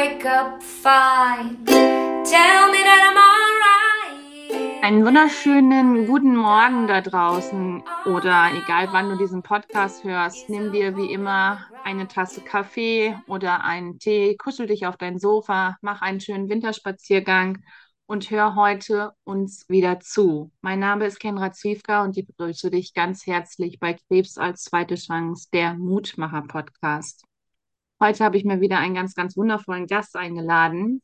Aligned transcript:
wake 0.00 0.24
up 0.24 0.62
fine. 0.62 1.62
Tell 1.66 2.62
me 2.72 2.80
that 2.88 3.02
I'm. 3.04 3.20
Einen 4.82 5.04
wunderschönen 5.04 6.06
guten 6.06 6.34
Morgen 6.34 6.88
da 6.88 7.02
draußen 7.02 7.82
oder 8.06 8.50
egal 8.54 8.88
wann 8.92 9.10
du 9.10 9.16
diesen 9.18 9.42
Podcast 9.42 10.02
hörst, 10.04 10.48
nimm 10.48 10.72
dir 10.72 10.96
wie 10.96 11.12
immer 11.12 11.66
eine 11.84 12.08
Tasse 12.08 12.40
Kaffee 12.40 13.14
oder 13.26 13.62
einen 13.62 13.98
Tee, 13.98 14.36
kuschel 14.36 14.66
dich 14.66 14.86
auf 14.86 14.96
dein 14.96 15.18
Sofa, 15.18 15.76
mach 15.82 16.00
einen 16.00 16.20
schönen 16.20 16.48
Winterspaziergang 16.48 17.62
und 18.06 18.30
hör 18.30 18.54
heute 18.54 19.12
uns 19.24 19.68
wieder 19.68 20.00
zu. 20.00 20.50
Mein 20.62 20.80
Name 20.80 21.04
ist 21.04 21.20
Kenra 21.20 21.52
Zwiefka 21.52 22.02
und 22.02 22.16
ich 22.16 22.26
begrüße 22.26 22.70
dich 22.70 22.94
ganz 22.94 23.26
herzlich 23.26 23.78
bei 23.78 23.98
Krebs 24.08 24.38
als 24.38 24.64
zweite 24.64 24.94
Chance, 24.94 25.48
der 25.52 25.74
Mutmacher 25.74 26.42
Podcast. 26.48 27.29
Heute 28.02 28.24
habe 28.24 28.38
ich 28.38 28.44
mir 28.44 28.62
wieder 28.62 28.78
einen 28.78 28.94
ganz, 28.94 29.14
ganz 29.14 29.36
wundervollen 29.36 29.86
Gast 29.86 30.16
eingeladen. 30.16 31.02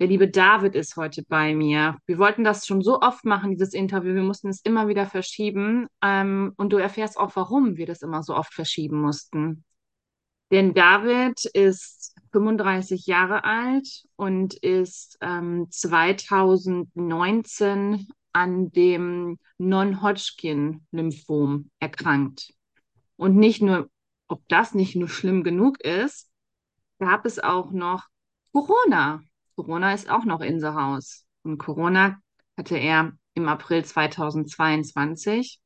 Der 0.00 0.08
liebe 0.08 0.28
David 0.28 0.74
ist 0.74 0.96
heute 0.96 1.22
bei 1.22 1.54
mir. 1.54 1.98
Wir 2.06 2.18
wollten 2.18 2.42
das 2.42 2.66
schon 2.66 2.82
so 2.82 3.00
oft 3.00 3.24
machen, 3.24 3.52
dieses 3.52 3.72
Interview. 3.72 4.14
Wir 4.14 4.24
mussten 4.24 4.48
es 4.48 4.60
immer 4.64 4.88
wieder 4.88 5.06
verschieben. 5.06 5.86
Ähm, 6.02 6.52
und 6.56 6.72
du 6.72 6.78
erfährst 6.78 7.16
auch, 7.16 7.36
warum 7.36 7.76
wir 7.76 7.86
das 7.86 8.02
immer 8.02 8.24
so 8.24 8.34
oft 8.34 8.52
verschieben 8.52 9.00
mussten. 9.00 9.62
Denn 10.50 10.74
David 10.74 11.44
ist 11.44 12.16
35 12.32 13.06
Jahre 13.06 13.44
alt 13.44 14.02
und 14.16 14.54
ist 14.54 15.18
ähm, 15.20 15.68
2019 15.70 18.08
an 18.32 18.72
dem 18.72 19.38
Non-Hodgkin-Lymphom 19.58 21.70
erkrankt. 21.78 22.52
Und 23.14 23.36
nicht 23.36 23.62
nur, 23.62 23.88
ob 24.26 24.42
das 24.48 24.74
nicht 24.74 24.96
nur 24.96 25.08
schlimm 25.08 25.44
genug 25.44 25.80
ist, 25.80 26.31
gab 27.02 27.26
es 27.26 27.38
auch 27.40 27.72
noch 27.72 28.06
Corona. 28.52 29.24
Corona 29.56 29.92
ist 29.92 30.08
auch 30.08 30.24
noch 30.24 30.40
in 30.40 30.60
the 30.60 30.68
house. 30.68 31.26
Und 31.42 31.58
Corona 31.58 32.20
hatte 32.56 32.78
er 32.78 33.10
im 33.34 33.48
April 33.48 33.84
2022. 33.84 35.58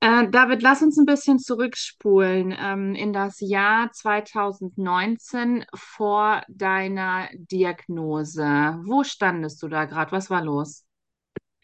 Äh, 0.00 0.28
David, 0.30 0.62
lass 0.62 0.80
uns 0.82 0.96
ein 0.96 1.06
bisschen 1.06 1.40
zurückspulen 1.40 2.54
ähm, 2.56 2.94
in 2.94 3.12
das 3.12 3.40
Jahr 3.40 3.90
2019 3.90 5.64
vor 5.74 6.42
deiner 6.48 7.28
Diagnose. 7.34 8.78
Wo 8.84 9.02
standest 9.02 9.60
du 9.62 9.68
da 9.68 9.86
gerade? 9.86 10.12
Was 10.12 10.30
war 10.30 10.44
los? 10.44 10.84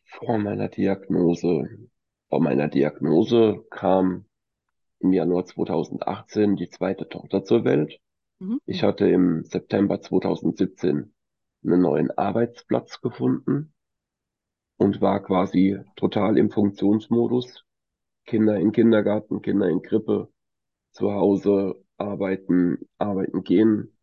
Vor 0.04 0.38
meiner 0.38 0.68
Diagnose. 0.68 1.68
Vor 2.28 2.41
meiner 2.41 2.66
Diagnose 2.66 3.64
kam 3.70 4.24
im 4.98 5.12
Januar 5.12 5.44
2018 5.44 6.56
die 6.56 6.70
zweite 6.70 7.09
Tochter 7.09 7.44
zur 7.44 7.64
Welt. 7.64 8.00
Mhm. 8.41 8.59
Ich 8.66 8.82
hatte 8.82 9.09
im 9.09 9.44
September 9.44 10.00
2017 10.00 11.14
einen 11.62 11.80
neuen 11.80 12.10
Arbeitsplatz 12.10 13.00
gefunden 13.00 13.72
und 14.76 15.00
war 15.00 15.22
quasi 15.22 15.78
total 15.94 16.36
im 16.36 16.50
Funktionsmodus 16.50 17.64
Kinder 18.26 18.56
in 18.56 18.72
Kindergarten, 18.72 19.42
Kinder 19.42 19.68
in 19.68 19.82
Krippe, 19.82 20.32
zu 20.92 21.12
Hause 21.12 21.84
arbeiten, 21.96 22.88
arbeiten 22.98 23.44
gehen. 23.44 23.96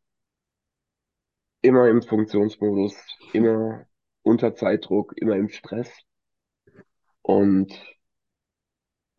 Immer 1.61 1.89
im 1.89 2.01
Funktionsmodus, 2.01 2.95
immer 3.33 3.85
unter 4.23 4.55
Zeitdruck, 4.55 5.13
immer 5.17 5.35
im 5.35 5.49
Stress. 5.49 5.91
Und 7.21 7.71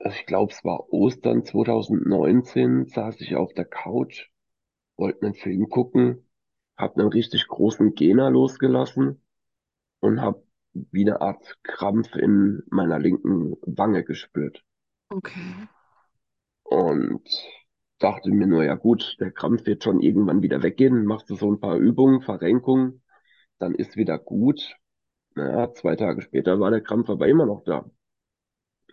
ich 0.04 0.26
glaube, 0.26 0.52
es 0.52 0.64
war 0.64 0.92
Ostern 0.92 1.44
2019, 1.44 2.86
saß 2.86 3.20
ich 3.20 3.36
auf 3.36 3.54
der 3.54 3.64
Couch, 3.64 4.28
wollte 4.96 5.22
einen 5.26 5.34
Film 5.34 5.68
gucken, 5.68 6.28
habe 6.76 7.00
einen 7.00 7.08
richtig 7.08 7.46
großen 7.46 7.94
Gena 7.94 8.28
losgelassen 8.28 9.22
und 10.00 10.20
habe 10.20 10.42
wie 10.74 11.02
eine 11.02 11.20
Art 11.20 11.58
Krampf 11.62 12.14
in 12.16 12.62
meiner 12.70 12.98
linken 12.98 13.56
Wange 13.62 14.04
gespürt. 14.04 14.64
Okay. 15.12 15.68
Und 16.62 17.28
dachte 17.98 18.30
mir 18.30 18.46
nur, 18.46 18.64
ja 18.64 18.74
gut, 18.74 19.16
der 19.20 19.30
Krampf 19.30 19.66
wird 19.66 19.84
schon 19.84 20.00
irgendwann 20.00 20.42
wieder 20.42 20.62
weggehen. 20.62 21.04
Machst 21.04 21.28
du 21.28 21.36
so 21.36 21.50
ein 21.52 21.60
paar 21.60 21.76
Übungen, 21.76 22.22
Verrenkungen, 22.22 23.02
dann 23.58 23.74
ist 23.74 23.96
wieder 23.96 24.18
gut. 24.18 24.74
Naja, 25.34 25.72
zwei 25.74 25.96
Tage 25.96 26.22
später 26.22 26.58
war 26.60 26.70
der 26.70 26.80
Krampf 26.80 27.10
aber 27.10 27.28
immer 27.28 27.46
noch 27.46 27.62
da. 27.64 27.84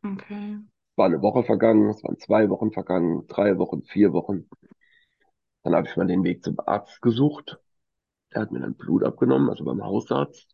Okay. 0.03 0.59
War 0.95 1.05
eine 1.05 1.21
Woche 1.21 1.43
vergangen, 1.43 1.89
es 1.89 2.03
waren 2.03 2.17
zwei 2.19 2.49
Wochen 2.49 2.71
vergangen, 2.71 3.25
drei 3.27 3.57
Wochen, 3.57 3.83
vier 3.83 4.11
Wochen. 4.11 4.49
Dann 5.63 5.75
habe 5.75 5.87
ich 5.87 5.95
mal 5.95 6.07
den 6.07 6.23
Weg 6.23 6.43
zum 6.43 6.59
Arzt 6.59 7.01
gesucht. 7.01 7.59
Der 8.33 8.41
hat 8.41 8.51
mir 8.51 8.59
dann 8.59 8.75
Blut 8.75 9.03
abgenommen, 9.03 9.49
also 9.49 9.63
beim 9.63 9.83
Hausarzt. 9.83 10.53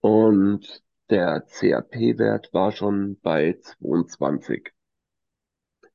Und 0.00 0.82
der 1.10 1.42
CRP-Wert 1.42 2.52
war 2.52 2.72
schon 2.72 3.18
bei 3.20 3.58
22. 3.60 4.72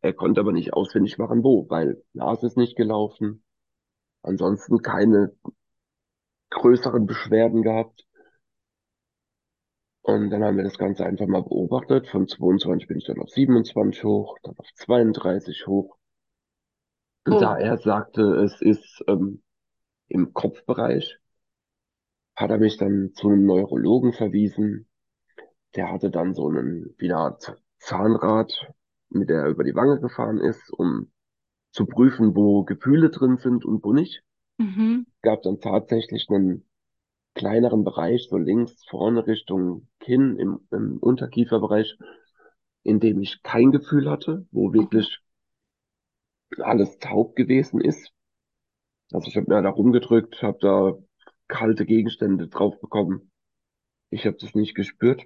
Er 0.01 0.13
konnte 0.13 0.41
aber 0.41 0.51
nicht 0.51 0.73
auswendig 0.73 1.17
machen, 1.17 1.43
wo, 1.43 1.69
weil 1.69 2.01
Nase 2.13 2.47
ist 2.47 2.57
nicht 2.57 2.75
gelaufen. 2.75 3.43
Ansonsten 4.21 4.81
keine 4.81 5.35
größeren 6.49 7.05
Beschwerden 7.05 7.63
gehabt. 7.63 8.05
Und 10.01 10.29
dann 10.29 10.43
haben 10.43 10.57
wir 10.57 10.63
das 10.63 10.77
Ganze 10.77 11.05
einfach 11.05 11.27
mal 11.27 11.43
beobachtet. 11.43 12.07
Von 12.07 12.27
22 12.27 12.87
bin 12.87 12.97
ich 12.97 13.05
dann 13.05 13.19
auf 13.19 13.29
27 13.29 14.03
hoch, 14.03 14.37
dann 14.43 14.55
auf 14.57 14.67
32 14.75 15.67
hoch. 15.67 15.97
Und 17.25 17.33
oh. 17.33 17.39
da 17.39 17.57
er 17.57 17.77
sagte, 17.77 18.21
es 18.43 18.61
ist 18.61 19.03
ähm, 19.07 19.43
im 20.07 20.33
Kopfbereich, 20.33 21.19
hat 22.35 22.49
er 22.49 22.57
mich 22.57 22.77
dann 22.77 23.11
zu 23.13 23.27
einem 23.27 23.45
Neurologen 23.45 24.13
verwiesen. 24.13 24.88
Der 25.75 25.91
hatte 25.91 26.09
dann 26.09 26.33
so 26.33 26.47
einen, 26.47 26.95
wie 26.97 27.11
eine 27.11 27.17
Art 27.17 27.55
Zahnrad, 27.77 28.71
mit 29.09 29.29
der 29.29 29.43
er 29.43 29.49
über 29.49 29.63
die 29.63 29.75
Wange 29.75 29.99
gefahren 29.99 30.39
ist, 30.39 30.71
um 30.71 31.11
zu 31.71 31.85
prüfen, 31.85 32.35
wo 32.35 32.63
Gefühle 32.63 33.09
drin 33.09 33.37
sind 33.37 33.65
und 33.65 33.83
wo 33.83 33.93
nicht. 33.93 34.23
Mhm. 34.57 35.05
Gab 35.21 35.43
dann 35.43 35.59
tatsächlich 35.59 36.27
einen 36.29 36.67
kleineren 37.35 37.83
Bereich, 37.83 38.27
so 38.29 38.37
links 38.37 38.83
vorne 38.89 39.25
Richtung 39.27 39.87
Kinn 39.99 40.37
im, 40.37 40.59
im 40.71 40.97
Unterkieferbereich, 40.97 41.97
in 42.83 42.99
dem 42.99 43.21
ich 43.21 43.43
kein 43.43 43.71
Gefühl 43.71 44.09
hatte, 44.09 44.47
wo 44.51 44.73
wirklich 44.73 45.19
alles 46.57 46.97
taub 46.99 47.35
gewesen 47.35 47.79
ist. 47.81 48.11
Also 49.11 49.27
ich 49.27 49.37
habe 49.37 49.47
mir 49.49 49.61
da 49.61 49.69
rumgedrückt, 49.69 50.41
habe 50.43 50.57
da 50.61 50.97
kalte 51.47 51.85
Gegenstände 51.85 52.47
drauf 52.47 52.79
bekommen. 52.79 53.31
Ich 54.09 54.25
habe 54.25 54.37
das 54.39 54.55
nicht 54.55 54.75
gespürt. 54.75 55.23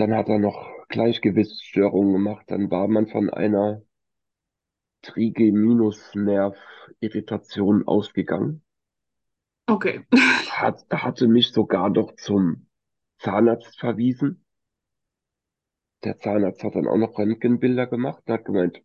Dann 0.00 0.14
hat 0.14 0.28
er 0.30 0.38
noch 0.38 0.88
Gleichgewichtsstörungen 0.88 2.14
gemacht. 2.14 2.46
Dann 2.48 2.70
war 2.70 2.88
man 2.88 3.08
von 3.08 3.28
einer 3.28 3.82
Trigeminusnervirritation 5.02 7.86
ausgegangen. 7.86 8.62
Okay. 9.66 10.06
Hat, 10.48 10.86
hatte 10.90 11.28
mich 11.28 11.52
sogar 11.52 11.90
noch 11.90 12.16
zum 12.16 12.66
Zahnarzt 13.18 13.78
verwiesen. 13.78 14.46
Der 16.02 16.16
Zahnarzt 16.16 16.64
hat 16.64 16.76
dann 16.76 16.88
auch 16.88 16.96
noch 16.96 17.18
Röntgenbilder 17.18 17.86
gemacht 17.86 18.22
und 18.24 18.32
hat 18.32 18.46
gemeint, 18.46 18.80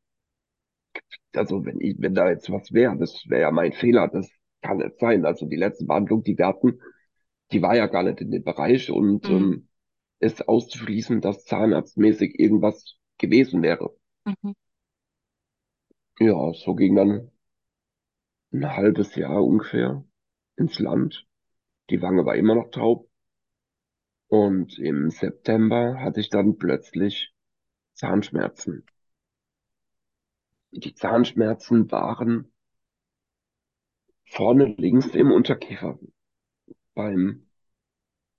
also 1.34 1.64
wenn 1.64 1.80
ich, 1.80 1.96
wenn 2.00 2.14
da 2.14 2.30
jetzt 2.30 2.52
was 2.52 2.74
wäre, 2.74 2.98
das 2.98 3.24
wäre 3.30 3.44
ja 3.44 3.52
mein 3.52 3.72
Fehler, 3.72 4.10
das 4.10 4.30
kann 4.62 4.80
nicht 4.80 5.00
sein. 5.00 5.24
Also 5.24 5.46
die 5.46 5.56
letzte 5.56 5.86
Behandlung, 5.86 6.24
die 6.24 6.38
wir 6.38 6.48
hatten, 6.48 6.82
die 7.54 7.62
war 7.62 7.78
ja 7.78 7.88
gar 7.88 8.04
nicht 8.04 8.20
in 8.20 8.32
dem 8.32 8.44
Bereich 8.44 8.92
und 8.92 9.30
mhm. 9.30 9.36
ähm, 9.36 9.70
ist 10.26 10.48
auszuschließen, 10.48 11.22
dass 11.22 11.46
zahnarztmäßig 11.46 12.40
irgendwas 12.40 12.98
gewesen 13.18 13.62
wäre. 13.62 13.96
Mhm. 14.26 14.56
Ja, 16.20 16.54
so 16.54 16.76
ging 16.76 16.96
dann 16.96 17.32
ein 18.52 18.76
halbes 18.76 19.16
Jahr 19.16 19.44
ungefähr 19.44 20.04
ins 20.56 20.80
Land. 20.80 21.28
Die 21.90 22.02
Wange 22.02 22.26
war 22.26 22.36
immer 22.36 22.56
noch 22.56 22.72
taub. 22.72 23.10
Und 24.28 24.80
im 24.80 25.12
September 25.12 26.00
hatte 26.00 26.20
ich 26.20 26.30
dann 26.30 26.58
plötzlich 26.58 27.34
Zahnschmerzen. 27.94 28.86
Die 30.72 30.94
Zahnschmerzen 30.94 31.92
waren 31.92 32.52
vorne 34.26 34.66
links 34.78 35.08
im 35.16 35.32
Unterkiefer. 35.32 36.00
Beim 36.94 37.45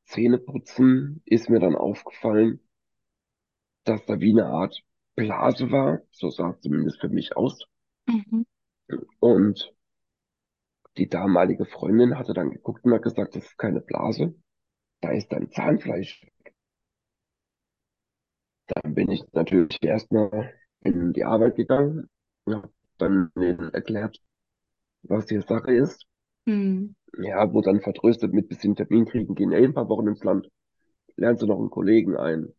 Zähneputzen 0.07 1.23
ist 1.25 1.51
mir 1.51 1.61
dann 1.61 1.77
aufgefallen, 1.77 2.61
dass 3.85 4.05
da 4.07 4.21
wie 4.21 4.31
eine 4.31 4.47
Art 4.47 4.83
Blase 5.15 5.71
war. 5.71 6.01
So 6.11 6.31
sah 6.31 6.51
es 6.51 6.61
zumindest 6.61 7.01
für 7.01 7.09
mich 7.09 7.37
aus. 7.37 7.65
Mhm. 8.07 8.47
Und 9.21 9.73
die 10.97 11.09
damalige 11.09 11.67
Freundin 11.67 12.19
hatte 12.19 12.33
dann 12.33 12.51
geguckt 12.51 12.85
und 12.85 12.95
hat 12.95 13.03
gesagt, 13.03 13.37
das 13.37 13.45
ist 13.45 13.59
keine 13.59 13.81
Blase, 13.81 14.35
da 15.01 15.11
ist 15.11 15.33
ein 15.33 15.51
Zahnfleisch. 15.51 16.27
Dann 18.69 18.95
bin 18.95 19.11
ich 19.11 19.23
natürlich 19.33 19.79
erstmal 19.83 20.55
in 20.81 21.13
die 21.13 21.25
Arbeit 21.25 21.57
gegangen 21.57 22.09
und 22.45 22.55
habe 22.55 22.73
dann 22.99 23.31
erklärt, 23.73 24.19
was 25.03 25.29
hier 25.29 25.43
Sache 25.43 25.73
ist. 25.73 26.07
Mhm. 26.47 26.95
Ja, 27.19 27.53
wurde 27.53 27.67
dann 27.73 27.81
vertröstet 27.83 28.33
mit 28.33 28.49
bisschen 28.49 28.75
Termin 28.75 29.05
kriegen, 29.05 29.35
gehen 29.35 29.53
ja 29.53 29.59
ein 29.59 29.75
paar 29.75 29.89
Wochen 29.91 30.09
ins 30.09 30.25
Land, 30.25 30.49
lernen 31.17 31.39
sie 31.39 31.47
noch 31.47 31.59
einen 31.59 31.71
Kollegen 31.71 32.17
ein 32.17 32.55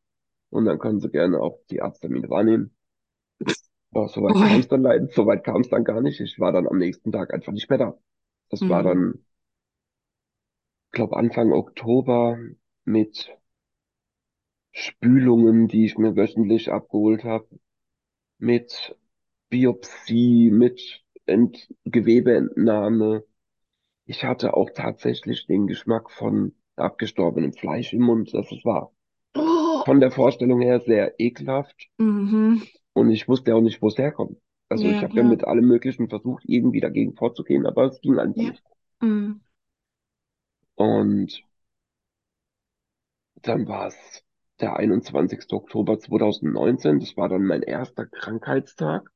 und 0.51 0.65
dann 0.65 0.79
können 0.79 0.99
sie 1.01 1.09
gerne 1.11 1.39
auch 1.41 1.59
die 1.71 1.81
Arzttermine 1.81 2.29
wahrnehmen. 2.29 2.75
Aber 3.91 4.07
soweit 4.07 4.39
Ui. 4.39 4.45
kam 4.45 4.61
es 4.61 4.69
dann 4.69 4.81
leider, 4.81 5.07
soweit 5.09 5.43
kam 5.43 5.59
es 5.61 5.67
dann 5.69 5.83
gar 5.83 5.99
nicht. 6.01 6.21
Ich 6.21 6.39
war 6.39 6.53
dann 6.53 6.67
am 6.67 6.77
nächsten 6.77 7.11
Tag 7.11 7.33
einfach 7.33 7.51
nicht 7.51 7.69
mehr 7.69 7.77
da. 7.79 7.97
Das 8.49 8.69
war 8.69 8.81
Mhm. 8.81 8.83
dann, 8.83 9.25
glaube 10.91 11.15
Anfang 11.15 11.53
Oktober 11.53 12.37
mit 12.83 13.29
Spülungen, 14.71 15.67
die 15.67 15.83
ich 15.85 15.97
mir 15.97 16.15
wöchentlich 16.15 16.71
abgeholt 16.71 17.25
habe, 17.25 17.47
mit 18.39 18.95
Biopsie, 19.49 20.51
mit 20.51 21.03
Ent 21.27 21.69
Gewebeentnahme. 21.85 23.25
Ich 24.07 24.23
hatte 24.23 24.55
auch 24.55 24.71
tatsächlich 24.71 25.45
den 25.45 25.67
Geschmack 25.67 26.09
von 26.09 26.55
abgestorbenem 26.77 27.53
Fleisch 27.53 27.93
im 27.93 28.01
Mund. 28.01 28.33
Das 28.33 28.51
ist 28.51 28.65
wahr. 28.65 28.91
Oh. 29.35 29.83
Von 29.85 29.99
der 29.99 30.11
Vorstellung 30.11 30.61
her 30.61 30.79
sehr 30.81 31.19
ekelhaft 31.19 31.89
Mhm. 31.99 32.61
und 32.93 33.09
ich 33.11 33.27
wusste 33.29 33.55
auch 33.55 33.61
nicht, 33.61 33.81
wo 33.81 33.87
es 33.87 33.97
herkommt. 33.97 34.37
Also 34.69 34.89
Ja, 34.89 34.97
ich 34.97 35.03
habe 35.03 35.15
ja 35.15 35.23
mit 35.23 35.45
allem 35.45 35.65
Möglichen 35.67 36.09
versucht, 36.09 36.43
irgendwie 36.45 36.81
dagegen 36.81 37.15
vorzugehen, 37.15 37.65
aber 37.65 37.85
es 37.85 38.01
ging 38.01 38.19
einfach 38.19 38.43
Ja. 38.43 38.49
nicht. 38.51 38.63
Mhm. 39.01 39.41
Und 40.77 41.43
dann 43.41 43.67
war 43.67 43.87
es 43.87 44.23
der 44.59 44.75
21. 44.75 45.55
Oktober 45.55 45.97
2019. 45.99 46.99
Das 46.99 47.17
war 47.17 47.27
dann 47.29 47.45
mein 47.45 47.63
erster 47.63 48.05
Krankheitstag. 48.05 49.09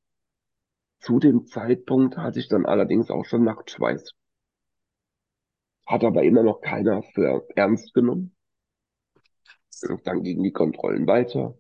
Zu 1.02 1.20
dem 1.20 1.48
Zeitpunkt 1.48 2.16
hatte 2.16 2.40
ich 2.40 2.48
dann 2.48 2.66
allerdings 2.66 3.12
auch 3.12 3.26
schon 3.26 3.44
Nachtschweiß. 3.44 4.14
Hat 5.92 6.06
aber 6.06 6.24
immer 6.24 6.42
noch 6.42 6.62
keiner 6.62 7.04
für 7.04 7.46
ernst 7.54 7.94
genommen. 7.94 8.34
Und 9.90 10.08
dann 10.08 10.24
gingen 10.24 10.42
die 10.42 10.54
Kontrollen 10.54 11.06
weiter. 11.06 11.58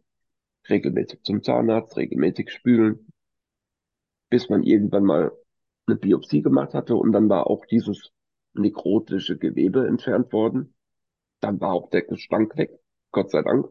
Regelmäßig 0.69 1.23
zum 1.23 1.43
Zahnarzt, 1.43 1.97
regelmäßig 1.97 2.49
spülen, 2.49 3.11
bis 4.29 4.47
man 4.47 4.63
irgendwann 4.63 5.03
mal 5.03 5.33
eine 5.85 5.97
Biopsie 5.97 6.41
gemacht 6.41 6.73
hatte 6.73 6.95
und 6.95 7.11
dann 7.11 7.27
war 7.27 7.47
auch 7.47 7.65
dieses 7.65 8.13
nekrotische 8.53 9.37
Gewebe 9.37 9.85
entfernt 9.85 10.31
worden. 10.31 10.75
Dann 11.41 11.59
war 11.59 11.73
auch 11.73 11.89
der 11.89 12.03
Gestank 12.03 12.55
weg, 12.55 12.79
Gott 13.11 13.31
sei 13.31 13.41
Dank. 13.41 13.67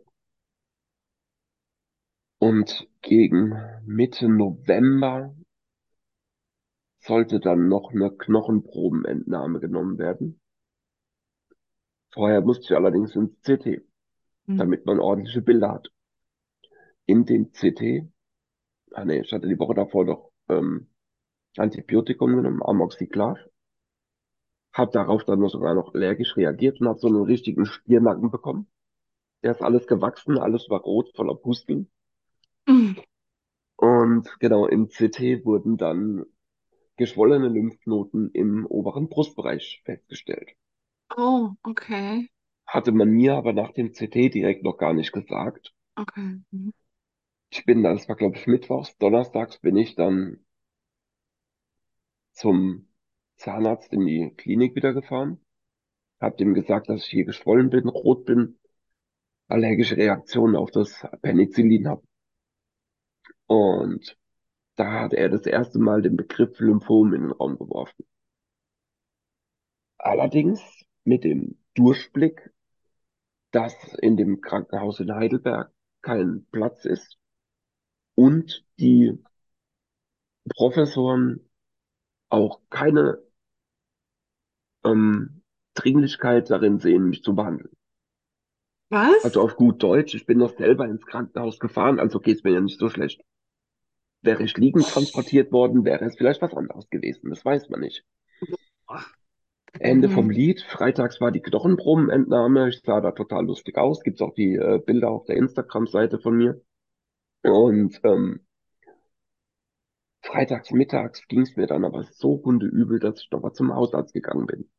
Und 2.39 2.87
gegen 3.01 3.55
Mitte 3.87 4.29
November 4.29 5.35
sollte 6.99 7.41
dann 7.41 7.69
noch 7.69 7.93
eine 7.93 8.11
Knochenprobenentnahme 8.11 9.61
genommen 9.61 9.97
werden. 9.97 10.40
Vorher 12.13 12.41
musste 12.41 12.65
ich 12.67 12.77
allerdings 12.77 13.17
ins 13.17 13.41
CT, 13.43 13.83
Mhm. 14.47 14.59
damit 14.59 14.87
man 14.87 15.01
ordentliche 15.01 15.43
Bilder 15.43 15.73
hat. 15.73 15.91
In 17.07 17.25
dem 17.27 17.53
CT, 17.53 18.09
ah 18.93 19.05
nee, 19.05 19.21
ich 19.21 19.33
hatte 19.33 19.49
die 19.49 19.59
Woche 19.59 19.75
davor 19.75 20.05
noch 20.05 20.33
ähm, 20.49 20.89
Antibiotikum 21.57 22.37
genommen, 22.37 22.63
Amoxiclav, 22.63 23.39
habe 24.73 24.91
darauf 24.91 25.25
dann 25.25 25.47
sogar 25.49 25.75
noch 25.75 25.95
allergisch 25.95 26.37
reagiert 26.37 26.81
und 26.81 26.89
habe 26.89 26.99
so 26.99 27.07
einen 27.07 27.23
richtigen 27.23 27.67
Stirnacken 27.67 28.33
bekommen. 28.33 28.67
Der 29.43 29.53
ist 29.53 29.63
alles 29.63 29.87
gewachsen, 29.87 30.39
alles 30.39 30.71
war 30.71 30.81
rot, 30.81 31.15
voller 31.17 31.37
Pusteln. 31.37 31.91
Mhm. 32.69 32.97
Und 33.77 34.39
genau, 34.39 34.67
im 34.69 34.91
CT 34.91 35.45
wurden 35.45 35.77
dann 35.77 36.25
geschwollene 36.97 37.49
Lymphknoten 37.49 38.31
im 38.33 38.67
oberen 38.67 39.09
Brustbereich 39.09 39.83
festgestellt. 39.85 40.51
Oh, 41.17 41.55
okay. 41.65 42.29
Hatte 42.67 42.91
man 42.93 43.11
mir 43.11 43.35
aber 43.35 43.53
nach 43.53 43.73
dem 43.73 43.93
CT 43.93 44.29
direkt 44.29 44.65
noch 44.65 44.79
gar 44.79 44.93
nicht 44.95 45.13
gesagt. 45.13 45.75
Okay. 45.97 46.41
Mhm. 46.51 46.73
Ich 47.51 47.65
bin 47.65 47.85
dann, 47.85 47.97
das 47.97 48.09
war 48.09 48.17
glaube 48.17 48.37
ich 48.37 48.49
mittwochs, 48.49 48.97
donnerstags 48.99 49.59
bin 49.61 49.77
ich 49.77 49.95
dann 49.95 50.45
zum 52.33 52.89
Zahnarzt 53.37 53.93
in 53.93 54.05
die 54.05 54.35
Klinik 54.37 54.75
wieder 54.75 54.93
gefahren. 54.93 55.41
Hab 56.21 56.37
dem 56.39 56.55
gesagt, 56.55 56.89
dass 56.89 57.05
ich 57.05 57.11
hier 57.11 57.25
geschwollen 57.25 57.71
bin, 57.71 57.89
rot 57.89 58.25
bin, 58.27 58.59
allergische 59.49 59.97
Reaktionen 59.97 60.57
auf 60.57 60.71
das 60.71 61.07
Penicillin 61.23 61.89
habe. 61.89 62.03
Und 63.47 64.17
da 64.77 65.03
hat 65.03 65.15
er 65.15 65.29
das 65.29 65.47
erste 65.47 65.79
Mal 65.79 66.03
den 66.03 66.17
Begriff 66.17 66.59
Lymphom 66.61 67.15
in 67.15 67.23
den 67.23 67.33
Raum 67.33 67.59
geworfen. 67.59 68.07
Allerdings 69.99 70.61
mit 71.11 71.25
dem 71.25 71.59
Durchblick, 71.75 72.53
dass 73.51 73.75
in 73.95 74.17
dem 74.17 74.41
Krankenhaus 74.41 75.01
in 75.01 75.13
Heidelberg 75.13 75.73
kein 76.03 76.47
Platz 76.53 76.85
ist 76.85 77.19
und 78.15 78.65
die 78.79 79.19
Professoren 80.55 81.51
auch 82.29 82.61
keine 82.71 83.19
ähm, 84.85 85.43
Dringlichkeit 85.75 86.49
darin 86.49 86.79
sehen, 86.79 87.09
mich 87.09 87.25
zu 87.25 87.35
behandeln. 87.35 87.75
Was? 88.89 89.25
Also 89.25 89.43
auf 89.43 89.57
gut 89.57 89.83
Deutsch, 89.83 90.15
ich 90.15 90.27
bin 90.27 90.39
noch 90.39 90.57
selber 90.57 90.87
ins 90.87 91.05
Krankenhaus 91.05 91.59
gefahren, 91.59 91.99
also 91.99 92.21
geht's 92.21 92.45
mir 92.45 92.53
ja 92.53 92.61
nicht 92.61 92.79
so 92.79 92.89
schlecht. 92.89 93.21
Wäre 94.23 94.45
ich 94.45 94.57
liegend 94.57 94.87
transportiert 94.87 95.51
worden, 95.51 95.85
wäre 95.85 96.05
es 96.05 96.17
vielleicht 96.17 96.41
was 96.41 96.55
anderes 96.55 96.89
gewesen. 96.89 97.31
Das 97.31 97.45
weiß 97.45 97.69
man 97.69 97.81
nicht. 97.81 98.05
Ende 99.79 100.09
Mhm. 100.09 100.13
vom 100.13 100.31
Lied. 100.31 100.63
Freitags 100.63 101.21
war 101.21 101.31
die 101.31 101.41
Knochenprobenentnahme. 101.41 102.69
Ich 102.69 102.81
sah 102.85 103.01
da 103.01 103.13
total 103.13 103.47
lustig 103.47 103.77
aus. 103.79 104.03
Gibt's 104.03 104.21
auch 104.23 104.35
die 104.35 104.55
äh, 104.57 104.79
Bilder 104.85 105.11
auf 105.11 105.27
der 105.27 105.37
Instagram-Seite 105.37 106.19
von 106.19 106.37
mir. 106.37 106.61
Und 107.43 108.01
ähm, 108.05 108.41
freitags 110.23 110.71
mittags 110.73 111.27
ging's 111.29 111.57
mir 111.57 111.67
dann 111.67 111.85
aber 111.85 112.05
so 112.05 112.43
hundeübel, 112.45 112.99
dass 113.01 113.21
ich 113.23 113.31
nochmal 113.31 113.53
zum 113.53 113.75
Hausarzt 113.75 114.13
gegangen 114.13 114.47
bin. 114.47 114.71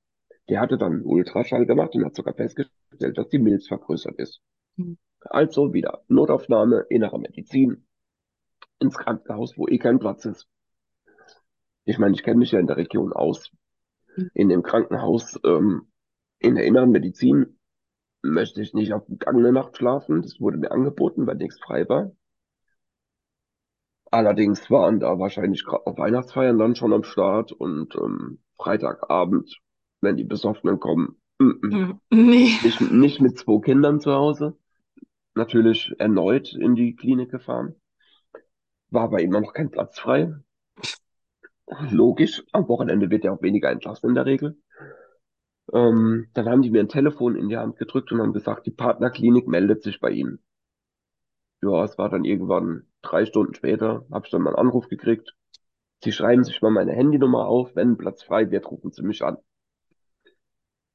Der 0.50 0.60
hatte 0.60 0.78
dann 0.78 0.94
einen 0.94 1.06
Ultraschall 1.06 1.66
gemacht 1.66 1.96
und 1.96 2.06
hat 2.06 2.16
sogar 2.16 2.34
festgestellt, 2.34 3.18
dass 3.18 3.30
die 3.30 3.40
Milz 3.40 3.68
vergrößert 3.68 4.18
ist. 4.20 4.42
Mhm. 4.76 4.98
Also 5.22 5.74
wieder 5.74 6.04
Notaufnahme, 6.08 6.86
innere 6.90 7.20
Medizin, 7.20 7.86
ins 8.80 8.98
Krankenhaus, 8.98 9.58
wo 9.58 9.68
eh 9.68 9.78
kein 9.78 10.00
Platz 10.00 10.26
ist. 10.26 10.48
Ich 11.86 11.98
meine, 12.00 12.16
ich 12.16 12.24
kenne 12.24 12.38
mich 12.40 12.52
ja 12.52 12.60
in 12.60 12.68
der 12.68 12.78
Region 12.78 13.14
aus. 13.14 13.52
In 14.34 14.50
dem 14.50 14.64
Krankenhaus 14.64 15.40
ähm, 15.44 15.88
in 16.40 16.56
der 16.56 16.66
inneren 16.66 16.92
Medizin 16.92 17.60
möchte 18.22 18.62
ich 18.62 18.74
nicht 18.74 18.94
auf 18.94 19.06
dem 19.06 19.20
Gang 19.20 19.38
eine 19.38 19.52
Nacht 19.52 19.78
schlafen. 19.78 20.22
Das 20.22 20.40
wurde 20.40 20.58
mir 20.58 20.72
angeboten, 20.72 21.28
weil 21.28 21.36
nichts 21.36 21.60
frei 21.60 21.88
war. 21.88 22.12
Allerdings 24.12 24.70
waren 24.70 25.00
da 25.00 25.18
wahrscheinlich 25.20 25.64
gerade 25.64 25.84
noch 25.90 25.98
Weihnachtsfeiern 25.98 26.58
dann 26.58 26.76
schon 26.76 26.92
am 26.92 27.04
Start 27.04 27.54
und 27.54 27.96
ähm, 27.96 28.40
Freitagabend, 28.58 29.58
wenn 30.02 30.18
die 30.18 30.26
Besoffenen 30.26 30.80
kommen, 30.80 31.22
mm, 31.40 31.46
mm. 31.46 31.70
Mhm. 31.70 32.00
Nee. 32.10 32.50
nicht, 32.64 32.82
nicht 32.92 33.22
mit 33.22 33.38
zwei 33.38 33.62
Kindern 33.62 34.02
zu 34.02 34.12
Hause. 34.12 34.58
Natürlich 35.34 35.94
erneut 35.98 36.54
in 36.54 36.76
die 36.76 36.96
Klinik 36.96 37.32
gefahren. 37.32 37.76
War 38.90 39.04
aber 39.04 39.22
immer 39.22 39.40
noch 39.40 39.54
kein 39.54 39.72
Platz 39.72 39.98
frei. 39.98 40.34
Logisch, 41.92 42.44
am 42.54 42.68
Wochenende 42.68 43.10
wird 43.10 43.24
ja 43.24 43.32
auch 43.34 43.42
weniger 43.42 43.72
entlassen 43.72 44.10
in 44.10 44.16
der 44.16 44.26
Regel. 44.26 44.58
Ähm, 45.74 46.28
dann 46.34 46.48
haben 46.48 46.62
die 46.62 46.70
mir 46.70 46.82
ein 46.82 46.88
Telefon 46.88 47.36
in 47.36 47.50
die 47.50 47.58
Hand 47.58 47.78
gedrückt 47.78 48.12
und 48.12 48.22
haben 48.22 48.32
gesagt, 48.34 48.66
die 48.68 48.72
Partnerklinik 48.72 49.48
meldet 49.48 49.84
sich 49.84 50.00
bei 50.00 50.12
Ihnen. 50.12 50.40
Ja, 51.64 51.84
es 51.86 51.98
war 51.98 52.10
dann 52.10 52.24
irgendwann 52.24 52.88
drei 53.02 53.26
Stunden 53.26 53.56
später, 53.56 54.06
habe 54.12 54.26
ich 54.26 54.32
dann 54.32 54.44
mal 54.44 54.52
einen 54.52 54.68
Anruf 54.68 54.88
gekriegt. 54.90 55.36
Sie 56.04 56.12
schreiben 56.12 56.44
sich 56.44 56.62
mal 56.62 56.72
meine 56.72 56.94
Handynummer 56.94 57.48
auf, 57.48 57.76
wenn 57.76 57.92
ein 57.92 57.98
Platz 57.98 58.24
frei 58.24 58.52
wird, 58.52 58.70
rufen 58.70 58.92
Sie 58.92 59.04
mich 59.04 59.24
an. 59.24 59.38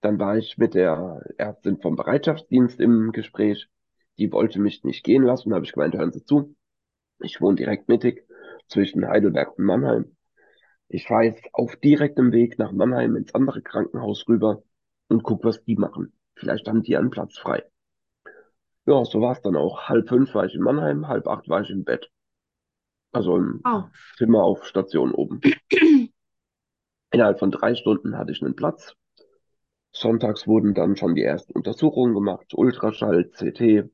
Dann 0.00 0.18
war 0.18 0.38
ich 0.38 0.56
mit 0.56 0.72
der 0.72 1.22
Ärztin 1.36 1.78
vom 1.82 1.96
Bereitschaftsdienst 1.96 2.80
im 2.80 3.12
Gespräch. 3.12 3.68
Die 4.18 4.32
wollte 4.32 4.58
mich 4.58 4.84
nicht 4.84 5.04
gehen 5.04 5.22
lassen. 5.22 5.52
Habe 5.52 5.66
ich 5.66 5.72
gemeint, 5.72 5.94
hören 5.94 6.12
Sie 6.12 6.24
zu. 6.24 6.56
Ich 7.20 7.40
wohne 7.40 7.56
direkt 7.56 7.88
mittig 7.88 8.26
zwischen 8.68 9.06
Heidelberg 9.06 9.58
und 9.58 9.64
Mannheim. 9.66 10.15
Ich 10.88 11.06
fahre 11.06 11.24
jetzt 11.24 11.44
auf 11.52 11.76
direktem 11.76 12.32
Weg 12.32 12.58
nach 12.58 12.72
Mannheim 12.72 13.16
ins 13.16 13.34
andere 13.34 13.62
Krankenhaus 13.62 14.26
rüber 14.28 14.62
und 15.08 15.22
guck, 15.22 15.44
was 15.44 15.64
die 15.64 15.76
machen. 15.76 16.12
Vielleicht 16.34 16.68
haben 16.68 16.82
die 16.82 16.96
einen 16.96 17.10
Platz 17.10 17.38
frei. 17.38 17.64
Ja, 18.86 19.04
so 19.04 19.20
war 19.20 19.32
es 19.32 19.42
dann 19.42 19.56
auch. 19.56 19.88
Halb 19.88 20.08
fünf 20.08 20.34
war 20.34 20.44
ich 20.44 20.54
in 20.54 20.62
Mannheim, 20.62 21.08
halb 21.08 21.26
acht 21.26 21.48
war 21.48 21.60
ich 21.60 21.70
im 21.70 21.84
Bett. 21.84 22.10
Also 23.12 23.36
im 23.36 23.60
Oh. 23.64 23.84
Zimmer 24.16 24.44
auf 24.44 24.64
Station 24.66 25.12
oben. 25.12 25.40
Innerhalb 27.10 27.38
von 27.38 27.50
drei 27.50 27.74
Stunden 27.74 28.16
hatte 28.16 28.32
ich 28.32 28.42
einen 28.42 28.54
Platz. 28.56 28.94
Sonntags 29.92 30.46
wurden 30.46 30.74
dann 30.74 30.96
schon 30.96 31.14
die 31.14 31.22
ersten 31.22 31.52
Untersuchungen 31.54 32.14
gemacht, 32.14 32.52
Ultraschall, 32.54 33.30
CT 33.30 33.88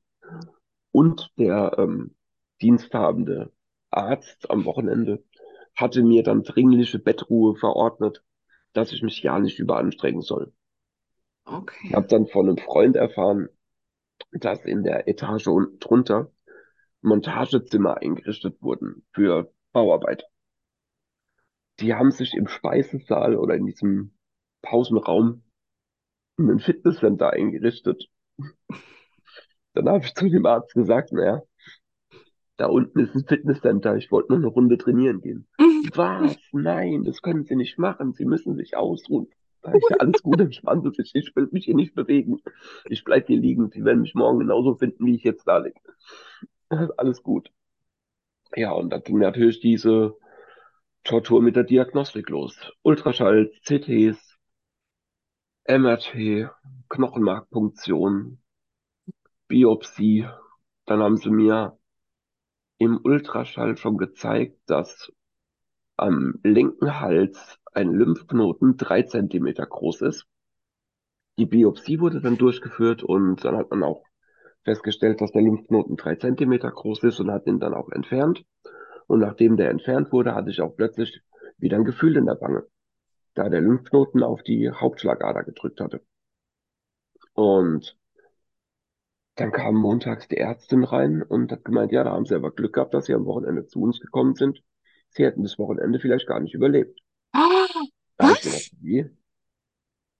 und 0.90 1.30
der 1.38 1.76
ähm, 1.78 2.16
diensthabende 2.60 3.52
Arzt 3.90 4.50
am 4.50 4.64
Wochenende 4.64 5.22
hatte 5.76 6.02
mir 6.02 6.22
dann 6.22 6.42
dringliche 6.44 6.98
Bettruhe 6.98 7.56
verordnet, 7.56 8.24
dass 8.72 8.92
ich 8.92 9.02
mich 9.02 9.22
ja 9.22 9.38
nicht 9.38 9.58
überanstrengen 9.58 10.22
soll. 10.22 10.52
Ich 11.90 11.94
Okay. 11.96 11.96
habe 11.96 12.08
dann 12.08 12.26
von 12.26 12.48
einem 12.48 12.58
Freund 12.58 12.96
erfahren, 12.96 13.48
dass 14.32 14.64
in 14.64 14.84
der 14.84 15.08
Etage 15.08 15.48
unten 15.48 15.78
drunter 15.80 16.32
Montagezimmer 17.02 17.98
eingerichtet 18.02 18.62
wurden 18.62 19.06
für 19.14 19.52
Bauarbeit. 19.72 20.24
Die 21.80 21.92
haben 21.92 22.10
sich 22.12 22.32
im 22.32 22.48
Speisesaal 22.48 23.36
oder 23.36 23.56
in 23.56 23.66
diesem 23.66 24.14
Pausenraum 24.62 25.42
ein 26.38 26.60
Fitnesscenter 26.60 27.30
eingerichtet. 27.32 28.10
Dann 29.74 29.88
habe 29.88 30.04
ich 30.04 30.14
zu 30.14 30.28
dem 30.30 30.46
Arzt 30.46 30.72
gesagt, 30.74 31.12
naja, 31.12 31.42
da 32.62 32.68
unten 32.68 33.00
ist 33.00 33.12
ein 33.16 33.24
Fitnesscenter, 33.26 33.96
ich 33.96 34.12
wollte 34.12 34.30
nur 34.30 34.38
eine 34.38 34.46
Runde 34.46 34.78
trainieren 34.78 35.20
gehen. 35.20 35.48
Was? 35.96 36.36
Nein, 36.52 37.02
das 37.02 37.20
können 37.20 37.44
Sie 37.44 37.56
nicht 37.56 37.76
machen, 37.76 38.12
Sie 38.12 38.24
müssen 38.24 38.54
sich 38.54 38.76
ausruhen. 38.76 39.26
Da 39.62 39.74
ich 39.74 39.82
ja 39.90 39.96
alles 39.96 40.22
gut, 40.22 40.40
entspannen 40.40 40.84
Sie 40.84 41.02
sich, 41.02 41.12
ich 41.12 41.34
will 41.34 41.48
mich 41.50 41.64
hier 41.64 41.74
nicht 41.74 41.96
bewegen. 41.96 42.40
Ich 42.84 43.02
bleib 43.02 43.26
hier 43.26 43.40
liegen, 43.40 43.70
Sie 43.70 43.84
werden 43.84 44.02
mich 44.02 44.14
morgen 44.14 44.38
genauso 44.38 44.76
finden, 44.76 45.04
wie 45.06 45.16
ich 45.16 45.24
jetzt 45.24 45.48
da 45.48 45.58
liege. 45.58 45.80
Alles 46.96 47.24
gut. 47.24 47.50
Ja, 48.54 48.70
und 48.70 48.90
dann 48.90 49.02
ging 49.02 49.18
natürlich 49.18 49.58
diese 49.58 50.14
Tortur 51.02 51.42
mit 51.42 51.56
der 51.56 51.64
Diagnostik 51.64 52.28
los. 52.28 52.56
Ultraschall, 52.82 53.50
CTs, 53.64 54.38
MRT, 55.66 56.48
Knochenmarkpunktion, 56.90 58.40
Biopsie. 59.48 60.28
Dann 60.86 61.00
haben 61.00 61.16
sie 61.16 61.30
mir 61.30 61.76
im 62.82 63.00
Ultraschall 63.02 63.76
schon 63.76 63.96
gezeigt, 63.96 64.58
dass 64.66 65.12
am 65.96 66.40
linken 66.42 67.00
Hals 67.00 67.58
ein 67.72 67.92
Lymphknoten 67.92 68.76
drei 68.76 69.02
Zentimeter 69.02 69.66
groß 69.66 70.02
ist. 70.02 70.26
Die 71.38 71.46
Biopsie 71.46 72.00
wurde 72.00 72.20
dann 72.20 72.38
durchgeführt 72.38 73.02
und 73.02 73.44
dann 73.44 73.56
hat 73.56 73.70
man 73.70 73.82
auch 73.82 74.04
festgestellt, 74.64 75.20
dass 75.20 75.32
der 75.32 75.42
Lymphknoten 75.42 75.96
drei 75.96 76.16
Zentimeter 76.16 76.70
groß 76.70 77.04
ist 77.04 77.20
und 77.20 77.30
hat 77.30 77.46
ihn 77.46 77.60
dann 77.60 77.74
auch 77.74 77.88
entfernt. 77.90 78.44
Und 79.06 79.20
nachdem 79.20 79.56
der 79.56 79.70
entfernt 79.70 80.12
wurde, 80.12 80.34
hatte 80.34 80.50
ich 80.50 80.60
auch 80.60 80.76
plötzlich 80.76 81.22
wieder 81.58 81.76
ein 81.76 81.84
Gefühl 81.84 82.16
in 82.16 82.26
der 82.26 82.40
Wange, 82.40 82.66
da 83.34 83.48
der 83.48 83.60
Lymphknoten 83.60 84.22
auf 84.22 84.42
die 84.42 84.70
Hauptschlagader 84.70 85.44
gedrückt 85.44 85.80
hatte. 85.80 86.02
Und 87.34 87.96
dann 89.42 89.50
kam 89.50 89.74
montags 89.74 90.28
die 90.28 90.36
Ärztin 90.36 90.84
rein 90.84 91.20
und 91.20 91.50
hat 91.50 91.64
gemeint, 91.64 91.90
ja, 91.90 92.04
da 92.04 92.12
haben 92.12 92.26
sie 92.26 92.36
aber 92.36 92.52
Glück 92.52 92.74
gehabt, 92.74 92.94
dass 92.94 93.06
sie 93.06 93.14
am 93.14 93.26
Wochenende 93.26 93.66
zu 93.66 93.82
uns 93.82 93.98
gekommen 93.98 94.36
sind. 94.36 94.62
Sie 95.08 95.24
hätten 95.24 95.42
das 95.42 95.58
Wochenende 95.58 95.98
vielleicht 95.98 96.28
gar 96.28 96.38
nicht 96.38 96.54
überlebt. 96.54 97.00
Ah, 97.32 97.66
hab 98.20 98.30
ich 98.30 98.36
was? 98.36 98.40
gedacht, 98.42 98.70
wie? 98.80 99.10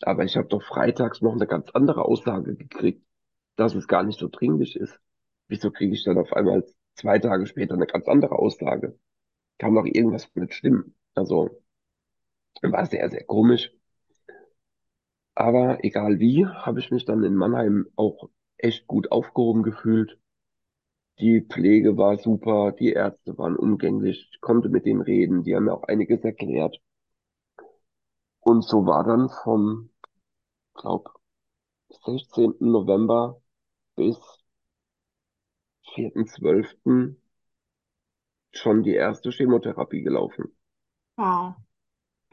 Aber 0.00 0.25
ich 0.25 0.37
habe 0.37 0.49
doch 0.49 0.64
freitags 0.64 1.21
noch 1.21 1.35
eine 1.35 1.47
ganz 1.47 1.71
andere 1.71 2.05
Aussage 2.05 2.57
gekriegt, 2.57 3.07
dass 3.55 3.76
es 3.76 3.87
gar 3.87 4.02
nicht 4.02 4.19
so 4.19 4.26
dringlich 4.26 4.75
ist. 4.75 4.99
Wieso 5.47 5.71
kriege 5.71 5.95
ich 5.95 6.02
dann 6.02 6.19
auf 6.19 6.33
einmal 6.33 6.64
zwei 6.95 7.21
Tage 7.21 7.47
später 7.47 7.75
eine 7.75 7.87
ganz 7.87 8.09
andere 8.09 8.37
Aussage? 8.41 8.99
Kann 9.59 9.76
doch 9.76 9.87
irgendwas 9.87 10.29
nicht 10.35 10.55
stimmen. 10.55 10.97
Also 11.14 11.62
war 12.61 12.87
sehr, 12.87 13.09
sehr 13.09 13.23
komisch. 13.23 13.71
Aber 15.37 15.85
egal 15.85 16.19
wie, 16.19 16.45
habe 16.45 16.81
ich 16.81 16.91
mich 16.91 17.05
dann 17.05 17.23
in 17.23 17.37
Mannheim 17.37 17.87
auch 17.95 18.29
echt 18.62 18.87
gut 18.87 19.12
aufgehoben 19.12 19.62
gefühlt. 19.62 20.19
Die 21.19 21.42
Pflege 21.42 21.97
war 21.97 22.16
super, 22.16 22.73
die 22.73 22.92
Ärzte 22.92 23.37
waren 23.37 23.57
umgänglich, 23.57 24.28
ich 24.33 24.40
konnte 24.40 24.69
mit 24.69 24.87
denen 24.87 25.02
reden, 25.02 25.42
die 25.45 25.54
haben 25.54 25.64
mir 25.64 25.75
auch 25.75 25.85
einiges 25.85 26.25
erklärt. 26.25 26.81
Und 28.40 28.62
so 28.62 28.87
war 28.87 29.04
dann 29.04 29.28
vom, 29.28 29.90
glaub, 30.75 31.14
16. 32.04 32.54
November 32.61 33.40
bis 33.95 34.19
4.12. 35.95 37.16
schon 38.52 38.83
die 38.83 38.95
erste 38.95 39.31
Chemotherapie 39.31 40.02
gelaufen. 40.02 40.57
Wow. 41.16 41.54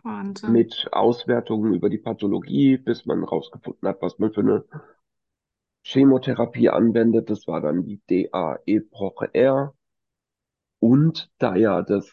Wahnsinn. 0.04 0.54
Mit 0.54 0.88
Auswertungen 0.92 1.74
über 1.74 1.90
die 1.90 1.98
Pathologie, 1.98 2.78
bis 2.78 3.06
man 3.06 3.24
rausgefunden 3.24 3.88
hat, 3.88 4.02
was 4.02 4.18
man 4.18 4.34
für 4.34 4.40
eine 4.40 4.66
Chemotherapie 5.84 6.70
anwendet. 6.70 7.30
Das 7.30 7.48
war 7.48 7.62
dann 7.62 7.84
die 7.84 8.02
DAE-Epoche-R. 8.08 9.74
Und 10.80 11.32
da 11.38 11.56
ja 11.56 11.82
das 11.82 12.12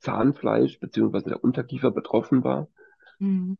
Zahnfleisch 0.00 0.80
beziehungsweise 0.80 1.28
der 1.30 1.44
Unterkiefer 1.44 1.92
betroffen 1.92 2.42
war, 2.42 2.66
Mhm. 3.20 3.56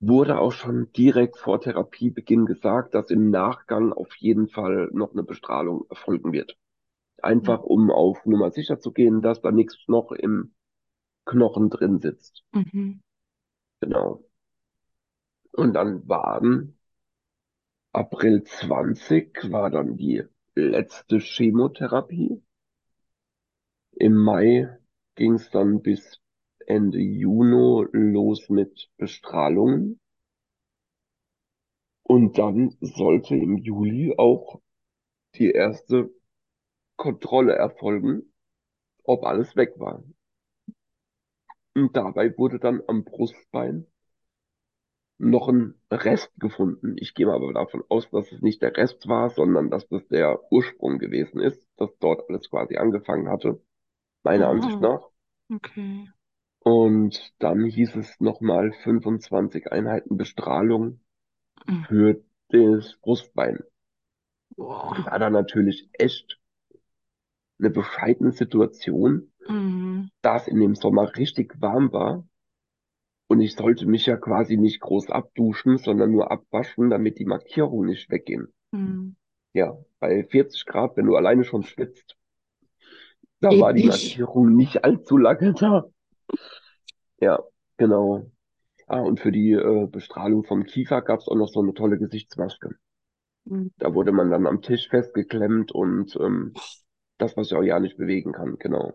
wurde 0.00 0.38
auch 0.38 0.52
schon 0.52 0.92
direkt 0.92 1.38
vor 1.38 1.60
Therapiebeginn 1.60 2.44
gesagt, 2.44 2.94
dass 2.94 3.10
im 3.10 3.30
Nachgang 3.30 3.92
auf 3.94 4.14
jeden 4.16 4.48
Fall 4.48 4.90
noch 4.92 5.12
eine 5.12 5.22
Bestrahlung 5.22 5.86
erfolgen 5.88 6.32
wird. 6.32 6.58
Einfach 7.22 7.62
um 7.62 7.90
auf 7.90 8.26
Nummer 8.26 8.50
sicher 8.50 8.80
zu 8.80 8.92
gehen, 8.92 9.22
dass 9.22 9.42
da 9.42 9.52
nichts 9.52 9.76
noch 9.88 10.12
im 10.12 10.54
Knochen 11.26 11.70
drin 11.70 12.00
sitzt. 12.00 12.44
Mhm. 12.52 13.00
Genau. 13.80 14.24
Und 15.52 15.74
dann 15.74 16.08
waren 16.08 16.79
April 17.92 18.44
20 18.44 19.50
war 19.50 19.68
dann 19.68 19.96
die 19.96 20.22
letzte 20.54 21.18
Chemotherapie. 21.18 22.40
Im 23.90 24.14
Mai 24.14 24.78
ging 25.16 25.34
es 25.34 25.50
dann 25.50 25.82
bis 25.82 26.20
Ende 26.66 27.00
Juni 27.00 27.86
los 27.92 28.48
mit 28.48 28.88
Bestrahlungen. 28.96 29.98
Und 32.04 32.38
dann 32.38 32.76
sollte 32.80 33.34
im 33.34 33.58
Juli 33.58 34.14
auch 34.16 34.60
die 35.34 35.50
erste 35.50 36.14
Kontrolle 36.96 37.54
erfolgen, 37.54 38.32
ob 39.02 39.24
alles 39.24 39.56
weg 39.56 39.80
war. 39.80 40.04
Und 41.74 41.96
dabei 41.96 42.38
wurde 42.38 42.60
dann 42.60 42.82
am 42.86 43.02
Brustbein 43.02 43.89
noch 45.20 45.48
ein 45.48 45.74
Rest 45.90 46.32
gefunden. 46.40 46.96
Ich 46.98 47.14
gehe 47.14 47.28
aber 47.32 47.52
davon 47.54 47.84
aus, 47.88 48.10
dass 48.10 48.32
es 48.32 48.42
nicht 48.42 48.62
der 48.62 48.76
Rest 48.76 49.08
war, 49.08 49.30
sondern 49.30 49.70
dass 49.70 49.88
das 49.88 50.06
der 50.08 50.40
Ursprung 50.52 50.98
gewesen 50.98 51.40
ist, 51.40 51.66
dass 51.76 51.90
dort 52.00 52.28
alles 52.28 52.50
quasi 52.50 52.76
angefangen 52.78 53.28
hatte, 53.28 53.60
meiner 54.24 54.48
Ansicht 54.48 54.80
Oh, 54.80 54.82
nach. 54.82 55.08
okay. 55.52 56.08
Und 56.64 57.34
dann 57.38 57.66
hieß 57.66 57.96
es 57.96 58.18
nochmal 58.18 58.72
25 58.72 59.70
Einheiten 59.72 60.16
Bestrahlung 60.16 61.00
Mhm. 61.68 61.86
für 61.88 62.22
das 62.50 62.96
Brustbein. 63.02 63.60
Boah. 64.56 65.10
War 65.10 65.18
dann 65.18 65.32
natürlich 65.32 65.90
echt 65.92 66.38
eine 67.60 67.70
bescheidene 67.70 68.32
Situation, 68.32 69.32
Mhm. 69.48 70.08
da 70.22 70.36
es 70.38 70.48
in 70.48 70.60
dem 70.60 70.76
Sommer 70.76 71.16
richtig 71.16 71.60
warm 71.60 71.92
war. 71.92 72.28
Und 73.30 73.40
ich 73.40 73.54
sollte 73.54 73.86
mich 73.86 74.06
ja 74.06 74.16
quasi 74.16 74.56
nicht 74.56 74.80
groß 74.80 75.08
abduschen, 75.08 75.78
sondern 75.78 76.10
nur 76.10 76.32
abwaschen, 76.32 76.90
damit 76.90 77.20
die 77.20 77.24
Markierungen 77.24 77.88
nicht 77.88 78.10
weggehen. 78.10 78.52
Mhm. 78.72 79.14
Ja, 79.52 79.78
bei 80.00 80.24
40 80.24 80.66
Grad, 80.66 80.96
wenn 80.96 81.06
du 81.06 81.14
alleine 81.14 81.44
schon 81.44 81.62
schwitzt, 81.62 82.16
da 83.38 83.50
war 83.50 83.72
die. 83.72 83.86
Markierung 83.86 84.56
nicht 84.56 84.82
allzu 84.82 85.16
lange 85.16 85.54
da. 85.54 85.86
Ja, 87.20 87.38
genau. 87.76 88.32
Ah, 88.88 88.98
und 88.98 89.20
für 89.20 89.30
die 89.30 89.52
äh, 89.52 89.86
Bestrahlung 89.86 90.42
vom 90.42 90.64
Kiefer 90.64 91.00
gab 91.00 91.20
es 91.20 91.28
auch 91.28 91.36
noch 91.36 91.50
so 91.50 91.60
eine 91.60 91.72
tolle 91.72 91.98
Gesichtsmaske. 91.98 92.74
Mhm. 93.44 93.70
Da 93.78 93.94
wurde 93.94 94.10
man 94.10 94.32
dann 94.32 94.48
am 94.48 94.60
Tisch 94.60 94.88
festgeklemmt 94.88 95.70
und 95.70 96.16
ähm, 96.16 96.52
das, 97.16 97.36
was 97.36 97.46
ich 97.46 97.54
auch 97.56 97.62
ja 97.62 97.78
nicht 97.78 97.96
bewegen 97.96 98.32
kann, 98.32 98.56
genau. 98.58 98.94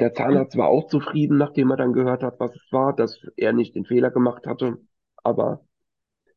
Der 0.00 0.12
Zahnarzt 0.12 0.56
war 0.56 0.66
auch 0.68 0.88
zufrieden, 0.88 1.36
nachdem 1.38 1.70
er 1.70 1.76
dann 1.76 1.92
gehört 1.92 2.24
hat, 2.24 2.40
was 2.40 2.56
es 2.56 2.72
war, 2.72 2.96
dass 2.96 3.20
er 3.36 3.52
nicht 3.52 3.76
den 3.76 3.84
Fehler 3.84 4.10
gemacht 4.10 4.46
hatte. 4.46 4.78
aber 5.22 5.64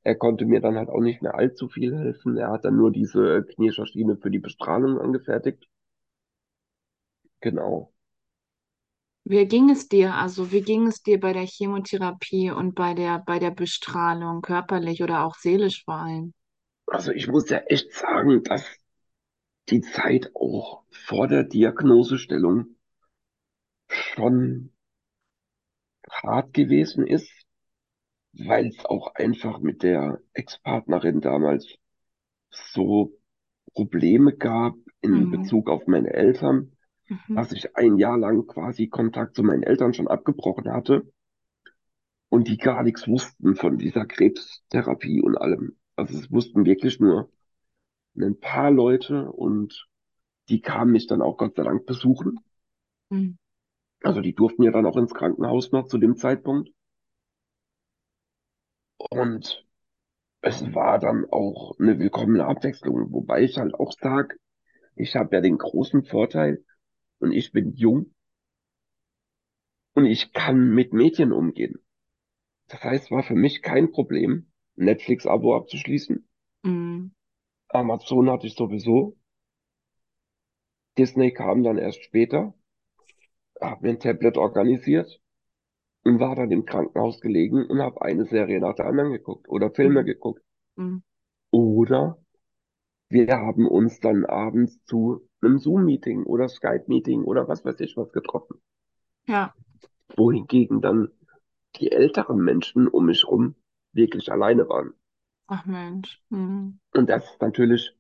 er 0.03 0.15
konnte 0.15 0.45
mir 0.45 0.61
dann 0.61 0.77
halt 0.77 0.89
auch 0.89 1.01
nicht 1.01 1.21
mehr 1.21 1.35
allzu 1.35 1.69
viel 1.69 1.97
helfen. 1.97 2.37
Er 2.37 2.51
hat 2.51 2.65
dann 2.65 2.77
nur 2.77 2.91
diese 2.91 3.43
Knirscherschiene 3.43 4.17
für 4.17 4.31
die 4.31 4.39
Bestrahlung 4.39 4.99
angefertigt. 4.99 5.67
Genau. 7.41 7.91
Wie 9.23 9.43
ging 9.47 9.71
es 9.71 9.89
dir? 9.89 10.13
Also, 10.13 10.51
wie 10.51 10.61
ging 10.61 10.85
es 10.85 11.01
dir 11.01 11.19
bei 11.19 11.33
der 11.33 11.47
Chemotherapie 11.47 12.51
und 12.51 12.75
bei 12.75 12.93
der, 12.93 13.17
bei 13.25 13.39
der 13.39 13.49
Bestrahlung, 13.49 14.43
körperlich 14.43 15.01
oder 15.01 15.25
auch 15.25 15.33
seelisch 15.33 15.83
vor 15.85 15.95
allem? 15.95 16.33
Also, 16.85 17.11
ich 17.11 17.27
muss 17.27 17.49
ja 17.49 17.57
echt 17.67 17.91
sagen, 17.93 18.43
dass 18.43 18.63
die 19.69 19.81
Zeit 19.81 20.29
auch 20.35 20.83
vor 20.91 21.27
der 21.27 21.43
Diagnosestellung 21.43 22.75
schon 23.91 24.71
hart 26.11 26.53
gewesen 26.53 27.07
ist, 27.07 27.31
weil 28.33 28.67
es 28.67 28.83
auch 28.85 29.15
einfach 29.15 29.59
mit 29.59 29.83
der 29.83 30.19
Ex-Partnerin 30.33 31.21
damals 31.21 31.77
so 32.51 33.13
Probleme 33.73 34.35
gab 34.37 34.75
in 35.01 35.29
Mhm. 35.29 35.29
Bezug 35.29 35.69
auf 35.69 35.87
meine 35.87 36.13
Eltern, 36.13 36.77
Mhm. 37.09 37.35
dass 37.35 37.51
ich 37.53 37.75
ein 37.77 37.97
Jahr 37.97 38.17
lang 38.19 38.47
quasi 38.47 38.87
Kontakt 38.89 39.35
zu 39.35 39.43
meinen 39.43 39.63
Eltern 39.63 39.93
schon 39.93 40.07
abgebrochen 40.09 40.71
hatte 40.73 41.11
und 42.29 42.47
die 42.47 42.57
gar 42.57 42.81
nichts 42.83 43.07
wussten 43.07 43.55
von 43.55 43.77
dieser 43.77 44.05
Krebstherapie 44.05 45.21
und 45.21 45.37
allem. 45.37 45.77
Also 45.95 46.17
es 46.17 46.31
wussten 46.31 46.65
wirklich 46.65 46.99
nur 46.99 47.31
ein 48.17 48.39
paar 48.39 48.71
Leute 48.71 49.31
und 49.31 49.87
die 50.49 50.61
kamen 50.61 50.91
mich 50.93 51.07
dann 51.07 51.21
auch 51.23 51.37
Gott 51.37 51.55
sei 51.57 51.63
Dank 51.63 51.85
besuchen. 51.85 52.43
Mhm. 53.11 53.37
Also 54.03 54.21
die 54.21 54.33
durften 54.33 54.63
ja 54.63 54.71
dann 54.71 54.85
auch 54.85 54.97
ins 54.97 55.13
Krankenhaus 55.13 55.71
noch 55.71 55.87
zu 55.87 55.97
dem 55.97 56.15
Zeitpunkt. 56.15 56.69
Und 58.97 59.65
es 60.41 60.73
war 60.73 60.99
dann 60.99 61.25
auch 61.29 61.77
eine 61.79 61.99
willkommene 61.99 62.45
Abwechslung, 62.45 63.11
wobei 63.11 63.43
ich 63.43 63.57
halt 63.57 63.75
auch 63.75 63.93
sage, 63.99 64.35
ich 64.95 65.15
habe 65.15 65.35
ja 65.35 65.41
den 65.41 65.57
großen 65.57 66.03
Vorteil 66.03 66.63
und 67.19 67.31
ich 67.31 67.51
bin 67.51 67.73
jung 67.73 68.13
und 69.93 70.05
ich 70.05 70.33
kann 70.33 70.73
mit 70.73 70.93
Medien 70.93 71.31
umgehen. 71.31 71.75
Das 72.67 72.83
heißt, 72.83 73.11
war 73.11 73.23
für 73.23 73.35
mich 73.35 73.61
kein 73.61 73.91
Problem, 73.91 74.51
Netflix-Abo 74.75 75.55
abzuschließen. 75.55 76.27
Mhm. 76.63 77.13
Amazon 77.67 78.29
hatte 78.29 78.47
ich 78.47 78.55
sowieso. 78.55 79.17
Disney 80.97 81.31
kam 81.31 81.63
dann 81.63 81.77
erst 81.77 82.03
später, 82.03 82.53
habe 83.61 83.83
mir 83.87 83.89
ein 83.93 83.99
Tablet 83.99 84.37
organisiert 84.37 85.21
und 86.03 86.19
war 86.19 86.35
dann 86.35 86.51
im 86.51 86.65
Krankenhaus 86.65 87.21
gelegen 87.21 87.65
und 87.67 87.81
habe 87.81 88.01
eine 88.03 88.25
Serie 88.25 88.59
nach 88.61 88.75
der 88.75 88.87
anderen 88.87 89.11
geguckt 89.13 89.49
oder 89.49 89.71
Filme 89.71 90.01
Mhm. 90.01 90.05
geguckt. 90.05 90.43
Mhm. 90.77 91.03
Oder 91.51 92.17
wir 93.09 93.27
haben 93.29 93.67
uns 93.67 93.99
dann 94.01 94.25
abends 94.25 94.83
zu 94.85 95.27
einem 95.41 95.59
Zoom-Meeting 95.59 96.23
oder 96.25 96.49
Skype-Meeting 96.49 97.23
oder 97.25 97.47
was 97.47 97.65
weiß 97.65 97.79
ich 97.81 97.97
was 97.97 98.11
getroffen. 98.13 98.61
Ja. 99.27 99.53
Wohingegen 100.15 100.79
dann 100.79 101.09
die 101.75 101.91
älteren 101.91 102.37
Menschen 102.43 102.87
um 102.87 103.07
mich 103.07 103.27
rum 103.27 103.55
wirklich 103.93 104.31
alleine 104.31 104.69
waren. 104.69 104.93
Ach 105.47 105.65
Mensch. 105.67 106.19
Mhm. 106.29 106.79
Und 106.93 107.09
das 107.09 107.25
ist 107.29 107.41
natürlich 107.41 107.93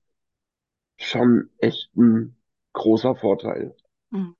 schon 1.01 1.49
echt 1.57 1.93
ein 1.97 2.37
großer 2.71 3.13
Vorteil. 3.17 3.75
Mhm. 4.11 4.33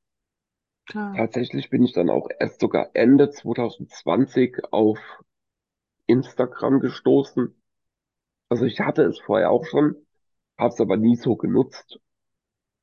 Klar. 0.91 1.21
Tatsächlich 1.21 1.69
bin 1.69 1.83
ich 1.83 1.93
dann 1.93 2.09
auch 2.09 2.29
erst 2.39 2.59
sogar 2.61 2.91
Ende 2.93 3.29
2020 3.31 4.57
auf 4.71 4.99
Instagram 6.07 6.79
gestoßen. 6.79 7.59
Also 8.49 8.65
ich 8.65 8.81
hatte 8.81 9.03
es 9.03 9.19
vorher 9.19 9.51
auch 9.51 9.65
schon, 9.65 9.95
habe 10.57 10.73
es 10.73 10.81
aber 10.81 10.97
nie 10.97 11.15
so 11.17 11.35
genutzt 11.37 11.99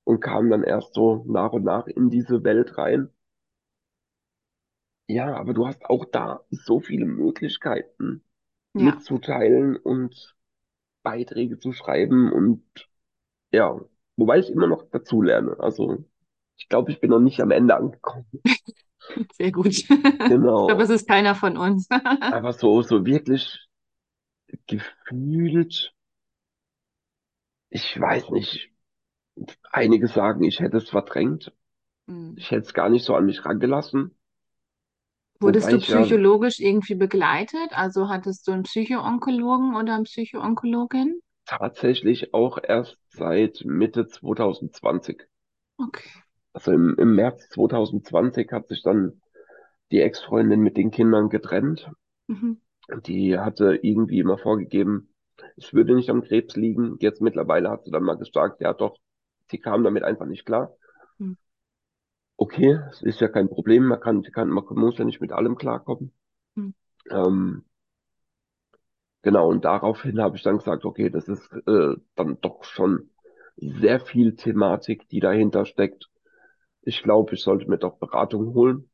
und 0.05 0.21
kam 0.21 0.51
dann 0.51 0.65
erst 0.65 0.95
so 0.95 1.25
nach 1.29 1.53
und 1.53 1.65
nach 1.65 1.87
in 1.89 2.11
diese 2.11 2.45
Welt 2.45 2.79
rein. 2.79 3.11
Ja, 5.07 5.35
aber 5.37 5.55
du 5.55 5.67
hast 5.67 5.85
auch 5.87 6.05
da 6.05 6.45
so 6.51 6.81
viele 6.81 7.07
Möglichkeiten 7.07 8.23
Ja. 8.75 9.03
mitzuteilen 9.03 9.77
und 9.77 10.37
Beiträge 11.03 11.59
zu 11.59 11.73
schreiben 11.73 12.33
und 12.33 12.65
ja, 13.53 13.81
wobei 14.17 14.41
ich 14.41 14.51
immer 14.51 14.67
noch 14.69 14.85
dazu 14.91 15.23
lerne. 15.23 15.59
Also 15.61 16.05
ich 16.59 16.69
glaube, 16.69 16.93
ich 16.93 17.01
bin 17.01 17.11
noch 17.11 17.21
nicht 17.21 17.41
am 17.41 17.51
Ende 17.53 17.77
angekommen. 17.77 18.27
Sehr 19.33 19.53
gut. 19.53 19.69
Ich 19.69 19.89
glaube, 19.89 20.03
Genau. 20.27 20.79
es 20.83 20.91
ist 20.91 21.09
keiner 21.09 21.35
von 21.35 21.57
uns. 21.57 21.89
Aber 22.31 22.55
so, 22.55 22.81
so 22.81 23.05
wirklich 23.05 23.69
gefühlt, 24.69 25.93
ich 27.71 27.99
weiß 27.99 28.31
nicht, 28.31 28.71
einige 29.73 30.09
sagen, 30.09 30.43
ich 30.45 30.61
hätte 30.61 30.77
es 30.79 30.91
verdrängt. 30.91 31.53
Mhm. 32.09 32.37
Ich 32.37 32.51
hätte 32.51 32.63
es 32.67 32.75
gar 32.75 32.89
nicht 32.91 33.05
so 33.05 33.15
an 33.17 33.27
mich 33.27 33.45
rangelassen. 33.47 34.17
Wurdest 35.41 35.73
Wobei 35.73 35.73
du 35.73 35.79
ich 35.79 35.89
ja 35.89 36.07
psychologisch 36.07 36.61
irgendwie 36.61 36.95
begleitet? 36.95 37.73
Also 37.73 38.09
hattest 38.09 38.47
du 38.47 38.53
einen 38.53 38.63
Psychoonkologen 38.63 39.75
oder 39.75 39.95
eine 39.97 40.05
Psychoonkologin? 40.05 41.21
tatsächlich 41.47 42.33
auch 42.33 42.59
erst 42.63 42.97
seit 43.09 43.65
Mitte 43.65 44.07
2020. 44.07 45.27
Okay. 45.81 46.23
Also 46.59 46.73
im, 46.73 46.97
im 46.99 47.15
März 47.15 47.49
2020 47.51 48.51
hat 48.51 48.67
sich 48.67 48.83
dann 48.83 49.23
die 49.93 50.01
Ex-Freundin 50.01 50.59
mit 50.59 50.77
den 50.77 50.91
Kindern 50.91 51.29
getrennt. 51.29 51.89
Mhm. 52.27 52.61
Die 53.07 53.39
hatte 53.39 53.79
irgendwie 53.81 54.19
immer 54.19 54.39
vorgegeben, 54.39 55.15
es 55.57 55.73
würde 55.73 55.95
nicht 55.95 56.11
am 56.11 56.25
Krebs 56.25 56.57
liegen. 56.57 56.97
Jetzt 56.99 57.23
mittlerweile 57.23 57.71
hat 57.71 57.85
sie 57.85 57.93
dann 57.93 58.03
mal 58.03 58.17
gesagt, 58.17 58.61
ja 58.61 58.73
doch, 58.75 58.99
sie 59.49 59.59
kam 59.59 59.85
damit 59.85 60.03
einfach 60.03 60.27
nicht 60.27 60.47
klar. 60.47 60.75
Mhm. 61.19 61.37
Okay, 62.37 62.81
es 62.91 63.03
ist 63.03 63.21
ja 63.21 63.29
kein 63.29 63.49
Problem, 63.49 63.85
man 63.85 64.01
kann, 64.01 64.23
kann, 64.25 64.49
man 64.49 64.65
muss 64.71 64.99
ja 64.99 65.05
nicht 65.05 65.21
mit 65.21 65.31
allem 65.31 65.55
klarkommen. 65.55 66.13
Mhm. 66.57 66.75
Ähm, 67.09 67.65
genau, 69.23 69.49
und 69.49 69.65
daraufhin 69.65 70.21
habe 70.21 70.37
ich 70.37 70.43
dann 70.43 70.59
gesagt, 70.59 70.85
okay, 70.85 71.09
das 71.09 71.29
ist 71.29 71.53
äh, 71.69 71.95
dann 72.17 72.41
doch 72.41 72.65
schon 72.65 73.11
sehr 73.59 74.01
viel 74.01 74.35
Thematik, 74.35 75.09
die 75.09 75.21
dahinter 75.21 75.65
steckt. 75.65 76.11
Ich 76.89 77.03
glaube, 77.03 77.35
ich 77.35 77.43
sollte 77.43 77.69
mir 77.69 77.77
doch 77.77 77.99
Beratung 77.99 78.55
holen. 78.55 78.91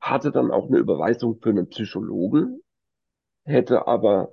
Hatte 0.00 0.32
dann 0.32 0.50
auch 0.50 0.68
eine 0.68 0.78
Überweisung 0.78 1.38
für 1.42 1.50
einen 1.50 1.68
Psychologen, 1.68 2.62
hätte 3.44 3.86
aber 3.86 4.32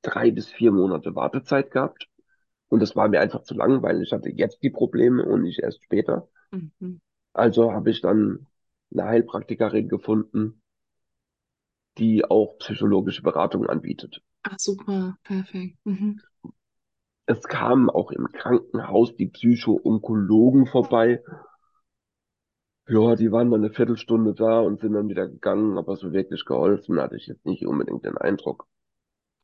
drei 0.00 0.30
bis 0.30 0.48
vier 0.48 0.72
Monate 0.72 1.14
Wartezeit 1.14 1.70
gehabt. 1.70 2.08
Und 2.68 2.80
das 2.80 2.96
war 2.96 3.08
mir 3.08 3.20
einfach 3.20 3.42
zu 3.42 3.52
lang, 3.54 3.82
weil 3.82 4.02
ich 4.02 4.12
hatte 4.12 4.30
jetzt 4.30 4.62
die 4.62 4.70
Probleme 4.70 5.22
und 5.26 5.42
nicht 5.42 5.58
erst 5.58 5.84
später. 5.84 6.26
Mhm. 6.50 7.02
Also 7.34 7.72
habe 7.72 7.90
ich 7.90 8.00
dann 8.00 8.46
eine 8.90 9.04
Heilpraktikerin 9.04 9.90
gefunden, 9.90 10.62
die 11.98 12.24
auch 12.24 12.56
psychologische 12.56 13.20
Beratung 13.20 13.66
anbietet. 13.66 14.22
Ach, 14.44 14.58
super, 14.58 15.18
perfekt. 15.24 15.76
Mhm. 15.84 16.22
Es 17.26 17.42
kamen 17.42 17.90
auch 17.90 18.10
im 18.12 18.28
Krankenhaus 18.32 19.14
die 19.14 19.26
Psycho-Onkologen 19.26 20.66
vorbei. 20.66 21.22
Ja, 22.88 23.14
die 23.14 23.30
waren 23.30 23.50
dann 23.50 23.62
eine 23.62 23.72
Viertelstunde 23.74 24.32
da 24.32 24.60
und 24.60 24.80
sind 24.80 24.94
dann 24.94 25.08
wieder 25.10 25.28
gegangen, 25.28 25.76
aber 25.76 25.96
so 25.96 26.12
wirklich 26.12 26.46
geholfen 26.46 26.98
hatte 26.98 27.16
ich 27.16 27.26
jetzt 27.26 27.44
nicht 27.44 27.66
unbedingt 27.66 28.04
den 28.04 28.16
Eindruck. 28.16 28.66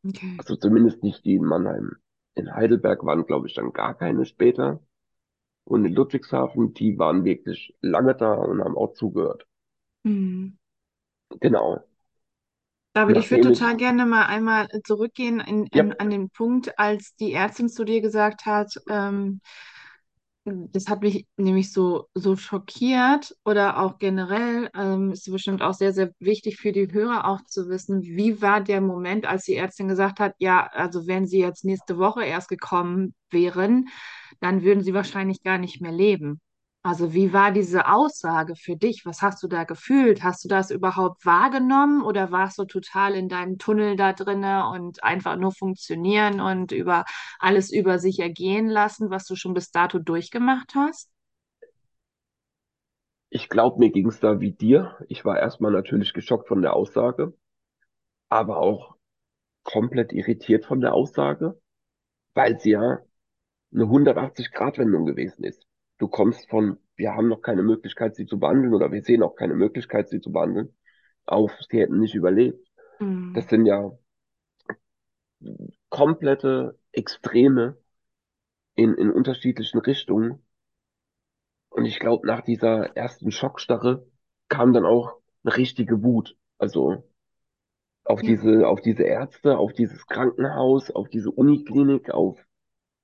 Okay. 0.06 0.38
Also 0.38 0.56
zumindest 0.56 1.02
nicht 1.02 1.24
die 1.24 1.34
in 1.34 1.44
Mannheim. 1.44 1.96
In 2.34 2.54
Heidelberg 2.54 3.04
waren, 3.04 3.26
glaube 3.26 3.48
ich, 3.48 3.54
dann 3.54 3.72
gar 3.72 3.94
keine 3.94 4.24
später. 4.24 4.80
Und 5.64 5.84
in 5.84 5.94
Ludwigshafen, 5.94 6.74
die 6.74 6.98
waren 6.98 7.24
wirklich 7.24 7.76
lange 7.80 8.14
da 8.14 8.34
und 8.34 8.62
haben 8.64 8.76
auch 8.76 8.94
zugehört. 8.94 9.46
Mhm. 10.04 10.58
Genau. 11.40 11.84
Aber 12.94 13.14
ich 13.16 13.30
würde 13.30 13.52
total 13.52 13.72
ich, 13.72 13.78
gerne 13.78 14.04
mal 14.04 14.26
einmal 14.26 14.68
zurückgehen 14.84 15.40
in, 15.40 15.66
ja, 15.72 15.82
in, 15.82 15.92
an 16.00 16.10
den 16.10 16.30
Punkt, 16.30 16.78
als 16.78 17.14
die 17.16 17.32
Ärztin 17.32 17.68
zu 17.68 17.84
dir 17.84 18.00
gesagt 18.00 18.46
hat, 18.46 18.74
ähm, 18.88 19.40
das 20.44 20.88
hat 20.88 21.02
mich 21.02 21.26
nämlich 21.36 21.72
so, 21.72 22.08
so 22.14 22.34
schockiert 22.36 23.36
oder 23.44 23.78
auch 23.78 23.98
generell, 23.98 24.70
ähm, 24.74 25.12
ist 25.12 25.30
bestimmt 25.30 25.62
auch 25.62 25.74
sehr, 25.74 25.92
sehr 25.92 26.12
wichtig 26.18 26.56
für 26.58 26.72
die 26.72 26.90
Hörer 26.92 27.26
auch 27.28 27.44
zu 27.46 27.68
wissen, 27.68 28.02
wie 28.02 28.40
war 28.40 28.60
der 28.62 28.80
Moment, 28.80 29.26
als 29.26 29.44
die 29.44 29.54
Ärztin 29.56 29.88
gesagt 29.88 30.18
hat, 30.18 30.34
ja, 30.38 30.66
also 30.72 31.06
wenn 31.06 31.26
Sie 31.26 31.40
jetzt 31.40 31.64
nächste 31.64 31.98
Woche 31.98 32.24
erst 32.24 32.48
gekommen 32.48 33.14
wären, 33.30 33.88
dann 34.40 34.62
würden 34.62 34.82
Sie 34.82 34.94
wahrscheinlich 34.94 35.42
gar 35.42 35.58
nicht 35.58 35.80
mehr 35.82 35.92
leben. 35.92 36.40
Also 36.82 37.12
wie 37.12 37.32
war 37.34 37.52
diese 37.52 37.88
Aussage 37.88 38.56
für 38.56 38.74
dich? 38.76 39.04
Was 39.04 39.20
hast 39.20 39.42
du 39.42 39.48
da 39.48 39.64
gefühlt? 39.64 40.22
Hast 40.22 40.44
du 40.44 40.48
das 40.48 40.70
überhaupt 40.70 41.26
wahrgenommen 41.26 42.02
oder 42.02 42.30
warst 42.32 42.58
du 42.58 42.64
total 42.64 43.14
in 43.14 43.28
deinem 43.28 43.58
Tunnel 43.58 43.96
da 43.96 44.14
drinne 44.14 44.66
und 44.70 45.04
einfach 45.04 45.36
nur 45.36 45.52
funktionieren 45.52 46.40
und 46.40 46.72
über 46.72 47.04
alles 47.38 47.70
über 47.70 47.98
sich 47.98 48.18
ergehen 48.20 48.66
lassen, 48.66 49.10
was 49.10 49.26
du 49.26 49.36
schon 49.36 49.52
bis 49.54 49.70
dato 49.70 49.98
durchgemacht 49.98 50.74
hast? 50.74 51.10
ich 53.30 53.48
glaube, 53.48 53.78
mir 53.78 53.90
ging 53.90 54.08
es 54.08 54.20
da 54.20 54.40
wie 54.40 54.52
dir. 54.52 54.96
Ich 55.08 55.24
war 55.24 55.38
erstmal 55.38 55.72
natürlich 55.72 56.12
geschockt 56.12 56.48
von 56.48 56.62
der 56.62 56.74
Aussage, 56.74 57.32
aber 58.28 58.58
auch 58.58 58.96
komplett 59.64 60.12
irritiert 60.12 60.66
von 60.66 60.80
der 60.80 60.94
Aussage, 60.94 61.60
weil 62.34 62.60
sie 62.60 62.72
ja 62.72 63.00
eine 63.74 63.86
180-Grad-Wendung 63.88 65.06
gewesen 65.06 65.44
ist. 65.44 65.66
Du 66.00 66.08
kommst 66.08 66.48
von, 66.48 66.78
wir 66.96 67.14
haben 67.14 67.28
noch 67.28 67.42
keine 67.42 67.62
Möglichkeit, 67.62 68.16
sie 68.16 68.24
zu 68.24 68.38
behandeln 68.38 68.72
oder 68.72 68.90
wir 68.90 69.02
sehen 69.02 69.22
auch 69.22 69.36
keine 69.36 69.54
Möglichkeit, 69.54 70.08
sie 70.08 70.22
zu 70.22 70.32
behandeln, 70.32 70.74
auf, 71.26 71.52
sie 71.68 71.78
hätten 71.78 72.00
nicht 72.00 72.14
überlebt. 72.14 72.66
Mhm. 73.00 73.34
Das 73.34 73.48
sind 73.48 73.66
ja 73.66 73.92
komplette 75.90 76.78
Extreme 76.92 77.76
in, 78.76 78.94
in 78.94 79.10
unterschiedlichen 79.10 79.78
Richtungen. 79.78 80.42
Und 81.68 81.84
ich 81.84 82.00
glaube, 82.00 82.26
nach 82.26 82.40
dieser 82.40 82.96
ersten 82.96 83.30
Schockstarre 83.30 84.06
kam 84.48 84.72
dann 84.72 84.86
auch 84.86 85.18
eine 85.44 85.54
richtige 85.54 86.02
Wut. 86.02 86.34
Also 86.56 87.04
auf 88.04 88.22
ja. 88.22 88.30
diese, 88.30 88.66
auf 88.66 88.80
diese 88.80 89.02
Ärzte, 89.02 89.58
auf 89.58 89.74
dieses 89.74 90.06
Krankenhaus, 90.06 90.90
auf 90.90 91.10
diese 91.10 91.30
Uniklinik, 91.30 92.10
auf, 92.10 92.42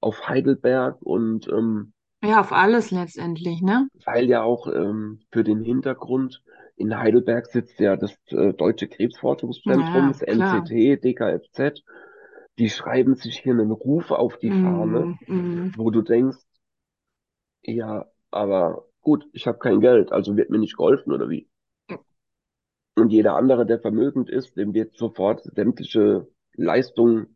auf 0.00 0.28
Heidelberg 0.28 1.02
und 1.02 1.46
ähm, 1.48 1.92
ja, 2.22 2.40
auf 2.40 2.52
alles 2.52 2.90
letztendlich, 2.90 3.62
ne? 3.62 3.88
Weil 4.04 4.26
ja 4.26 4.42
auch 4.42 4.66
ähm, 4.66 5.20
für 5.30 5.44
den 5.44 5.62
Hintergrund 5.62 6.42
in 6.76 6.96
Heidelberg 6.96 7.46
sitzt 7.46 7.80
ja 7.80 7.96
das 7.96 8.16
äh, 8.28 8.52
Deutsche 8.52 8.88
Krebsforschungszentrum, 8.88 10.08
das 10.08 10.22
NCT, 10.22 11.02
DKFZ. 11.02 11.82
Die 12.58 12.70
schreiben 12.70 13.14
sich 13.14 13.38
hier 13.38 13.52
einen 13.52 13.70
Ruf 13.70 14.10
auf 14.10 14.38
die 14.38 14.50
Fahne, 14.50 15.16
mm, 15.26 15.34
mm. 15.34 15.72
wo 15.76 15.90
du 15.90 16.02
denkst, 16.02 16.38
ja, 17.62 18.06
aber 18.30 18.86
gut, 19.02 19.26
ich 19.32 19.46
habe 19.46 19.58
kein 19.58 19.80
Geld, 19.80 20.12
also 20.12 20.36
wird 20.36 20.50
mir 20.50 20.58
nicht 20.58 20.76
geholfen 20.76 21.12
oder 21.12 21.28
wie? 21.28 21.48
Und 22.94 23.10
jeder 23.10 23.36
andere, 23.36 23.66
der 23.66 23.78
vermögend 23.78 24.30
ist, 24.30 24.56
dem 24.56 24.72
wird 24.72 24.96
sofort 24.96 25.42
sämtliche 25.54 26.26
Leistungen 26.54 27.35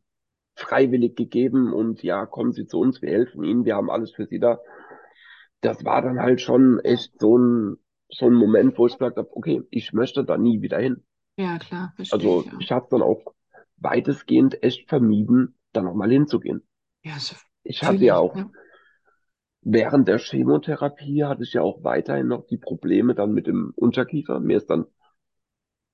freiwillig 0.55 1.17
gegeben 1.17 1.73
und 1.73 2.03
ja, 2.03 2.27
kommen 2.27 2.53
Sie 2.53 2.67
zu 2.67 2.79
uns, 2.79 3.03
wir 3.03 3.11
helfen 3.11 3.45
Ihnen, 3.45 3.65
wir 3.65 3.77
haben 3.77 3.91
alles 3.91 4.13
für 4.13 4.27
Sie 4.27 4.39
da. 4.39 4.61
Das 5.61 5.85
war 5.85 6.03
dann 6.03 6.21
halt 6.21 6.41
schon 6.41 6.81
echt 6.81 7.19
so 7.21 7.37
ein, 7.39 7.77
so 8.09 8.27
ein 8.27 8.35
Moment, 8.35 8.79
wo 8.79 8.87
ich 8.87 8.95
gesagt 8.95 9.17
habe, 9.17 9.29
okay, 9.37 9.63
ich 9.71 9.93
möchte 9.93 10.25
da 10.25 10.39
nie 10.39 10.63
wieder 10.63 10.79
hin. 10.79 11.05
Ja, 11.37 11.59
klar, 11.59 11.93
verstehe 11.97 12.19
Also 12.19 12.41
ich, 12.41 12.47
ja. 12.47 12.59
ich 12.61 12.73
habe 12.73 12.87
dann 12.91 13.03
auch 13.03 13.35
weitestgehend 13.77 14.63
echt 14.63 14.89
vermieden, 14.89 15.59
da 15.73 15.83
nochmal 15.83 16.11
hinzugehen. 16.11 16.67
Ja, 17.03 17.19
so 17.19 17.35
ich 17.63 17.83
hatte 17.83 18.05
ja 18.05 18.17
auch, 18.17 18.37
ja. 18.37 18.51
während 19.63 20.09
der 20.09 20.19
Chemotherapie 20.19 21.25
hatte 21.25 21.43
ich 21.45 21.53
ja 21.55 21.63
auch 21.63 21.83
weiterhin 21.85 22.29
noch 22.29 22.47
die 22.47 22.59
Probleme 22.59 23.15
dann 23.15 23.33
mit 23.33 23.47
dem 23.47 23.73
Unterkiefer. 23.77 24.41
Mir 24.41 24.57
ist 24.59 24.71
dann 24.71 24.87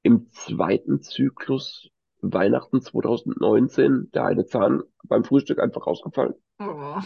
im 0.02 0.30
zweiten 0.30 1.02
Zyklus 1.02 1.90
Weihnachten 2.32 2.80
2019 2.80 4.10
der 4.12 4.24
eine 4.24 4.46
Zahn 4.46 4.82
beim 5.04 5.24
Frühstück 5.24 5.58
einfach 5.58 5.86
rausgefallen. 5.86 6.34
Oh. 6.58 6.98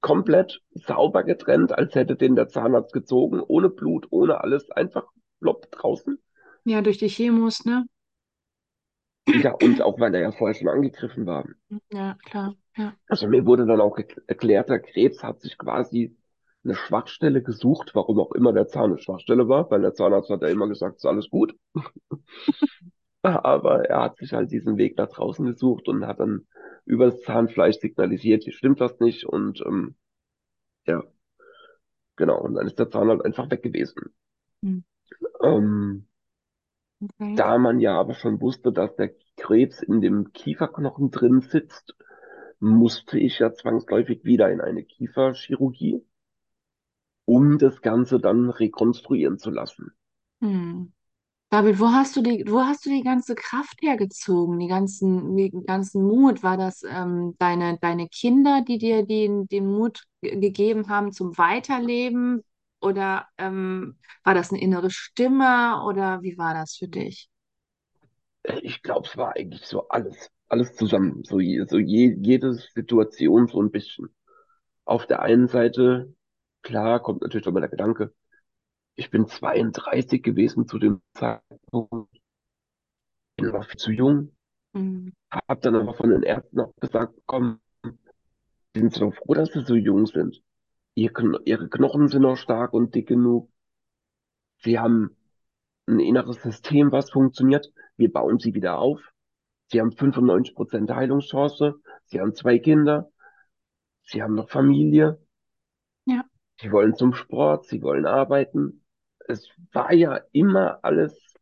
Komplett 0.00 0.60
sauber 0.74 1.24
getrennt, 1.24 1.72
als 1.72 1.94
hätte 1.94 2.16
den 2.16 2.36
der 2.36 2.48
Zahnarzt 2.48 2.92
gezogen, 2.92 3.40
ohne 3.40 3.70
Blut, 3.70 4.06
ohne 4.10 4.42
alles, 4.42 4.70
einfach 4.70 5.06
plopp 5.40 5.70
draußen. 5.70 6.18
Ja, 6.64 6.82
durch 6.82 6.98
die 6.98 7.08
Chemos, 7.08 7.64
ne? 7.64 7.86
Ja, 9.26 9.52
und 9.52 9.80
auch 9.80 9.98
weil 9.98 10.14
er 10.14 10.20
ja 10.20 10.32
vorher 10.32 10.54
schon 10.54 10.68
angegriffen 10.68 11.26
war. 11.26 11.46
Ja, 11.90 12.16
klar. 12.24 12.54
Ja. 12.76 12.94
Also 13.08 13.26
mir 13.26 13.46
wurde 13.46 13.66
dann 13.66 13.80
auch 13.80 13.98
erklärt, 14.26 14.68
der 14.68 14.80
Krebs 14.80 15.22
hat 15.22 15.40
sich 15.40 15.56
quasi 15.56 16.16
eine 16.64 16.74
Schwachstelle 16.74 17.42
gesucht, 17.42 17.94
warum 17.94 18.18
auch 18.20 18.32
immer 18.32 18.52
der 18.52 18.68
Zahn 18.68 18.92
eine 18.92 18.98
Schwachstelle 18.98 19.48
war, 19.48 19.70
weil 19.70 19.82
der 19.82 19.94
Zahnarzt 19.94 20.30
hat 20.30 20.42
ja 20.42 20.48
immer 20.48 20.68
gesagt, 20.68 20.96
ist 20.96 21.06
alles 21.06 21.30
gut. 21.30 21.54
Aber 23.24 23.88
er 23.88 24.02
hat 24.02 24.18
sich 24.18 24.32
halt 24.32 24.50
diesen 24.50 24.76
Weg 24.76 24.96
nach 24.98 25.08
draußen 25.08 25.44
gesucht 25.46 25.88
und 25.88 26.06
hat 26.06 26.20
dann 26.20 26.46
über 26.84 27.06
das 27.06 27.22
Zahnfleisch 27.22 27.78
signalisiert, 27.78 28.44
hier 28.44 28.52
stimmt 28.52 28.80
was 28.80 29.00
nicht 29.00 29.24
und 29.24 29.62
ähm, 29.66 29.94
ja, 30.86 31.02
genau. 32.16 32.40
Und 32.40 32.54
dann 32.54 32.66
ist 32.66 32.78
der 32.78 32.90
Zahn 32.90 33.08
halt 33.08 33.24
einfach 33.24 33.50
weg 33.50 33.62
gewesen. 33.62 34.14
Hm. 34.62 34.84
Ähm, 35.42 36.06
okay. 37.00 37.34
Da 37.36 37.56
man 37.56 37.80
ja 37.80 37.98
aber 37.98 38.14
schon 38.14 38.40
wusste, 38.40 38.72
dass 38.72 38.94
der 38.96 39.14
Krebs 39.36 39.82
in 39.82 40.02
dem 40.02 40.32
Kieferknochen 40.32 41.10
drin 41.10 41.40
sitzt, 41.40 41.96
musste 42.60 43.18
ich 43.18 43.38
ja 43.38 43.54
zwangsläufig 43.54 44.24
wieder 44.24 44.50
in 44.50 44.60
eine 44.60 44.84
Kieferchirurgie 44.84 46.04
um 47.24 47.58
das 47.58 47.80
Ganze 47.80 48.20
dann 48.20 48.50
rekonstruieren 48.50 49.38
zu 49.38 49.50
lassen. 49.50 49.92
Hm. 50.40 50.92
David, 51.54 51.78
wo 51.78 51.86
hast 51.92 52.16
du 52.16 52.20
die, 52.20 52.42
wo 52.48 52.62
hast 52.62 52.84
du 52.84 52.90
die 52.90 53.04
ganze 53.04 53.36
Kraft 53.36 53.80
hergezogen, 53.80 54.58
die 54.58 54.66
ganzen, 54.66 55.36
den 55.36 55.64
ganzen 55.64 56.02
Mut? 56.02 56.42
War 56.42 56.56
das 56.56 56.82
ähm, 56.82 57.36
deine, 57.38 57.78
deine 57.80 58.08
Kinder, 58.08 58.62
die 58.66 58.76
dir 58.76 59.06
den, 59.06 59.46
den 59.46 59.68
Mut 59.68 60.02
gegeben 60.20 60.88
haben 60.88 61.12
zum 61.12 61.38
Weiterleben? 61.38 62.42
Oder 62.80 63.28
ähm, 63.38 63.96
war 64.24 64.34
das 64.34 64.50
eine 64.50 64.60
innere 64.60 64.90
Stimme? 64.90 65.84
Oder 65.86 66.22
wie 66.22 66.36
war 66.38 66.54
das 66.54 66.74
für 66.74 66.88
dich? 66.88 67.28
Ich 68.62 68.82
glaube, 68.82 69.06
es 69.06 69.16
war 69.16 69.36
eigentlich 69.36 69.64
so 69.64 69.88
alles, 69.90 70.32
alles 70.48 70.74
zusammen, 70.74 71.22
so, 71.22 71.38
je, 71.38 71.64
so 71.68 71.78
je, 71.78 72.16
jede 72.20 72.54
Situation 72.54 73.46
so 73.46 73.62
ein 73.62 73.70
bisschen. 73.70 74.08
Auf 74.84 75.06
der 75.06 75.22
einen 75.22 75.48
Seite 75.48 76.14
Klar 76.62 77.00
kommt 77.00 77.22
natürlich 77.22 77.46
nochmal 77.46 77.62
der 77.62 77.70
Gedanke, 77.70 78.14
ich 78.96 79.10
bin 79.10 79.26
32 79.26 80.22
gewesen 80.22 80.68
zu 80.68 80.78
dem 80.78 81.02
Zeitpunkt, 81.14 82.12
bin 83.36 83.48
noch 83.48 83.66
viel 83.66 83.76
zu 83.76 83.92
jung, 83.92 84.34
mhm. 84.72 85.12
habe 85.30 85.60
dann 85.60 85.74
aber 85.74 85.94
von 85.94 86.10
den 86.10 86.22
Ärzten 86.22 86.60
auch 86.60 86.74
gesagt, 86.80 87.14
komm, 87.26 87.60
sind 88.74 88.92
Sie 88.92 89.00
doch 89.00 89.14
froh, 89.14 89.34
dass 89.34 89.52
Sie 89.52 89.64
so 89.64 89.74
jung 89.74 90.06
sind. 90.06 90.42
Ihr, 90.94 91.12
ihre 91.44 91.68
Knochen 91.68 92.08
sind 92.08 92.22
noch 92.22 92.36
stark 92.36 92.72
und 92.72 92.94
dick 92.94 93.08
genug. 93.08 93.50
Sie 94.58 94.78
haben 94.78 95.16
ein 95.86 96.00
inneres 96.00 96.42
System, 96.42 96.92
was 96.92 97.10
funktioniert. 97.10 97.72
Wir 97.96 98.12
bauen 98.12 98.38
sie 98.38 98.54
wieder 98.54 98.78
auf. 98.78 99.00
Sie 99.66 99.80
haben 99.80 99.90
95% 99.90 100.94
Heilungschance. 100.94 101.74
Sie 102.06 102.20
haben 102.20 102.34
zwei 102.34 102.58
Kinder. 102.58 103.10
Sie 104.04 104.22
haben 104.22 104.34
noch 104.34 104.48
Familie. 104.48 105.18
Ja. 106.06 106.24
Sie 106.60 106.70
wollen 106.70 106.94
zum 106.94 107.12
Sport, 107.14 107.66
sie 107.66 107.82
wollen 107.82 108.06
arbeiten. 108.06 108.83
Es 109.26 109.48
war 109.72 109.92
ja 109.92 110.20
immer 110.32 110.78
alles 110.82 111.34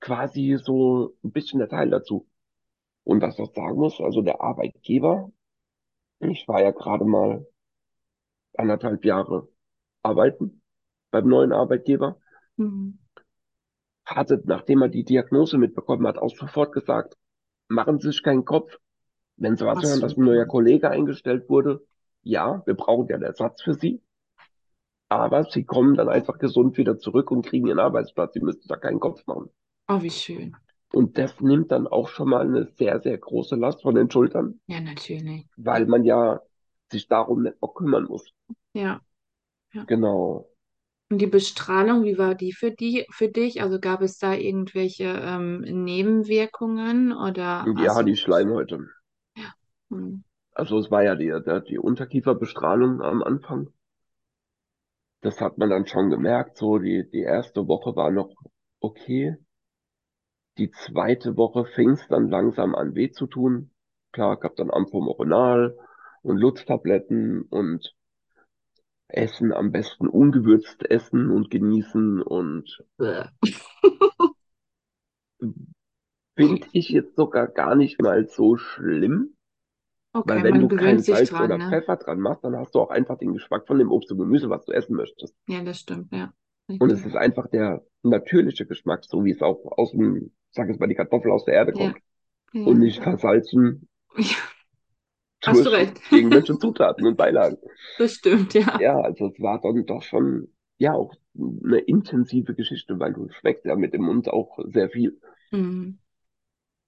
quasi 0.00 0.58
so 0.62 1.16
ein 1.22 1.32
bisschen 1.32 1.58
der 1.58 1.68
Teil 1.68 1.90
dazu. 1.90 2.28
Und 3.04 3.22
was 3.22 3.38
ich 3.38 3.50
sagen 3.54 3.76
muss, 3.76 4.00
also 4.00 4.22
der 4.22 4.40
Arbeitgeber, 4.40 5.30
ich 6.20 6.46
war 6.48 6.62
ja 6.62 6.70
gerade 6.70 7.04
mal 7.04 7.46
anderthalb 8.56 9.04
Jahre 9.04 9.48
arbeiten 10.02 10.62
beim 11.10 11.28
neuen 11.28 11.52
Arbeitgeber, 11.52 12.20
mhm. 12.56 12.98
hatte, 14.04 14.42
nachdem 14.44 14.82
er 14.82 14.88
die 14.88 15.04
Diagnose 15.04 15.58
mitbekommen 15.58 16.06
hat, 16.06 16.18
auch 16.18 16.34
sofort 16.34 16.72
gesagt, 16.72 17.16
machen 17.68 17.98
Sie 17.98 18.08
sich 18.08 18.22
keinen 18.22 18.44
Kopf, 18.44 18.78
wenn 19.36 19.56
Sie 19.56 19.64
was 19.66 19.82
hören, 19.82 20.00
dass 20.00 20.16
ein 20.16 20.24
neuer 20.24 20.46
Kollege 20.46 20.90
eingestellt 20.90 21.48
wurde, 21.48 21.84
ja, 22.22 22.62
wir 22.66 22.74
brauchen 22.74 23.08
ja 23.08 23.16
einen 23.16 23.24
Ersatz 23.24 23.62
für 23.62 23.74
sie, 23.74 24.02
aber 25.10 25.44
sie 25.44 25.64
kommen 25.64 25.96
dann 25.96 26.08
einfach 26.08 26.38
gesund 26.38 26.78
wieder 26.78 26.96
zurück 26.98 27.30
und 27.32 27.44
kriegen 27.44 27.66
ihren 27.66 27.80
Arbeitsplatz. 27.80 28.32
Sie 28.32 28.40
müssen 28.40 28.68
da 28.68 28.76
keinen 28.76 29.00
Kopf 29.00 29.26
machen. 29.26 29.50
Oh, 29.88 30.00
wie 30.00 30.10
schön. 30.10 30.56
Und 30.92 31.18
das 31.18 31.40
nimmt 31.40 31.72
dann 31.72 31.88
auch 31.88 32.08
schon 32.08 32.28
mal 32.28 32.46
eine 32.46 32.66
sehr, 32.76 33.00
sehr 33.00 33.18
große 33.18 33.56
Last 33.56 33.82
von 33.82 33.96
den 33.96 34.10
Schultern. 34.10 34.60
Ja, 34.68 34.80
natürlich. 34.80 35.46
Weil 35.56 35.86
man 35.86 36.04
ja 36.04 36.40
sich 36.92 37.08
darum 37.08 37.42
nicht 37.42 37.56
auch 37.60 37.74
kümmern 37.74 38.04
muss. 38.04 38.24
Ja. 38.72 39.00
ja. 39.72 39.84
Genau. 39.84 40.48
Und 41.10 41.20
die 41.20 41.26
Bestrahlung, 41.26 42.04
wie 42.04 42.16
war 42.16 42.36
die 42.36 42.52
für 42.52 42.70
die, 42.70 43.04
für 43.10 43.28
dich? 43.28 43.62
Also 43.62 43.80
gab 43.80 44.02
es 44.02 44.18
da 44.18 44.32
irgendwelche 44.32 45.06
ähm, 45.06 45.60
Nebenwirkungen 45.60 47.12
oder? 47.12 47.66
Ja, 47.78 48.04
die 48.04 48.16
Schleimhäute. 48.16 48.86
Ja. 49.36 49.52
Hm. 49.90 50.22
Also 50.52 50.78
es 50.78 50.88
war 50.92 51.02
ja 51.02 51.16
die, 51.16 51.32
die 51.68 51.78
Unterkieferbestrahlung 51.78 53.02
am 53.02 53.24
Anfang. 53.24 53.72
Das 55.22 55.40
hat 55.40 55.58
man 55.58 55.70
dann 55.70 55.86
schon 55.86 56.10
gemerkt. 56.10 56.56
So, 56.56 56.78
die, 56.78 57.08
die 57.10 57.22
erste 57.22 57.68
Woche 57.68 57.94
war 57.96 58.10
noch 58.10 58.30
okay. 58.80 59.36
Die 60.58 60.70
zweite 60.70 61.36
Woche 61.36 61.64
fing 61.64 61.90
es 61.90 62.06
dann 62.08 62.28
langsam 62.28 62.74
an 62.74 62.94
weh 62.94 63.10
zu 63.10 63.26
tun. 63.26 63.70
Klar, 64.12 64.38
gab 64.38 64.56
dann 64.56 64.70
Amphomoronal 64.70 65.76
und 66.22 66.36
Lutztabletten 66.36 67.42
und 67.42 67.94
Essen 69.08 69.52
am 69.52 69.72
besten 69.72 70.08
ungewürzt 70.08 70.88
essen 70.88 71.30
und 71.30 71.50
genießen 71.50 72.22
und 72.22 72.84
finde 76.36 76.66
ich 76.72 76.90
jetzt 76.90 77.16
sogar 77.16 77.48
gar 77.48 77.74
nicht 77.74 78.00
mal 78.00 78.28
so 78.28 78.56
schlimm. 78.56 79.36
Okay, 80.12 80.28
Weil 80.28 80.42
wenn 80.44 80.60
man 80.60 80.68
du 80.68 80.76
kein 80.76 80.98
Salz 80.98 81.30
dran, 81.30 81.44
oder 81.46 81.58
ne? 81.58 81.70
Pfeffer 81.70 81.96
dran 81.96 82.20
machst, 82.20 82.42
dann 82.44 82.56
hast 82.56 82.74
du 82.74 82.80
auch 82.80 82.90
einfach 82.90 83.16
den 83.18 83.32
Geschmack 83.32 83.66
von 83.66 83.78
dem 83.78 83.90
Obst 83.92 84.10
und 84.10 84.18
Gemüse, 84.18 84.50
was 84.50 84.64
du 84.64 84.72
essen 84.72 84.96
möchtest. 84.96 85.34
Ja, 85.46 85.62
das 85.62 85.80
stimmt, 85.80 86.12
ja. 86.12 86.32
Und 86.78 86.90
es 86.90 87.04
ist 87.04 87.16
einfach 87.16 87.46
der 87.48 87.82
natürliche 88.02 88.66
Geschmack, 88.66 89.04
so 89.04 89.24
wie 89.24 89.30
es 89.32 89.42
auch 89.42 89.60
aus 89.76 89.92
dem, 89.92 90.32
sag 90.50 90.68
ich 90.70 90.78
mal, 90.78 90.88
die 90.88 90.94
Kartoffel 90.94 91.30
aus 91.30 91.44
der 91.44 91.54
Erde 91.54 91.72
Ja, 91.74 91.92
kommt. 91.92 91.96
ja. 92.52 92.62
und 92.64 92.78
nicht 92.80 93.00
versalzen. 93.02 93.88
Ja. 94.16 94.24
Hast 95.44 95.64
du 95.64 95.70
recht. 95.70 96.00
irgendwelche 96.10 96.58
Zutaten 96.58 97.06
und 97.06 97.16
Beilagen. 97.16 97.56
Das 97.98 98.14
stimmt, 98.14 98.54
ja. 98.54 98.78
Ja, 98.80 98.98
also 99.00 99.26
es 99.28 99.40
war 99.40 99.60
dann 99.60 99.86
doch 99.86 100.02
schon, 100.02 100.48
ja, 100.78 100.92
auch 100.94 101.14
eine 101.64 101.78
intensive 101.78 102.54
Geschichte, 102.54 102.98
weil 102.98 103.12
du 103.12 103.28
schmeckst 103.30 103.64
ja 103.64 103.76
mit 103.76 103.94
dem 103.94 104.02
Mund 104.02 104.28
auch 104.28 104.58
sehr 104.72 104.90
viel. 104.90 105.18
Mhm. 105.52 105.99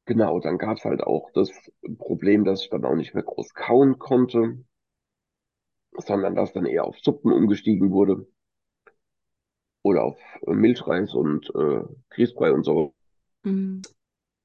Genau, 0.04 0.40
dann 0.40 0.58
gab 0.58 0.78
es 0.78 0.84
halt 0.84 1.02
auch 1.02 1.30
das 1.32 1.50
Problem, 1.98 2.44
dass 2.44 2.62
ich 2.62 2.70
dann 2.70 2.84
auch 2.84 2.94
nicht 2.96 3.14
mehr 3.14 3.22
groß 3.22 3.54
kauen 3.54 3.98
konnte, 3.98 4.64
sondern 5.96 6.34
dass 6.34 6.52
dann 6.52 6.66
eher 6.66 6.84
auf 6.84 6.98
Suppen 6.98 7.32
umgestiegen 7.32 7.92
wurde. 7.92 8.26
Oder 9.84 10.04
auf 10.04 10.18
Milchreis 10.46 11.14
und 11.14 11.52
äh, 11.54 11.82
Grießbrei 12.10 12.52
und 12.52 12.64
so. 12.64 12.94
Mhm. 13.44 13.82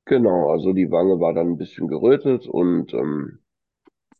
Genau, 0.06 0.50
also 0.52 0.74
die 0.74 0.90
Wange 0.90 1.20
war 1.20 1.34
dann 1.34 1.52
ein 1.52 1.58
bisschen 1.58 1.88
gerötet 1.88 2.48
und 2.48 2.94
ähm, 2.94 3.40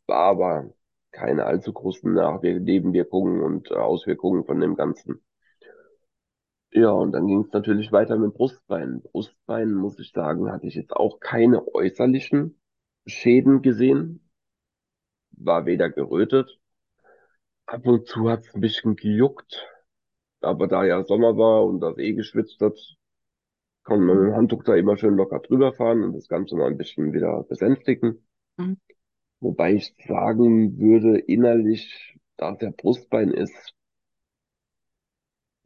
war 0.06 0.26
aber 0.26 0.70
keine 1.12 1.46
allzu 1.46 1.72
großen 1.72 2.14
Nebenwirkungen 2.14 3.42
und 3.42 3.72
äh, 3.72 3.76
Auswirkungen 3.76 4.44
von 4.44 4.60
dem 4.60 4.76
Ganzen. 4.76 5.22
Ja, 6.78 6.92
und 6.92 7.12
dann 7.12 7.26
ging 7.26 7.42
es 7.42 7.52
natürlich 7.52 7.92
weiter 7.92 8.18
mit 8.18 8.34
Brustbeinen. 8.36 9.02
Brustbeinen, 9.02 9.74
muss 9.74 9.98
ich 10.00 10.12
sagen, 10.12 10.52
hatte 10.52 10.68
ich 10.68 10.76
jetzt 10.76 10.94
auch 10.94 11.20
keine 11.20 11.68
äußerlichen 11.74 12.60
Schäden 13.08 13.62
gesehen. 13.64 14.30
War 15.38 15.66
weder 15.66 15.90
gerötet. 15.90 16.60
Ab 17.66 17.86
und 17.88 18.08
zu 18.08 18.30
hat 18.30 18.42
es 18.42 18.54
ein 18.54 18.60
bisschen 18.60 18.98
gejuckt. 18.98 19.66
Aber 20.42 20.68
da 20.68 20.86
ja 20.86 21.04
Sommer 21.04 21.38
war 21.38 21.66
und 21.66 21.82
das 21.82 21.98
eh 21.98 22.14
geschwitzt 22.14 22.62
hat, 22.62 22.78
kann 23.84 24.02
man 24.02 24.18
mit 24.18 24.28
dem 24.28 24.36
Handtuch 24.36 24.64
da 24.64 24.76
immer 24.76 24.98
schön 24.98 25.16
locker 25.16 25.40
drüber 25.40 25.74
fahren 25.74 26.04
und 26.04 26.14
das 26.14 26.28
Ganze 26.28 26.56
mal 26.56 26.68
ein 26.68 26.78
bisschen 26.78 27.14
wieder 27.14 27.44
besänftigen. 27.44 28.28
Mhm. 28.58 28.78
Wobei 29.40 29.74
ich 29.74 29.96
sagen 30.08 30.78
würde, 30.80 31.18
innerlich, 31.20 32.18
da 32.38 32.52
der 32.54 32.72
Brustbein 32.72 33.32
ist, 33.32 33.74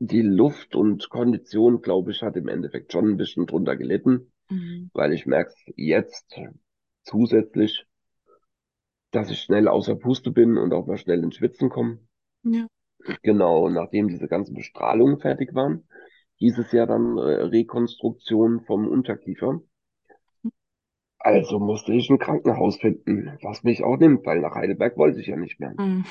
die 0.04 0.24
Luft 0.24 0.76
und 0.76 1.12
Kondition, 1.12 1.84
glaube 1.84 2.10
ich, 2.10 2.24
hat 2.24 2.36
im 2.36 2.48
Endeffekt 2.48 2.92
schon 2.92 3.08
ein 3.08 3.18
bisschen 3.18 3.46
drunter 3.46 3.76
gelitten, 3.76 4.32
mhm. 4.50 4.90
weil 4.94 5.14
ich 5.14 5.28
merke 5.28 5.54
jetzt 5.76 6.36
zusätzlich, 7.04 7.86
dass 9.12 9.30
ich 9.30 9.42
schnell 9.42 9.68
außer 9.68 9.96
Puste 9.96 10.32
bin 10.32 10.58
und 10.58 10.74
auch 10.74 10.88
mal 10.88 10.98
schnell 10.98 11.24
ins 11.24 11.36
Schwitzen 11.36 11.70
komme. 11.70 12.00
Ja. 12.42 12.66
Genau, 13.22 13.70
nachdem 13.70 14.08
diese 14.08 14.28
ganzen 14.28 14.56
Bestrahlungen 14.56 15.20
fertig 15.20 15.54
waren, 15.54 15.88
hieß 16.38 16.58
es 16.58 16.72
ja 16.72 16.88
dann 16.88 17.20
äh, 17.20 17.22
Rekonstruktion 17.22 18.62
vom 18.62 18.88
Unterkiefer. 18.88 19.62
Also 21.20 21.60
musste 21.60 21.94
ich 21.94 22.10
ein 22.10 22.18
Krankenhaus 22.18 22.78
finden, 22.78 23.38
was 23.44 23.62
mich 23.62 23.84
auch 23.84 23.98
nimmt, 23.98 24.26
weil 24.26 24.40
nach 24.40 24.56
Heidelberg 24.56 24.98
wollte 24.98 25.20
ich 25.20 25.28
ja 25.28 25.36
nicht 25.36 25.60
mehr. 25.60 25.76
Mhm. 25.78 26.06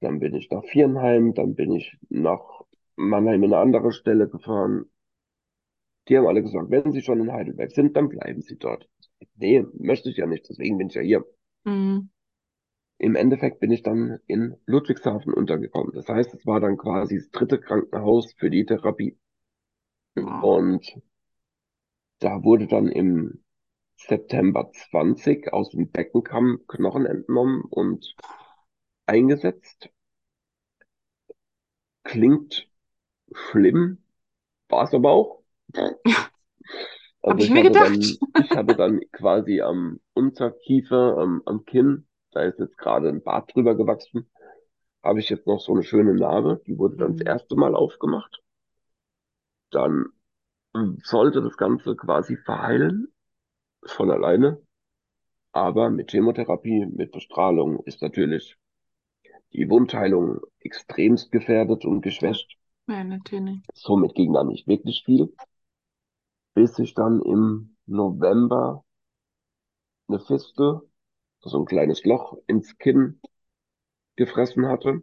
Dann 0.00 0.18
bin 0.18 0.34
ich 0.34 0.50
nach 0.50 0.64
Viernheim, 0.64 1.34
dann 1.34 1.54
bin 1.54 1.70
ich 1.70 1.96
nach 2.08 2.61
Mannheim 2.96 3.42
in 3.42 3.52
eine 3.52 3.62
andere 3.62 3.92
Stelle 3.92 4.28
gefahren. 4.28 4.86
Die 6.08 6.16
haben 6.16 6.26
alle 6.26 6.42
gesagt, 6.42 6.70
wenn 6.70 6.92
Sie 6.92 7.02
schon 7.02 7.20
in 7.20 7.32
Heidelberg 7.32 7.70
sind, 7.70 7.96
dann 7.96 8.08
bleiben 8.08 8.42
Sie 8.42 8.56
dort. 8.56 8.88
Nee, 9.36 9.64
möchte 9.74 10.10
ich 10.10 10.16
ja 10.16 10.26
nicht, 10.26 10.48
deswegen 10.48 10.78
bin 10.78 10.88
ich 10.88 10.94
ja 10.94 11.02
hier. 11.02 11.24
Mhm. 11.64 12.10
Im 12.98 13.16
Endeffekt 13.16 13.60
bin 13.60 13.72
ich 13.72 13.82
dann 13.82 14.20
in 14.26 14.56
Ludwigshafen 14.66 15.32
untergekommen. 15.32 15.92
Das 15.92 16.08
heißt, 16.08 16.34
es 16.34 16.46
war 16.46 16.60
dann 16.60 16.76
quasi 16.76 17.16
das 17.16 17.30
dritte 17.30 17.58
Krankenhaus 17.58 18.32
für 18.34 18.50
die 18.50 18.64
Therapie. 18.64 19.18
Und 20.14 21.00
da 22.20 22.44
wurde 22.44 22.66
dann 22.68 22.88
im 22.88 23.42
September 23.96 24.70
20 24.70 25.52
aus 25.52 25.70
dem 25.70 25.90
Beckenkamm 25.90 26.60
Knochen 26.68 27.06
entnommen 27.06 27.62
und 27.62 28.14
eingesetzt. 29.06 29.90
Klingt 32.04 32.68
schlimm, 33.34 33.98
war 34.68 34.84
es 34.84 34.94
aber 34.94 35.10
auch. 35.10 35.42
Also 35.74 35.96
Hab 37.22 37.38
ich, 37.38 37.44
ich 37.46 37.50
mir 37.50 37.62
gedacht. 37.62 37.90
Dann, 37.90 38.44
ich 38.44 38.50
hatte 38.50 38.76
dann 38.76 39.00
quasi 39.12 39.60
am 39.60 40.00
Unterkiefer, 40.14 41.18
am, 41.18 41.42
am 41.46 41.64
Kinn, 41.64 42.06
da 42.32 42.42
ist 42.42 42.58
jetzt 42.58 42.78
gerade 42.78 43.08
ein 43.08 43.22
Bart 43.22 43.54
drüber 43.54 43.76
gewachsen, 43.76 44.30
habe 45.02 45.20
ich 45.20 45.28
jetzt 45.28 45.46
noch 45.46 45.60
so 45.60 45.72
eine 45.72 45.82
schöne 45.82 46.14
Narbe, 46.14 46.62
die 46.66 46.78
wurde 46.78 46.96
dann 46.96 47.12
mhm. 47.12 47.18
das 47.18 47.26
erste 47.26 47.56
Mal 47.56 47.74
aufgemacht. 47.74 48.42
Dann 49.70 50.06
sollte 51.02 51.42
das 51.42 51.56
Ganze 51.56 51.96
quasi 51.96 52.36
verheilen 52.36 53.12
von 53.84 54.10
alleine. 54.10 54.60
Aber 55.52 55.90
mit 55.90 56.10
Chemotherapie, 56.10 56.86
mit 56.86 57.12
Bestrahlung 57.12 57.80
ist 57.84 58.00
natürlich 58.00 58.56
die 59.52 59.68
Wundheilung 59.68 60.40
extremst 60.60 61.30
gefährdet 61.30 61.84
und 61.84 62.00
geschwächt. 62.00 62.56
Ja, 62.86 63.02
natürlich. 63.04 63.60
Somit 63.74 64.14
ging 64.14 64.32
da 64.32 64.44
nicht 64.44 64.66
wirklich 64.66 65.02
viel. 65.04 65.30
Bis 66.54 66.78
ich 66.78 66.94
dann 66.94 67.20
im 67.20 67.76
November 67.84 68.86
eine 70.08 70.20
Fiste, 70.20 70.82
so 71.40 71.58
ein 71.60 71.66
kleines 71.66 72.04
Loch 72.04 72.36
ins 72.46 72.78
Kinn 72.78 73.20
gefressen 74.16 74.66
hatte. 74.68 75.02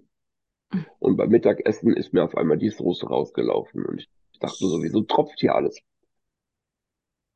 Und 1.00 1.18
beim 1.18 1.30
Mittagessen 1.30 1.94
ist 1.98 2.14
mir 2.14 2.24
auf 2.24 2.38
einmal 2.38 2.58
die 2.58 2.70
Soße 2.70 3.08
rausgelaufen. 3.08 3.86
Und 3.86 4.00
ich 4.32 4.40
dachte 4.40 4.66
sowieso, 4.68 5.02
tropft 5.02 5.40
hier 5.42 5.56
alles. 5.56 5.80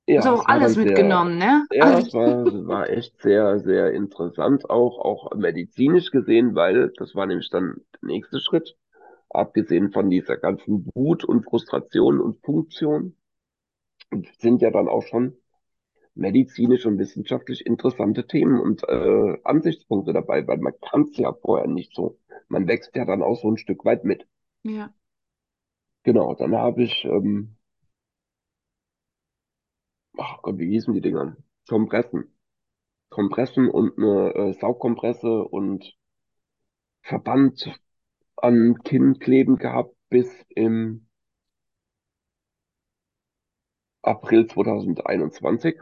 Ja, 0.07 0.31
auch 0.33 0.45
alles 0.45 0.75
mitgenommen, 0.75 0.79
sehr, 0.81 1.27
ne? 1.37 1.67
Ja, 1.71 1.93
es 1.93 2.13
war, 2.13 2.67
war 2.67 2.89
echt 2.89 3.19
sehr, 3.21 3.59
sehr 3.59 3.91
interessant, 3.93 4.69
auch, 4.69 4.99
auch 4.99 5.35
medizinisch 5.35 6.11
gesehen, 6.11 6.55
weil 6.55 6.91
das 6.97 7.15
war 7.15 7.25
nämlich 7.25 7.49
dann 7.49 7.81
der 8.01 8.09
nächste 8.09 8.39
Schritt. 8.39 8.75
Abgesehen 9.33 9.91
von 9.91 10.09
dieser 10.09 10.37
ganzen 10.37 10.89
Wut 10.93 11.23
und 11.23 11.43
Frustration 11.43 12.19
und 12.19 12.43
Funktion, 12.43 13.15
sind 14.39 14.61
ja 14.61 14.69
dann 14.69 14.87
auch 14.87 15.03
schon 15.03 15.35
medizinisch 16.15 16.85
und 16.85 16.99
wissenschaftlich 16.99 17.65
interessante 17.65 18.27
Themen 18.27 18.59
und 18.59 18.83
äh, 18.87 19.37
Ansichtspunkte 19.43 20.13
dabei, 20.13 20.47
weil 20.47 20.57
man 20.57 20.73
kann 20.79 21.03
es 21.03 21.17
ja 21.17 21.33
vorher 21.33 21.67
nicht 21.67 21.95
so. 21.95 22.19
Man 22.47 22.67
wächst 22.67 22.95
ja 22.95 23.05
dann 23.05 23.23
auch 23.23 23.41
so 23.41 23.49
ein 23.49 23.57
Stück 23.57 23.83
weit 23.85 24.03
mit. 24.03 24.27
Ja. 24.63 24.93
Genau, 26.03 26.35
dann 26.35 26.55
habe 26.55 26.83
ich 26.83 27.05
ähm, 27.05 27.55
ach 30.17 30.41
Gott, 30.41 30.57
wie 30.57 30.69
hießen 30.69 30.93
die 30.93 31.01
Dinger? 31.01 31.37
Kompressen. 31.67 32.35
Kompressen 33.09 33.69
und 33.69 33.97
eine 33.97 34.33
äh, 34.33 34.53
Saugkompresse 34.53 35.43
und 35.43 35.95
Verband 37.01 37.79
an 38.43 38.83
Kinn 38.83 39.19
kleben 39.19 39.57
gehabt 39.57 39.95
bis 40.09 40.29
im 40.49 41.07
April 44.01 44.47
2021. 44.47 45.79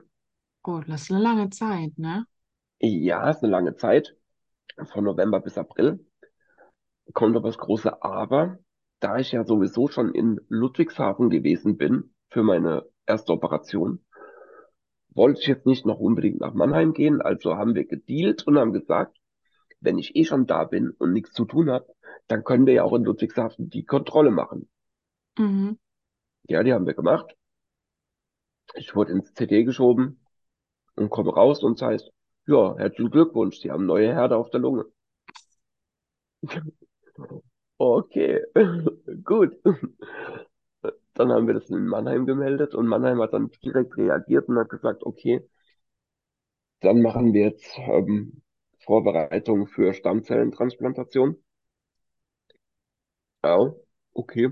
Oh, 0.64 0.80
das 0.86 1.04
ist 1.04 1.12
eine 1.12 1.22
lange 1.22 1.50
Zeit, 1.50 1.98
ne? 1.98 2.26
Ja, 2.80 3.30
ist 3.32 3.44
eine 3.44 3.52
lange 3.52 3.76
Zeit. 3.76 4.16
Von 4.94 5.04
November 5.04 5.40
bis 5.40 5.58
April. 5.58 6.06
Kommt 7.14 7.36
aber 7.36 7.50
das 7.50 7.58
große 7.58 8.04
Aber. 8.04 8.60
Da 9.00 9.18
ich 9.18 9.32
ja 9.32 9.44
sowieso 9.44 9.88
schon 9.88 10.14
in 10.14 10.40
Ludwigshafen 10.48 11.32
gewesen 11.32 11.78
bin 11.78 12.14
für 12.30 12.44
meine 12.44 12.86
erste 13.08 13.34
Operation, 13.34 14.06
wollte 15.10 15.42
ich 15.42 15.48
jetzt 15.48 15.66
nicht 15.66 15.88
noch 15.88 15.98
unbedingt 16.00 16.40
nach 16.40 16.54
Mannheim 16.54 16.94
gehen, 16.94 17.24
also 17.24 17.58
haben 17.58 17.74
wir 17.74 17.86
gedealt 17.86 18.46
und 18.46 18.60
haben 18.60 18.72
gesagt, 18.72 19.18
wenn 19.82 19.98
ich 19.98 20.16
eh 20.16 20.24
schon 20.24 20.46
da 20.48 20.64
bin 20.64 20.92
und 20.92 21.12
nichts 21.12 21.34
zu 21.34 21.46
tun 21.46 21.70
habe, 21.70 21.94
dann 22.28 22.44
können 22.44 22.66
wir 22.66 22.74
ja 22.74 22.84
auch 22.84 22.94
in 22.94 23.04
Ludwigshafen 23.04 23.70
die 23.70 23.84
Kontrolle 23.84 24.32
machen. 24.32 24.70
Mhm. 25.38 25.78
Ja, 26.44 26.64
die 26.64 26.74
haben 26.74 26.86
wir 26.86 26.94
gemacht. 26.94 27.36
Ich 28.76 28.96
wurde 28.96 29.12
ins 29.12 29.34
CD 29.34 29.64
geschoben 29.64 30.20
und 30.96 31.10
komme 31.10 31.34
raus 31.34 31.64
und 31.64 31.80
es 31.80 31.82
heißt, 31.82 32.12
ja, 32.48 32.76
herzlichen 32.78 33.12
Glückwunsch, 33.12 33.60
Sie 33.60 33.72
haben 33.72 33.86
neue 33.86 34.14
Herde 34.14 34.38
auf 34.38 34.50
der 34.50 34.60
Lunge. 34.60 34.86
okay, 37.78 38.42
gut. 39.24 39.58
Dann 41.14 41.32
haben 41.32 41.48
wir 41.48 41.54
das 41.54 41.70
in 41.70 41.86
Mannheim 41.88 42.26
gemeldet 42.26 42.74
und 42.76 42.88
Mannheim 42.88 43.22
hat 43.22 43.34
dann 43.34 43.50
direkt 43.64 43.98
reagiert 43.98 44.48
und 44.50 44.58
hat 44.58 44.70
gesagt, 44.70 45.04
okay, 45.04 45.48
dann 46.82 47.02
machen 47.02 47.34
wir 47.34 47.46
jetzt 47.46 47.78
ähm, 47.78 48.42
Vorbereitung 48.84 49.68
für 49.68 49.94
Stammzellentransplantation. 49.94 51.38
Ja, 53.44 53.74
okay. 54.14 54.52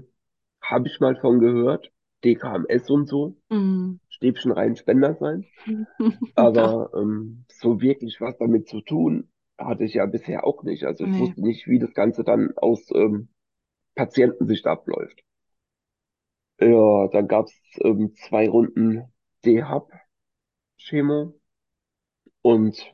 Habe 0.61 0.87
ich 0.87 0.99
mal 0.99 1.15
von 1.15 1.39
gehört. 1.39 1.91
DKMS 2.23 2.89
und 2.89 3.07
so. 3.07 3.37
Mhm. 3.49 3.99
Stäbchen 4.09 4.51
rein 4.51 4.75
Spender 4.75 5.15
sein. 5.15 5.45
Aber 6.35 6.91
ähm, 6.93 7.45
so 7.47 7.81
wirklich 7.81 8.19
was 8.19 8.37
damit 8.37 8.67
zu 8.67 8.81
tun, 8.81 9.29
hatte 9.57 9.85
ich 9.85 9.93
ja 9.93 10.05
bisher 10.05 10.45
auch 10.45 10.63
nicht. 10.63 10.83
Also 10.83 11.05
ich 11.05 11.11
nee. 11.11 11.19
wusste 11.19 11.41
nicht, 11.41 11.67
wie 11.67 11.79
das 11.79 11.93
Ganze 11.93 12.23
dann 12.23 12.51
aus 12.57 12.89
ähm, 12.93 13.29
Patientensicht 13.95 14.67
abläuft. 14.67 15.23
Ja, 16.59 17.07
dann 17.07 17.27
gab's 17.27 17.53
ähm, 17.81 18.13
zwei 18.15 18.49
Runden 18.49 19.13
D-Hub-Chemo 19.45 21.33
Und 22.41 22.93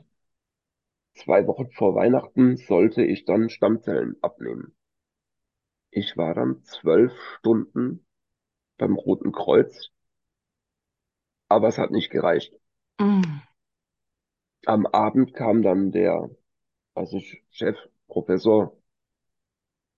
zwei 1.16 1.46
Wochen 1.46 1.70
vor 1.70 1.94
Weihnachten 1.94 2.56
sollte 2.56 3.02
ich 3.02 3.24
dann 3.24 3.50
Stammzellen 3.50 4.16
abnehmen. 4.22 4.74
Ich 5.90 6.16
war 6.16 6.34
dann 6.34 6.62
zwölf 6.62 7.12
Stunden 7.38 8.06
beim 8.76 8.94
Roten 8.94 9.32
Kreuz, 9.32 9.90
aber 11.48 11.68
es 11.68 11.78
hat 11.78 11.90
nicht 11.90 12.10
gereicht. 12.10 12.52
Mm. 12.98 13.22
Am 14.66 14.86
Abend 14.86 15.32
kam 15.34 15.62
dann 15.62 15.92
der, 15.92 16.28
also 16.94 17.20
Chef, 17.50 17.76
Professor, 18.08 18.76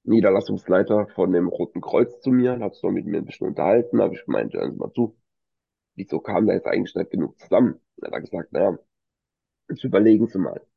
Niederlassungsleiter 0.05 1.09
von 1.15 1.33
dem 1.33 1.49
Roten 1.49 1.81
Kreuz 1.81 2.21
zu 2.21 2.31
mir, 2.31 2.59
hat 2.61 2.75
sich 2.75 2.83
noch 2.83 2.91
mit 2.91 3.07
mir 3.07 3.19
ein 3.19 3.25
bisschen 3.25 3.49
unterhalten, 3.49 4.01
habe 4.01 4.15
ich 4.15 4.25
gemeint, 4.25 4.55
hören 4.55 4.73
Sie 4.73 4.79
mal 4.79 4.93
zu, 4.93 5.19
wieso 5.97 6.21
kam 6.21 6.47
da 6.47 6.55
jetzt 6.55 6.67
eigentlich 6.67 6.95
nicht 6.95 7.11
genug 7.11 7.39
zusammen? 7.39 7.81
Und 7.97 8.05
er 8.05 8.13
hat 8.17 8.23
gesagt, 8.23 8.53
naja, 8.53 8.79
jetzt 9.69 9.85
überlegen 9.85 10.27
Sie 10.29 10.39
mal. 10.39 10.68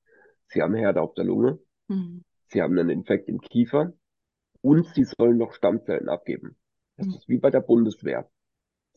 Sie 0.51 0.61
haben 0.61 0.75
Herde 0.75 1.01
auf 1.01 1.13
der 1.13 1.25
Lunge, 1.25 1.59
mhm. 1.87 2.23
Sie 2.47 2.61
haben 2.61 2.77
einen 2.77 2.89
Infekt 2.89 3.29
im 3.29 3.39
Kiefer 3.39 3.93
und 4.61 4.85
Sie 4.93 5.05
sollen 5.05 5.37
noch 5.37 5.53
Stammzellen 5.53 6.09
abgeben. 6.09 6.57
Das 6.97 7.07
mhm. 7.07 7.13
ist 7.13 7.29
wie 7.29 7.37
bei 7.37 7.49
der 7.49 7.61
Bundeswehr. 7.61 8.29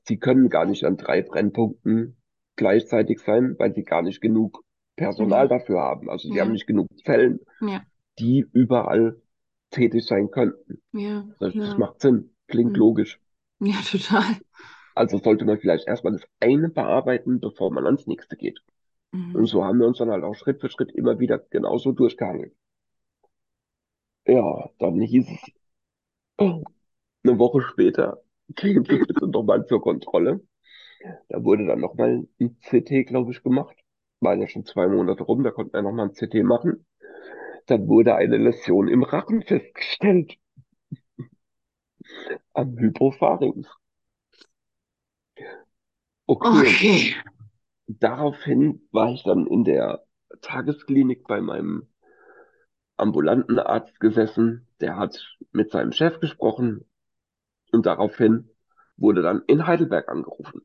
Sie 0.03 0.19
können 0.19 0.49
gar 0.49 0.67
nicht 0.67 0.85
an 0.85 0.97
drei 0.97 1.23
Brennpunkten 1.23 2.17
gleichzeitig 2.57 3.21
sein, 3.21 3.55
weil 3.59 3.75
Sie 3.75 3.85
gar 3.85 4.03
nicht 4.03 4.21
genug 4.21 4.65
Personal 4.97 5.47
mhm. 5.47 5.51
dafür 5.51 5.81
haben. 5.81 6.11
Also 6.11 6.29
Sie 6.29 6.37
ja. 6.37 6.45
haben 6.45 6.53
nicht 6.53 6.67
genug 6.67 6.89
Zellen, 7.05 7.41
ja. 7.61 7.83
die 8.19 8.45
überall 8.53 9.21
tätig 9.71 10.05
sein 10.05 10.31
könnten. 10.31 10.83
Ja, 10.93 11.25
das, 11.41 11.55
das 11.55 11.79
macht 11.79 12.01
Sinn, 12.01 12.35
klingt 12.49 12.73
mhm. 12.73 12.79
logisch. 12.79 13.21
Ja, 13.61 13.77
total. 13.91 14.25
Also 14.95 15.19
sollte 15.19 15.45
man 15.45 15.59
vielleicht 15.59 15.89
erstmal 15.89 16.13
das 16.13 16.23
eine 16.41 16.69
bearbeiten, 16.69 17.41
bevor 17.41 17.73
man 17.73 17.87
ans 17.87 18.07
nächste 18.07 18.37
geht. 18.37 18.61
Mhm. 19.15 19.37
Und 19.37 19.47
so 19.47 19.65
haben 19.65 19.79
wir 19.79 19.87
uns 19.87 19.99
dann 19.99 20.11
halt 20.11 20.25
auch 20.25 20.35
Schritt 20.35 20.61
für 20.61 20.69
Schritt 20.69 20.91
immer 20.93 21.21
wieder 21.21 21.39
genauso 21.39 21.93
durchgehangelt. 21.93 22.53
Ja, 24.27 24.71
dann 24.79 25.01
hieß 25.01 25.29
es, 25.31 25.53
eine 26.39 27.39
Woche 27.39 27.61
später 27.61 28.23
ging 28.49 28.79
es 28.79 28.89
bitte 28.89 29.29
nochmal 29.29 29.67
zur 29.67 29.81
Kontrolle. 29.81 30.41
Da 31.29 31.45
wurde 31.45 31.67
dann 31.67 31.81
nochmal 31.81 32.27
ein 32.41 32.57
CT, 32.61 33.07
glaube 33.07 33.31
ich, 33.31 33.43
gemacht. 33.43 33.77
Waren 34.21 34.41
ja 34.41 34.49
schon 34.49 34.65
zwei 34.65 34.89
Monate 34.89 35.23
rum, 35.23 35.45
da 35.45 35.51
konnten 35.51 35.75
wir 35.75 35.83
nochmal 35.83 36.09
ein 36.09 36.15
CT 36.15 36.43
machen. 36.43 36.85
Dann 37.67 37.87
wurde 37.87 38.17
eine 38.17 38.37
Läsion 38.37 38.89
im 38.89 39.05
Rachen 39.05 39.43
festgestellt. 39.43 40.39
Am 42.53 42.77
Hypopharynx. 42.77 43.69
Okay. 46.27 46.49
okay. 46.49 47.15
Daraufhin 47.87 48.89
war 48.93 49.13
ich 49.13 49.23
dann 49.25 49.47
in 49.47 49.65
der 49.65 50.05
Tagesklinik 50.41 51.27
bei 51.27 51.41
meinem 51.41 51.89
ambulanten 52.97 53.59
Arzt 53.59 54.01
gesessen. 54.01 54.69
Der 54.81 54.97
hat 54.97 55.37
mit 55.53 55.71
seinem 55.71 55.93
Chef 55.93 56.21
gesprochen 56.21 56.89
und 57.73 57.87
daraufhin 57.87 58.51
wurde 58.97 59.23
dann 59.23 59.43
in 59.47 59.67
Heidelberg 59.67 60.09
angerufen. 60.09 60.63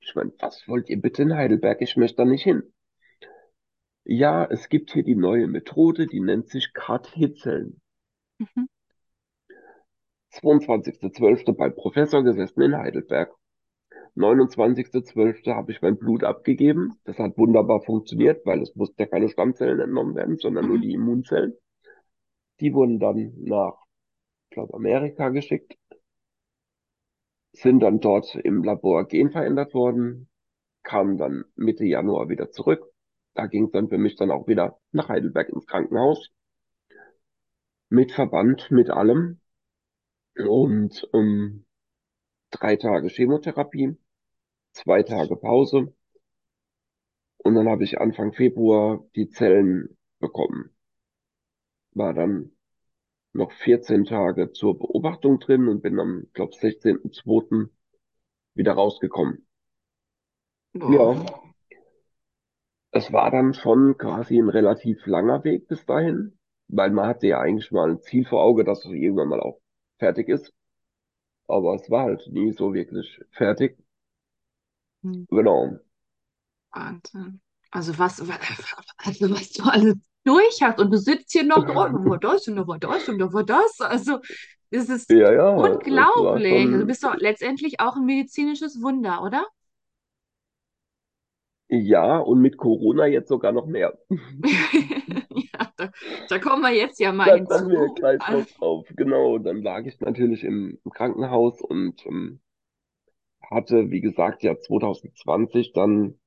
Ich 0.00 0.14
meine, 0.14 0.32
was 0.38 0.66
wollt 0.68 0.88
ihr 0.88 1.00
bitte 1.00 1.22
in 1.22 1.34
Heidelberg? 1.34 1.80
Ich 1.82 1.96
möchte 1.96 2.16
da 2.16 2.24
nicht 2.24 2.44
hin. 2.44 2.62
Ja, 4.04 4.46
es 4.46 4.68
gibt 4.68 4.92
hier 4.92 5.02
die 5.02 5.16
neue 5.16 5.46
Methode, 5.46 6.06
die 6.06 6.20
nennt 6.20 6.48
sich 6.48 6.72
KT-Zellen. 6.72 7.80
Mhm. 8.38 8.68
22.12. 10.32 11.56
beim 11.56 11.74
Professor 11.74 12.22
gesessen 12.22 12.62
in 12.62 12.76
Heidelberg. 12.76 13.37
29.12. 14.18 15.54
habe 15.54 15.70
ich 15.70 15.80
mein 15.80 15.96
Blut 15.96 16.24
abgegeben. 16.24 16.98
Das 17.04 17.18
hat 17.18 17.38
wunderbar 17.38 17.82
funktioniert, 17.82 18.44
weil 18.44 18.60
es 18.62 18.74
mussten 18.74 19.00
ja 19.00 19.06
keine 19.06 19.28
Stammzellen 19.28 19.78
entnommen 19.78 20.16
werden, 20.16 20.36
sondern 20.36 20.64
mhm. 20.64 20.70
nur 20.70 20.80
die 20.80 20.92
Immunzellen. 20.92 21.54
Die 22.60 22.74
wurden 22.74 22.98
dann 22.98 23.32
nach, 23.38 23.76
ich 24.50 24.54
glaube, 24.54 24.74
Amerika 24.74 25.28
geschickt, 25.28 25.78
sind 27.52 27.80
dann 27.80 28.00
dort 28.00 28.34
im 28.34 28.64
Labor 28.64 29.06
genverändert 29.06 29.72
worden, 29.74 30.28
kamen 30.82 31.16
dann 31.16 31.44
Mitte 31.54 31.84
Januar 31.84 32.28
wieder 32.28 32.50
zurück. 32.50 32.92
Da 33.34 33.46
ging 33.46 33.66
es 33.66 33.70
dann 33.70 33.88
für 33.88 33.98
mich 33.98 34.16
dann 34.16 34.32
auch 34.32 34.48
wieder 34.48 34.80
nach 34.90 35.08
Heidelberg 35.08 35.48
ins 35.50 35.66
Krankenhaus. 35.66 36.30
Mit 37.88 38.12
Verband, 38.12 38.70
mit 38.70 38.90
allem. 38.90 39.40
Und 40.36 41.08
ähm, 41.14 41.64
drei 42.50 42.76
Tage 42.76 43.08
Chemotherapie 43.08 43.96
zwei 44.72 45.02
Tage 45.02 45.36
Pause 45.36 45.92
und 47.38 47.54
dann 47.54 47.68
habe 47.68 47.84
ich 47.84 48.00
Anfang 48.00 48.32
Februar 48.32 49.04
die 49.16 49.30
Zellen 49.30 49.96
bekommen. 50.18 50.70
War 51.92 52.12
dann 52.12 52.52
noch 53.32 53.52
14 53.52 54.04
Tage 54.04 54.52
zur 54.52 54.78
Beobachtung 54.78 55.38
drin 55.38 55.68
und 55.68 55.82
bin 55.82 55.98
am, 55.98 56.26
glaube 56.32 56.52
16.02. 56.52 57.70
wieder 58.54 58.72
rausgekommen. 58.72 59.46
Oh. 60.78 60.90
Ja. 60.90 61.26
Es 62.90 63.12
war 63.12 63.30
dann 63.30 63.54
schon 63.54 63.96
quasi 63.96 64.38
ein 64.38 64.48
relativ 64.48 65.06
langer 65.06 65.44
Weg 65.44 65.68
bis 65.68 65.86
dahin, 65.86 66.38
weil 66.68 66.90
man 66.90 67.06
hatte 67.06 67.28
ja 67.28 67.40
eigentlich 67.40 67.70
mal 67.70 67.90
ein 67.90 68.00
Ziel 68.00 68.26
vor 68.26 68.42
Auge, 68.42 68.64
dass 68.64 68.84
es 68.84 68.92
irgendwann 68.92 69.28
mal 69.28 69.40
auch 69.40 69.60
fertig 69.98 70.28
ist. 70.28 70.52
Aber 71.46 71.74
es 71.74 71.90
war 71.90 72.04
halt 72.04 72.26
nie 72.30 72.52
so 72.52 72.74
wirklich 72.74 73.20
fertig. 73.30 73.78
Hm. 75.02 75.26
Genau. 75.30 75.78
Wahnsinn. 76.72 77.40
Also 77.70 77.98
was, 77.98 78.20
also 78.98 79.30
was 79.30 79.52
du 79.52 79.64
alles 79.64 79.96
durch 80.24 80.62
hast 80.62 80.78
und 80.78 80.90
du 80.90 80.98
sitzt 80.98 81.32
hier 81.32 81.44
noch, 81.44 81.58
oh, 81.58 81.62
da 81.62 81.74
war 81.74 82.18
das 82.18 82.48
und 82.48 82.56
da 82.56 82.66
war 82.66 82.78
das 82.78 83.08
und 83.08 83.18
da 83.18 83.32
war 83.32 83.44
das. 83.44 83.80
Also 83.80 84.20
es 84.70 84.88
ist 84.88 85.10
ja, 85.10 85.32
ja, 85.32 85.50
unglaublich. 85.50 86.52
Schon... 86.52 86.66
Also, 86.66 86.78
du 86.78 86.86
bist 86.86 87.04
doch 87.04 87.16
letztendlich 87.16 87.80
auch 87.80 87.96
ein 87.96 88.04
medizinisches 88.04 88.82
Wunder, 88.82 89.22
oder? 89.22 89.46
Ja, 91.70 92.18
und 92.18 92.40
mit 92.40 92.56
Corona 92.56 93.06
jetzt 93.06 93.28
sogar 93.28 93.52
noch 93.52 93.66
mehr. 93.66 93.98
ja, 94.08 95.72
da, 95.76 95.90
da, 96.28 96.38
kommen 96.38 96.62
wir 96.62 96.74
jetzt 96.74 96.98
ja 96.98 97.12
mal 97.12 97.26
da 97.26 97.34
hinzu. 97.34 97.68
Wir 97.68 97.94
gleich 97.94 98.20
noch 98.30 98.46
drauf. 98.46 98.86
Genau, 98.96 99.38
dann 99.38 99.62
lag 99.62 99.84
ich 99.84 100.00
natürlich 100.00 100.44
im, 100.44 100.78
im 100.82 100.90
Krankenhaus 100.90 101.60
und 101.60 102.06
ähm, 102.06 102.40
hatte, 103.50 103.90
wie 103.90 104.00
gesagt, 104.00 104.42
ja 104.42 104.58
2020 104.58 105.72
dann 105.72 106.18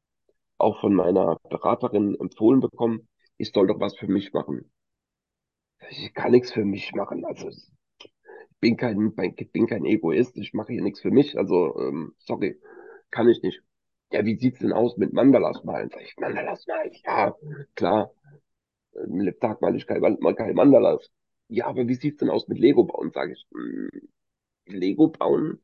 auch 0.57 0.81
von 0.81 0.95
meiner 0.95 1.37
Beraterin 1.49 2.15
empfohlen 2.19 2.61
bekommen, 2.61 3.07
ich 3.37 3.51
soll 3.53 3.67
doch 3.67 3.79
was 3.81 3.97
für 3.97 4.07
mich 4.07 4.33
machen. 4.33 4.71
Ich 5.89 6.13
kann 6.13 6.31
nichts 6.31 6.51
für 6.51 6.65
mich 6.65 6.91
machen. 6.93 7.25
Also 7.25 7.49
ich 7.49 7.67
bin 8.59 8.77
kein, 8.77 9.13
bin 9.15 9.67
kein 9.67 9.85
Egoist, 9.85 10.37
ich 10.37 10.53
mache 10.53 10.73
hier 10.73 10.83
nichts 10.83 11.01
für 11.01 11.11
mich. 11.11 11.37
Also, 11.37 11.77
ähm, 11.79 12.13
sorry, 12.19 12.59
kann 13.11 13.29
ich 13.29 13.41
nicht. 13.41 13.63
Ja, 14.11 14.25
wie 14.25 14.37
sieht's 14.37 14.59
denn 14.59 14.73
aus 14.73 14.97
mit 14.97 15.13
Mandalas 15.13 15.63
malen? 15.63 15.89
Sag 15.91 16.01
ich, 16.03 16.15
Mandalas 16.17 16.65
malen? 16.67 16.91
Ja, 17.05 17.35
klar. 17.75 18.11
Im 18.93 19.21
Lebtag 19.21 19.61
mal 19.61 19.75
ich 19.75 19.87
kein, 19.87 20.01
mal 20.01 20.35
kein 20.35 20.55
Mandalas. 20.55 21.11
Ja, 21.49 21.67
aber 21.67 21.87
wie 21.87 21.95
sieht's 21.95 22.19
denn 22.19 22.29
aus 22.29 22.47
mit 22.47 22.59
Lego 22.59 22.85
bauen? 22.85 23.11
Sage 23.13 23.33
ich, 23.33 23.47
hm, 23.53 23.89
Lego 24.67 25.09
bauen? 25.09 25.59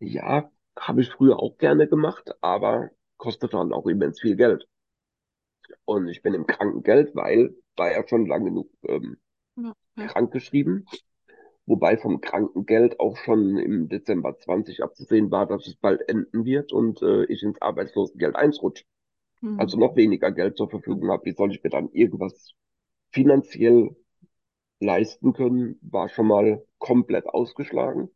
Ja, 0.00 0.50
habe 0.78 1.02
ich 1.02 1.10
früher 1.10 1.38
auch 1.38 1.58
gerne 1.58 1.88
gemacht, 1.88 2.32
aber 2.40 2.90
kostet 3.16 3.54
dann 3.54 3.72
auch 3.72 3.86
immens 3.86 4.20
viel 4.20 4.36
Geld. 4.36 4.68
Und 5.84 6.08
ich 6.08 6.22
bin 6.22 6.34
im 6.34 6.46
Krankengeld, 6.46 7.14
weil 7.14 7.54
war 7.76 7.92
ja 7.92 8.06
schon 8.06 8.26
lang 8.26 8.44
genug 8.44 8.70
ähm, 8.84 9.18
ja, 9.56 9.72
ja. 9.96 10.06
krank 10.06 10.32
geschrieben. 10.32 10.86
Wobei 11.66 11.98
vom 11.98 12.20
Krankengeld 12.20 12.98
auch 12.98 13.16
schon 13.18 13.58
im 13.58 13.88
Dezember 13.88 14.38
20 14.38 14.82
abzusehen 14.82 15.30
war, 15.30 15.46
dass 15.46 15.66
es 15.66 15.76
bald 15.76 16.08
enden 16.08 16.44
wird 16.44 16.72
und 16.72 17.02
äh, 17.02 17.24
ich 17.24 17.42
ins 17.42 17.60
Arbeitslosengeld 17.60 18.36
1 18.36 18.62
rutsche. 18.62 18.84
Mhm. 19.42 19.60
Also 19.60 19.78
noch 19.78 19.94
weniger 19.94 20.32
Geld 20.32 20.56
zur 20.56 20.70
Verfügung 20.70 21.10
habe. 21.10 21.26
Wie 21.26 21.34
soll 21.34 21.52
ich 21.52 21.62
mir 21.62 21.70
dann 21.70 21.90
irgendwas 21.92 22.54
finanziell 23.12 23.96
leisten 24.80 25.32
können, 25.32 25.78
war 25.82 26.08
schon 26.08 26.28
mal 26.28 26.64
komplett 26.78 27.26
ausgeschlagen. 27.26 28.10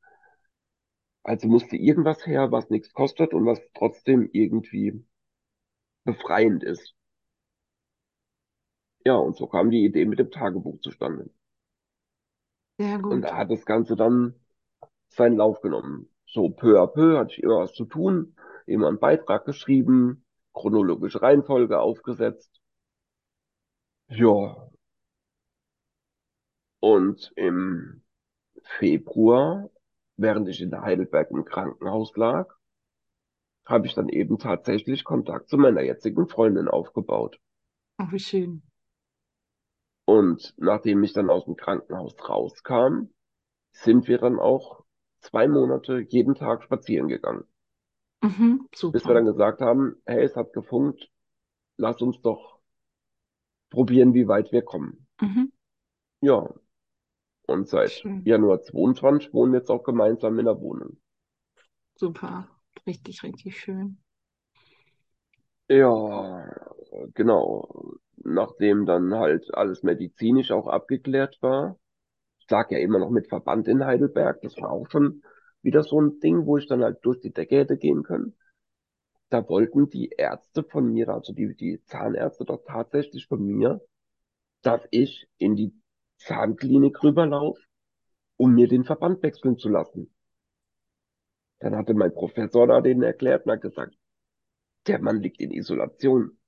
Also 1.25 1.49
musste 1.49 1.77
irgendwas 1.77 2.27
her, 2.27 2.51
was 2.51 2.71
nichts 2.71 2.93
kostet 2.93 3.33
und 3.33 3.47
was 3.47 3.61
trotzdem 3.75 4.29
irgendwie 4.33 5.05
befreiend 6.05 6.65
ist. 6.65 6.95
Ja, 9.05 9.17
und 9.17 9.37
so 9.37 9.47
kam 9.47 9.71
die 9.71 9.85
Idee 9.85 10.05
mit 10.05 10.19
dem 10.19 10.31
Tagebuch 10.31 10.81
zustande. 10.81 11.31
Sehr 12.79 12.99
gut. 12.99 13.13
Und 13.13 13.23
da 13.23 13.37
hat 13.37 13.51
das 13.51 13.65
Ganze 13.65 13.97
dann 13.97 14.35
seinen 15.09 15.37
Lauf 15.37 15.61
genommen. 15.61 16.09
So 16.27 16.49
peu 16.49 16.81
à 16.81 16.87
peu 16.87 17.19
hatte 17.19 17.33
ich 17.33 17.43
immer 17.43 17.59
was 17.59 17.75
zu 17.75 17.85
tun, 17.85 18.35
immer 18.67 18.89
einen 18.89 18.99
Beitrag 18.99 19.45
geschrieben, 19.45 20.25
chronologische 20.55 21.21
Reihenfolge 21.21 21.79
aufgesetzt. 21.79 22.61
Ja. 24.09 24.71
Und 26.81 27.33
im 27.37 28.03
Februar 28.79 29.71
während 30.23 30.49
ich 30.49 30.61
in 30.61 30.75
Heidelberg 30.81 31.31
im 31.31 31.45
Krankenhaus 31.45 32.17
lag, 32.17 32.55
habe 33.67 33.87
ich 33.87 33.95
dann 33.95 34.09
eben 34.09 34.39
tatsächlich 34.39 35.05
Kontakt 35.05 35.49
zu 35.49 35.57
meiner 35.57 35.83
jetzigen 35.83 36.27
Freundin 36.29 36.69
aufgebaut. 36.69 37.39
Ach, 37.99 38.11
wie 38.13 38.19
schön. 38.19 38.63
Und 40.05 40.55
nachdem 40.57 41.03
ich 41.05 41.13
dann 41.13 41.31
aus 41.31 41.45
dem 41.45 41.57
Krankenhaus 41.57 42.15
rauskam, 42.29 43.09
sind 43.73 44.09
wir 44.09 44.19
dann 44.19 44.39
auch 44.39 44.85
zwei 45.21 45.47
Monate 45.49 46.01
jeden 46.09 46.35
Tag 46.35 46.63
spazieren 46.65 47.09
gegangen. 47.09 47.45
Mhm, 48.23 48.67
Bis 48.71 49.05
wir 49.07 49.15
dann 49.15 49.25
gesagt 49.27 49.61
haben, 49.61 49.97
hey, 50.07 50.25
es 50.25 50.37
hat 50.37 50.53
gefunkt, 50.53 51.11
lass 51.77 52.01
uns 52.03 52.21
doch 52.21 52.61
probieren, 53.71 54.15
wie 54.15 54.29
weit 54.29 54.53
wir 54.53 54.63
kommen. 54.63 55.07
Mhm. 55.21 55.53
Ja. 56.21 56.49
Und 57.47 57.69
seit 57.69 57.91
Schön. 57.91 58.25
Januar 58.25 58.63
22 58.63 59.33
wohnen 59.33 59.53
wir 59.53 59.61
jetzt 59.61 59.71
auch 59.71 59.83
gemeinsam 59.83 60.39
in 60.39 60.47
der 60.47 60.61
Wohnung. 60.61 60.99
Super. 61.97 62.49
Richtig, 62.87 63.23
richtig 63.23 63.61
schön. 63.61 63.99
Ja, 65.69 66.47
genau. 67.15 67.95
Nachdem 68.25 68.87
dann 68.87 69.15
halt 69.15 69.55
alles 69.55 69.83
medizinisch 69.83 70.51
auch 70.51 70.67
abgeklärt 70.69 71.39
war, 71.41 71.79
ich 72.41 72.51
lag 72.51 72.71
ja 72.71 72.79
immer 72.79 72.99
noch 72.99 73.11
mit 73.11 73.29
Verband 73.29 73.69
in 73.69 73.85
Heidelberg, 73.85 74.41
das 74.43 74.57
war 74.59 74.71
auch 74.71 74.89
schon 74.91 75.23
wieder 75.63 75.83
so 75.83 76.01
ein 76.01 76.21
Ding, 76.21 76.47
wo 76.47 76.59
ich 76.59 76.67
dann 76.67 76.83
halt 76.83 76.99
durch 77.03 77.21
die 77.21 77.33
Decke 77.33 77.57
hätte 77.59 77.77
gehen 77.79 78.03
können. 78.03 78.37
Da 79.31 79.49
wollten 79.49 79.89
die 79.89 80.11
Ärzte 80.11 80.63
von 80.63 80.93
mir, 80.93 81.09
also 81.09 81.33
die, 81.33 81.57
die 81.57 81.83
Zahnärzte 81.85 82.45
doch 82.45 82.63
tatsächlich 82.67 83.27
von 83.27 83.43
mir, 83.45 83.81
dass 84.63 84.87
ich 84.91 85.29
in 85.39 85.57
die 85.57 85.73
Zahnklinik 86.25 87.03
rüberlaufe, 87.03 87.61
um 88.37 88.55
mir 88.55 88.69
den 88.69 88.85
Verband 88.85 89.23
wechseln 89.23 89.59
zu 89.59 89.69
lassen. 89.69 90.15
Dann 91.59 91.77
hatte 91.77 91.95
mein 91.95 92.13
Professor 92.13 92.67
da 92.67 92.81
denen 92.81 93.03
erklärt 93.03 93.47
und 93.47 93.53
hat 93.53 93.61
gesagt, 93.61 93.97
der 94.87 95.01
Mann 95.01 95.21
liegt 95.21 95.41
in 95.41 95.53
Isolation. 95.53 96.39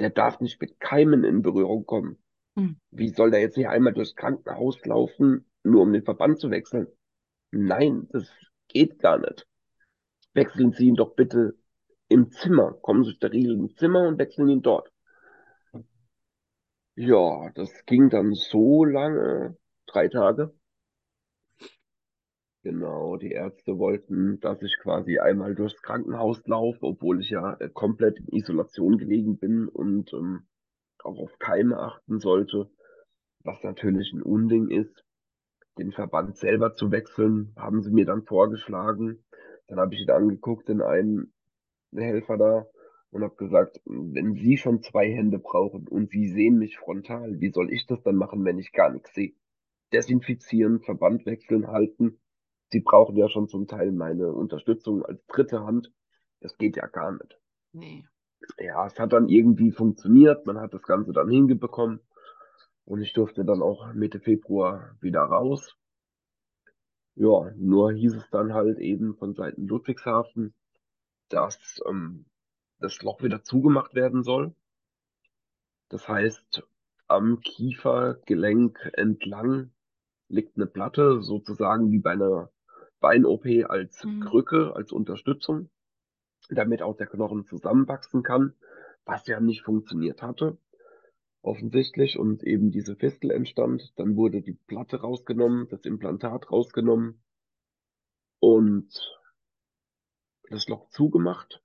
Der 0.00 0.10
darf 0.10 0.40
nicht 0.40 0.60
mit 0.60 0.80
Keimen 0.80 1.24
in 1.24 1.42
Berührung 1.42 1.84
kommen. 1.84 2.18
Hm. 2.56 2.80
Wie 2.90 3.08
soll 3.10 3.30
der 3.30 3.40
jetzt 3.40 3.56
hier 3.56 3.70
einmal 3.70 3.92
durchs 3.92 4.14
Krankenhaus 4.14 4.84
laufen, 4.84 5.50
nur 5.64 5.82
um 5.82 5.92
den 5.92 6.04
Verband 6.04 6.38
zu 6.38 6.50
wechseln? 6.50 6.86
Nein, 7.50 8.08
das 8.10 8.30
geht 8.68 8.98
gar 9.00 9.18
nicht. 9.18 9.46
Wechseln 10.34 10.72
Sie 10.72 10.86
ihn 10.86 10.94
doch 10.94 11.14
bitte 11.14 11.58
im 12.08 12.30
Zimmer. 12.30 12.72
Kommen 12.80 13.04
Sie 13.04 13.12
steril 13.12 13.52
ins 13.52 13.74
Zimmer 13.74 14.06
und 14.08 14.18
wechseln 14.18 14.48
ihn 14.48 14.62
dort. 14.62 14.90
Ja, 16.98 17.50
das 17.54 17.86
ging 17.86 18.10
dann 18.10 18.34
so 18.34 18.84
lange, 18.84 19.56
drei 19.86 20.08
Tage. 20.08 20.52
Genau, 22.62 23.16
die 23.16 23.32
Ärzte 23.32 23.78
wollten, 23.78 24.38
dass 24.40 24.62
ich 24.62 24.76
quasi 24.82 25.18
einmal 25.18 25.54
durchs 25.54 25.80
Krankenhaus 25.82 26.46
laufe, 26.46 26.82
obwohl 26.82 27.20
ich 27.20 27.30
ja 27.30 27.54
äh, 27.60 27.68
komplett 27.68 28.18
in 28.18 28.28
Isolation 28.28 28.98
gelegen 28.98 29.38
bin 29.38 29.68
und 29.68 30.12
ähm, 30.12 30.46
auch 31.02 31.18
auf 31.18 31.38
Keime 31.38 31.78
achten 31.78 32.18
sollte, 32.18 32.70
was 33.44 33.62
natürlich 33.62 34.12
ein 34.12 34.22
Unding 34.22 34.68
ist. 34.68 35.04
Den 35.78 35.92
Verband 35.92 36.36
selber 36.36 36.74
zu 36.74 36.90
wechseln, 36.90 37.54
haben 37.56 37.82
sie 37.82 37.92
mir 37.92 38.06
dann 38.06 38.24
vorgeschlagen. 38.24 39.24
Dann 39.68 39.78
habe 39.80 39.94
ich 39.94 40.02
ihn 40.02 40.10
angeguckt, 40.10 40.68
den 40.68 40.82
einen 40.82 41.32
Helfer 41.94 42.36
da, 42.36 42.66
und 43.10 43.22
habe 43.22 43.36
gesagt, 43.36 43.80
wenn 43.84 44.34
Sie 44.34 44.56
schon 44.56 44.82
zwei 44.82 45.10
Hände 45.10 45.38
brauchen 45.38 45.88
und 45.88 46.10
Sie 46.10 46.28
sehen 46.28 46.58
mich 46.58 46.78
frontal, 46.78 47.40
wie 47.40 47.50
soll 47.50 47.72
ich 47.72 47.86
das 47.86 48.02
dann 48.02 48.16
machen, 48.16 48.44
wenn 48.44 48.58
ich 48.58 48.72
gar 48.72 48.90
nichts 48.90 49.14
sehe? 49.14 49.34
Desinfizieren, 49.92 50.80
Verband 50.80 51.24
wechseln, 51.24 51.68
halten. 51.68 52.20
Sie 52.70 52.80
brauchen 52.80 53.16
ja 53.16 53.28
schon 53.28 53.48
zum 53.48 53.66
Teil 53.66 53.92
meine 53.92 54.32
Unterstützung 54.32 55.02
als 55.04 55.24
dritte 55.26 55.60
Hand. 55.64 55.92
Das 56.40 56.58
geht 56.58 56.76
ja 56.76 56.86
gar 56.86 57.12
nicht. 57.12 57.40
Nee. 57.72 58.04
Ja, 58.58 58.86
es 58.86 58.98
hat 58.98 59.12
dann 59.12 59.28
irgendwie 59.28 59.72
funktioniert. 59.72 60.46
Man 60.46 60.58
hat 60.58 60.74
das 60.74 60.82
Ganze 60.82 61.12
dann 61.12 61.30
hingebekommen. 61.30 62.00
Und 62.84 63.00
ich 63.00 63.12
durfte 63.12 63.44
dann 63.44 63.62
auch 63.62 63.92
Mitte 63.94 64.20
Februar 64.20 64.96
wieder 65.00 65.20
raus. 65.20 65.76
Ja, 67.14 67.50
nur 67.56 67.92
hieß 67.92 68.14
es 68.14 68.30
dann 68.30 68.52
halt 68.54 68.78
eben 68.78 69.16
von 69.16 69.34
Seiten 69.34 69.66
Ludwigshafen, 69.66 70.54
dass 71.28 71.80
ähm, 71.88 72.26
das 72.80 73.02
Loch 73.02 73.22
wieder 73.22 73.42
zugemacht 73.42 73.94
werden 73.94 74.22
soll. 74.22 74.54
Das 75.88 76.08
heißt, 76.08 76.62
am 77.06 77.40
Kiefergelenk 77.40 78.90
entlang 78.92 79.72
liegt 80.28 80.56
eine 80.56 80.66
Platte, 80.66 81.22
sozusagen 81.22 81.90
wie 81.90 81.98
bei 81.98 82.12
einer 82.12 82.50
Bein-OP 83.00 83.46
als 83.68 84.04
Mhm. 84.04 84.20
Krücke, 84.20 84.74
als 84.76 84.92
Unterstützung, 84.92 85.70
damit 86.50 86.82
auch 86.82 86.96
der 86.96 87.06
Knochen 87.06 87.46
zusammenwachsen 87.46 88.22
kann, 88.22 88.54
was 89.04 89.26
ja 89.26 89.40
nicht 89.40 89.62
funktioniert 89.62 90.20
hatte, 90.20 90.58
offensichtlich, 91.40 92.18
und 92.18 92.42
eben 92.42 92.70
diese 92.70 92.96
Fistel 92.96 93.30
entstand. 93.30 93.92
Dann 93.96 94.16
wurde 94.16 94.42
die 94.42 94.58
Platte 94.66 95.00
rausgenommen, 95.00 95.68
das 95.68 95.84
Implantat 95.84 96.50
rausgenommen 96.50 97.22
und 98.40 99.18
das 100.50 100.68
Loch 100.68 100.88
zugemacht. 100.90 101.62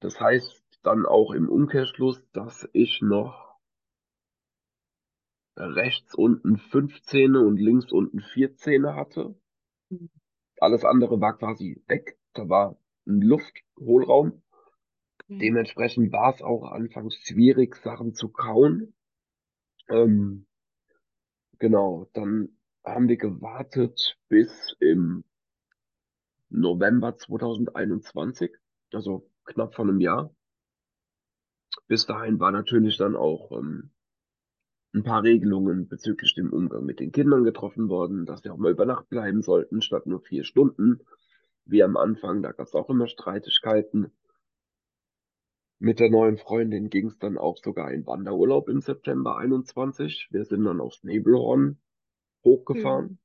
Das 0.00 0.20
heißt 0.20 0.62
dann 0.82 1.06
auch 1.06 1.32
im 1.32 1.48
Umkehrschluss, 1.48 2.22
dass 2.32 2.68
ich 2.72 3.00
noch 3.02 3.56
rechts 5.56 6.14
unten 6.14 6.56
fünf 6.56 7.02
Zähne 7.02 7.40
und 7.40 7.56
links 7.56 7.90
unten 7.90 8.20
vier 8.20 8.54
Zähne 8.56 8.94
hatte. 8.94 9.34
Mhm. 9.90 10.10
Alles 10.60 10.84
andere 10.84 11.20
war 11.20 11.36
quasi 11.36 11.82
weg. 11.88 12.18
Da 12.34 12.48
war 12.48 12.78
ein 13.06 13.20
Lufthohlraum. 13.20 14.42
Okay. 15.24 15.38
Dementsprechend 15.38 16.12
war 16.12 16.34
es 16.34 16.42
auch 16.42 16.70
anfangs 16.70 17.16
schwierig, 17.16 17.76
Sachen 17.76 18.14
zu 18.14 18.28
kauen. 18.28 18.94
Ähm, 19.88 20.46
genau, 21.58 22.08
dann 22.12 22.50
haben 22.84 23.08
wir 23.08 23.16
gewartet 23.16 24.18
bis 24.28 24.76
im 24.80 25.24
November 26.50 27.16
2021, 27.16 28.50
also 28.92 29.28
knapp 29.48 29.74
vor 29.74 29.84
einem 29.84 30.00
Jahr. 30.00 30.34
Bis 31.86 32.06
dahin 32.06 32.38
war 32.40 32.52
natürlich 32.52 32.96
dann 32.98 33.16
auch 33.16 33.50
ähm, 33.52 33.90
ein 34.94 35.02
paar 35.02 35.22
Regelungen 35.22 35.88
bezüglich 35.88 36.34
dem 36.34 36.52
Umgang 36.52 36.84
mit 36.84 37.00
den 37.00 37.12
Kindern 37.12 37.44
getroffen 37.44 37.88
worden, 37.88 38.26
dass 38.26 38.42
sie 38.42 38.50
auch 38.50 38.56
mal 38.56 38.70
über 38.72 38.86
Nacht 38.86 39.08
bleiben 39.08 39.42
sollten, 39.42 39.82
statt 39.82 40.06
nur 40.06 40.20
vier 40.20 40.44
Stunden. 40.44 41.00
Wie 41.64 41.82
am 41.82 41.96
Anfang, 41.96 42.42
da 42.42 42.52
gab 42.52 42.66
es 42.66 42.74
auch 42.74 42.88
immer 42.88 43.06
Streitigkeiten. 43.06 44.12
Mit 45.80 46.00
der 46.00 46.10
neuen 46.10 46.38
Freundin 46.38 46.90
ging 46.90 47.06
es 47.06 47.18
dann 47.18 47.38
auch 47.38 47.56
sogar 47.58 47.92
in 47.92 48.06
Wanderurlaub 48.06 48.68
im 48.68 48.80
September 48.80 49.36
21. 49.36 50.28
Wir 50.30 50.44
sind 50.44 50.64
dann 50.64 50.80
aufs 50.80 51.04
Nebelhorn 51.04 51.78
hochgefahren 52.44 53.18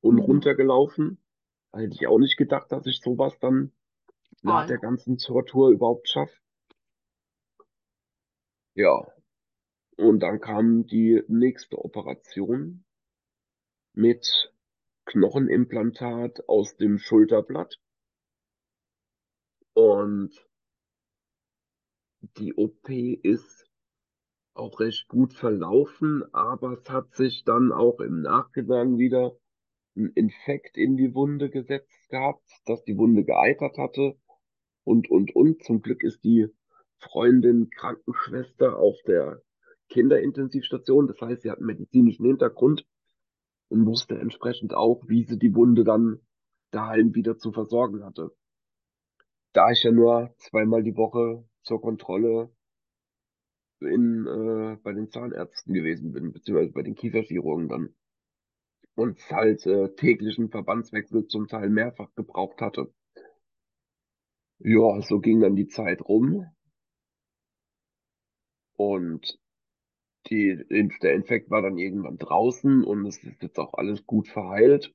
und 0.00 0.18
Mhm. 0.18 0.22
runtergelaufen. 0.22 1.22
Da 1.72 1.80
hätte 1.80 1.94
ich 1.94 2.06
auch 2.06 2.18
nicht 2.18 2.36
gedacht, 2.36 2.72
dass 2.72 2.86
ich 2.86 3.00
sowas 3.00 3.38
dann 3.40 3.72
nach 4.42 4.66
der 4.66 4.78
ganzen 4.78 5.18
Tortur 5.18 5.70
überhaupt 5.70 6.08
schaffe. 6.08 6.36
Ja, 8.74 9.06
und 9.96 10.20
dann 10.20 10.40
kam 10.40 10.86
die 10.86 11.22
nächste 11.26 11.78
Operation 11.78 12.84
mit 13.94 14.54
Knochenimplantat 15.06 16.48
aus 16.48 16.76
dem 16.76 16.98
Schulterblatt. 16.98 17.80
Und 19.74 20.30
die 22.36 22.54
OP 22.54 22.88
ist 22.88 23.66
auch 24.54 24.78
recht 24.80 25.08
gut 25.08 25.32
verlaufen, 25.34 26.22
aber 26.32 26.72
es 26.72 26.88
hat 26.90 27.14
sich 27.14 27.44
dann 27.44 27.72
auch 27.72 28.00
im 28.00 28.22
Nachgang 28.22 28.98
wieder 28.98 29.36
ein 29.96 30.12
Infekt 30.14 30.76
in 30.76 30.96
die 30.96 31.14
Wunde 31.14 31.50
gesetzt 31.50 32.08
gehabt, 32.08 32.48
dass 32.66 32.84
die 32.84 32.96
Wunde 32.96 33.24
geeitert 33.24 33.78
hatte 33.78 34.16
und, 34.88 35.10
und, 35.10 35.36
und. 35.36 35.62
Zum 35.62 35.82
Glück 35.82 36.02
ist 36.02 36.24
die 36.24 36.48
Freundin 36.98 37.68
Krankenschwester 37.70 38.78
auf 38.78 38.96
der 39.06 39.42
Kinderintensivstation. 39.90 41.06
Das 41.06 41.20
heißt, 41.20 41.42
sie 41.42 41.50
hat 41.50 41.58
einen 41.58 41.66
medizinischen 41.66 42.24
Hintergrund 42.24 42.86
und 43.68 43.86
wusste 43.86 44.18
entsprechend 44.18 44.74
auch, 44.74 45.02
wie 45.06 45.24
sie 45.24 45.38
die 45.38 45.54
Wunde 45.54 45.84
dann 45.84 46.20
daheim 46.70 47.14
wieder 47.14 47.36
zu 47.36 47.52
versorgen 47.52 48.04
hatte. 48.04 48.30
Da 49.52 49.70
ich 49.70 49.82
ja 49.82 49.92
nur 49.92 50.34
zweimal 50.38 50.82
die 50.82 50.96
Woche 50.96 51.44
zur 51.62 51.80
Kontrolle 51.80 52.50
in, 53.80 54.26
äh, 54.26 54.76
bei 54.82 54.92
den 54.92 55.10
Zahnärzten 55.10 55.72
gewesen 55.74 56.12
bin, 56.12 56.32
beziehungsweise 56.32 56.72
bei 56.72 56.82
den 56.82 56.94
Kieferchirurgen 56.94 57.68
dann. 57.68 57.94
Und 58.94 59.18
halt 59.30 59.64
äh, 59.66 59.94
täglichen 59.94 60.50
Verbandswechsel 60.50 61.26
zum 61.28 61.46
Teil 61.46 61.70
mehrfach 61.70 62.12
gebraucht 62.16 62.60
hatte. 62.60 62.92
Ja, 64.60 65.00
so 65.02 65.20
ging 65.20 65.40
dann 65.40 65.56
die 65.56 65.68
Zeit 65.68 66.00
rum. 66.00 66.46
Und 68.76 69.38
die, 70.26 70.64
der 71.02 71.14
Infekt 71.14 71.50
war 71.50 71.62
dann 71.62 71.78
irgendwann 71.78 72.18
draußen 72.18 72.84
und 72.84 73.06
es 73.06 73.22
ist 73.22 73.42
jetzt 73.42 73.58
auch 73.58 73.74
alles 73.74 74.04
gut 74.06 74.28
verheilt. 74.28 74.94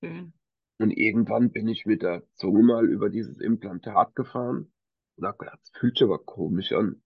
Schön. 0.00 0.32
Und 0.78 0.90
irgendwann 0.90 1.52
bin 1.52 1.68
ich 1.68 1.86
mit 1.86 2.02
der 2.02 2.24
Zunge 2.34 2.62
mal 2.62 2.88
über 2.88 3.10
dieses 3.10 3.38
Implantat 3.38 4.14
gefahren 4.16 4.72
und 5.16 5.26
hab 5.26 5.38
gedacht, 5.38 5.60
das 5.60 5.70
fühlt 5.78 5.96
sich 5.96 6.04
aber 6.04 6.18
komisch 6.18 6.72
an. 6.72 7.02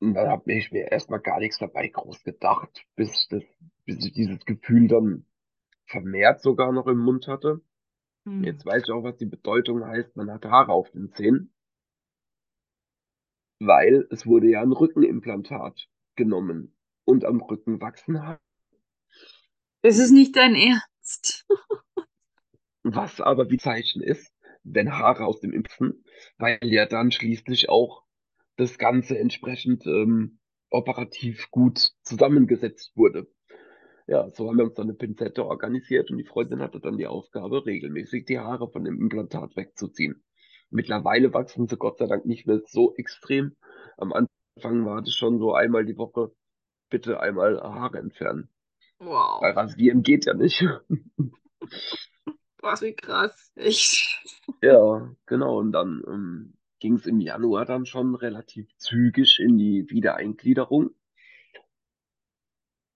Und 0.00 0.14
dann 0.14 0.28
habe 0.28 0.52
ich 0.52 0.72
mir 0.72 0.90
erstmal 0.90 1.20
gar 1.20 1.38
nichts 1.38 1.58
dabei 1.58 1.88
groß 1.88 2.24
gedacht, 2.24 2.86
bis, 2.96 3.28
das, 3.28 3.44
bis 3.84 4.04
ich 4.04 4.12
dieses 4.12 4.44
Gefühl 4.44 4.88
dann 4.88 5.26
vermehrt 5.86 6.40
sogar 6.40 6.72
noch 6.72 6.86
im 6.86 6.98
Mund 6.98 7.28
hatte. 7.28 7.60
Hm. 8.24 8.44
Jetzt 8.44 8.64
weiß 8.64 8.84
ich 8.84 8.90
auch, 8.90 9.02
was 9.02 9.16
die 9.16 9.26
Bedeutung 9.26 9.84
heißt, 9.84 10.16
man 10.16 10.30
hat 10.30 10.44
Haare 10.44 10.72
auf 10.72 10.90
den 10.90 11.12
Zähnen. 11.12 11.52
Weil 13.60 14.06
es 14.10 14.26
wurde 14.26 14.48
ja 14.48 14.62
ein 14.62 14.72
Rückenimplantat 14.72 15.88
genommen 16.16 16.74
und 17.04 17.24
am 17.24 17.40
Rücken 17.40 17.80
wachsen 17.80 18.22
Haare. 18.22 18.40
Es 19.82 19.98
ist 19.98 20.12
nicht 20.12 20.36
dein 20.36 20.54
Ernst. 20.54 21.46
Was 22.84 23.20
aber 23.20 23.50
wie 23.50 23.58
Zeichen 23.58 24.02
ist, 24.02 24.32
wenn 24.64 24.92
Haare 24.92 25.24
aus 25.24 25.40
dem 25.40 25.52
Impfen, 25.52 26.04
weil 26.38 26.58
ja 26.62 26.86
dann 26.86 27.10
schließlich 27.12 27.68
auch 27.68 28.04
das 28.56 28.78
Ganze 28.78 29.18
entsprechend 29.18 29.86
ähm, 29.86 30.38
operativ 30.70 31.50
gut 31.50 31.92
zusammengesetzt 32.02 32.96
wurde. 32.96 33.28
Ja, 34.06 34.30
so 34.30 34.48
haben 34.48 34.58
wir 34.58 34.64
uns 34.64 34.74
dann 34.74 34.86
eine 34.86 34.94
Pinzette 34.94 35.44
organisiert 35.44 36.10
und 36.10 36.18
die 36.18 36.24
Freundin 36.24 36.60
hatte 36.60 36.80
dann 36.80 36.96
die 36.96 37.06
Aufgabe, 37.06 37.64
regelmäßig 37.64 38.24
die 38.24 38.38
Haare 38.38 38.70
von 38.70 38.84
dem 38.84 39.00
Implantat 39.00 39.56
wegzuziehen. 39.56 40.22
Mittlerweile 40.70 41.32
wachsen 41.32 41.68
sie 41.68 41.76
Gott 41.76 41.98
sei 41.98 42.06
Dank 42.06 42.24
nicht 42.24 42.46
mehr 42.46 42.60
so 42.66 42.94
extrem. 42.96 43.56
Am 43.98 44.12
Anfang 44.12 44.84
war 44.86 45.02
das 45.02 45.12
schon 45.12 45.38
so 45.38 45.54
einmal 45.54 45.84
die 45.84 45.98
Woche, 45.98 46.32
bitte 46.90 47.20
einmal 47.20 47.60
Haare 47.60 47.98
entfernen. 47.98 48.48
Wow. 48.98 49.42
Weil 49.42 49.52
rasieren 49.52 50.02
geht 50.02 50.26
ja 50.26 50.34
nicht. 50.34 50.64
Was 52.62 52.82
wie 52.82 52.94
krass. 52.94 53.52
Echt. 53.54 54.08
Ja, 54.62 55.10
genau. 55.26 55.58
Und 55.58 55.72
dann 55.72 56.02
ähm, 56.06 56.54
ging 56.78 56.94
es 56.94 57.06
im 57.06 57.20
Januar 57.20 57.64
dann 57.64 57.84
schon 57.84 58.14
relativ 58.14 58.68
zügig 58.76 59.40
in 59.40 59.58
die 59.58 59.90
Wiedereingliederung. 59.90 60.90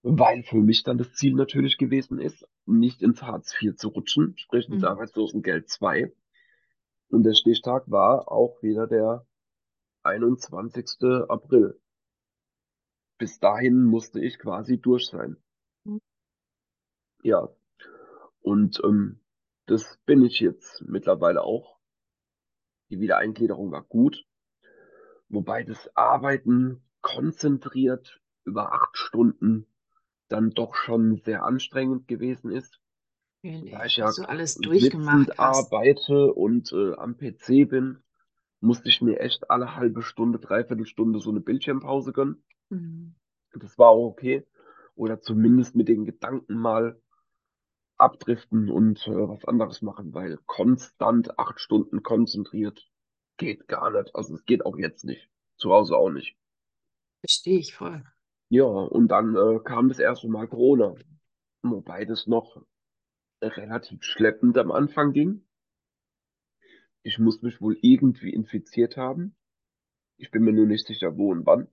Weil 0.09 0.45
für 0.45 0.59
mich 0.59 0.85
dann 0.85 0.99
das 0.99 1.15
Ziel 1.15 1.35
natürlich 1.35 1.79
gewesen 1.79 2.21
ist, 2.21 2.47
nicht 2.65 3.03
ins 3.03 3.23
Hartz 3.23 3.53
IV 3.61 3.75
zu 3.75 3.89
rutschen, 3.89 4.39
sprich 4.39 4.69
ins 4.69 4.83
mhm. 4.83 4.89
Arbeitslosengeld 4.89 5.69
2. 5.69 6.13
Und 7.09 7.25
der 7.25 7.35
Stichtag 7.35 7.91
war 7.91 8.31
auch 8.31 8.63
wieder 8.63 8.87
der 8.87 9.27
21. 10.05 11.03
April. 11.29 11.81
Bis 13.19 13.41
dahin 13.41 13.83
musste 13.83 14.21
ich 14.21 14.39
quasi 14.39 14.79
durch 14.79 15.09
sein. 15.09 15.39
Mhm. 15.83 16.01
Ja. 17.25 17.49
Und 18.43 18.81
ähm, 18.85 19.19
das 19.67 19.99
bin 20.07 20.25
ich 20.25 20.39
jetzt 20.39 20.85
mittlerweile 20.87 21.43
auch. 21.43 21.81
Die 22.91 23.01
Wiedereingliederung 23.01 23.73
war 23.73 23.83
gut. 23.83 24.25
Wobei 25.29 25.65
das 25.65 25.91
Arbeiten 25.97 26.85
konzentriert 27.01 28.23
über 28.45 28.73
acht 28.73 28.97
Stunden 28.97 29.67
dann 30.29 30.51
doch 30.51 30.75
schon 30.75 31.17
sehr 31.25 31.45
anstrengend 31.45 32.09
gewesen 32.09 32.51
ist. 32.51 32.81
Da 33.43 33.85
ich 33.85 33.97
ja 33.97 34.07
alles 34.07 34.57
durchgemacht 34.57 35.39
arbeite 35.39 36.33
und 36.33 36.73
äh, 36.73 36.95
am 36.95 37.17
PC 37.17 37.69
bin, 37.69 38.03
musste 38.61 38.89
ich 38.89 39.03
mir 39.03 39.21
echt 39.21 39.51
alle 39.51 39.77
halbe 39.77 40.03
Stunde, 40.03 40.39
dreiviertel 40.39 40.87
Stunde 40.87 41.21
so 41.21 41.31
eine 41.31 41.41
Bildschirmpause 41.41 42.13
gönnen. 42.13 42.43
Mhm. 42.71 43.15
Das 43.55 43.79
war 43.79 43.91
auch 43.91 44.09
okay. 44.09 44.45
Oder 44.97 45.21
zumindest 45.21 45.77
mit 45.77 45.89
den 45.89 46.05
Gedanken 46.05 46.55
mal 46.55 47.01
abdriften 47.99 48.71
und 48.71 49.07
äh, 49.07 49.29
was 49.29 49.45
anderes 49.45 49.83
machen, 49.83 50.13
weil 50.13 50.39
konstant 50.47 51.39
acht 51.39 51.61
Stunden 51.61 52.03
konzentriert 52.03 52.91
geht 53.37 53.69
gar 53.69 53.91
nicht. 53.91 54.15
Also 54.15 54.35
es 54.35 54.45
geht 54.45 54.65
auch 54.67 54.77
jetzt 54.77 55.05
nicht. 55.05 55.29
Zu 55.57 55.71
Hause 55.71 55.97
auch 55.97 56.11
nicht. 56.11 56.37
Verstehe 57.21 57.59
ich 57.59 57.75
voll. 57.75 58.05
Ja, 58.49 58.65
und 58.65 59.09
dann 59.09 59.35
äh, 59.35 59.61
kam 59.65 59.89
das 59.89 59.99
erste 59.99 60.29
Mal 60.29 60.47
Corona. 60.47 60.95
Wobei 61.63 62.05
das 62.05 62.27
noch 62.27 62.63
relativ 63.43 64.03
schleppend 64.03 64.57
am 64.59 64.71
Anfang 64.71 65.13
ging. 65.13 65.45
Ich 67.03 67.19
muss 67.19 67.43
mich 67.43 67.61
wohl 67.61 67.77
irgendwie 67.83 68.33
infiziert 68.33 68.97
haben. 68.97 69.37
Ich 70.17 70.31
bin 70.31 70.43
mir 70.43 70.53
nur 70.53 70.67
nicht 70.67 70.87
sicher, 70.87 71.17
wo 71.17 71.31
und 71.31 71.47
wann. 71.47 71.69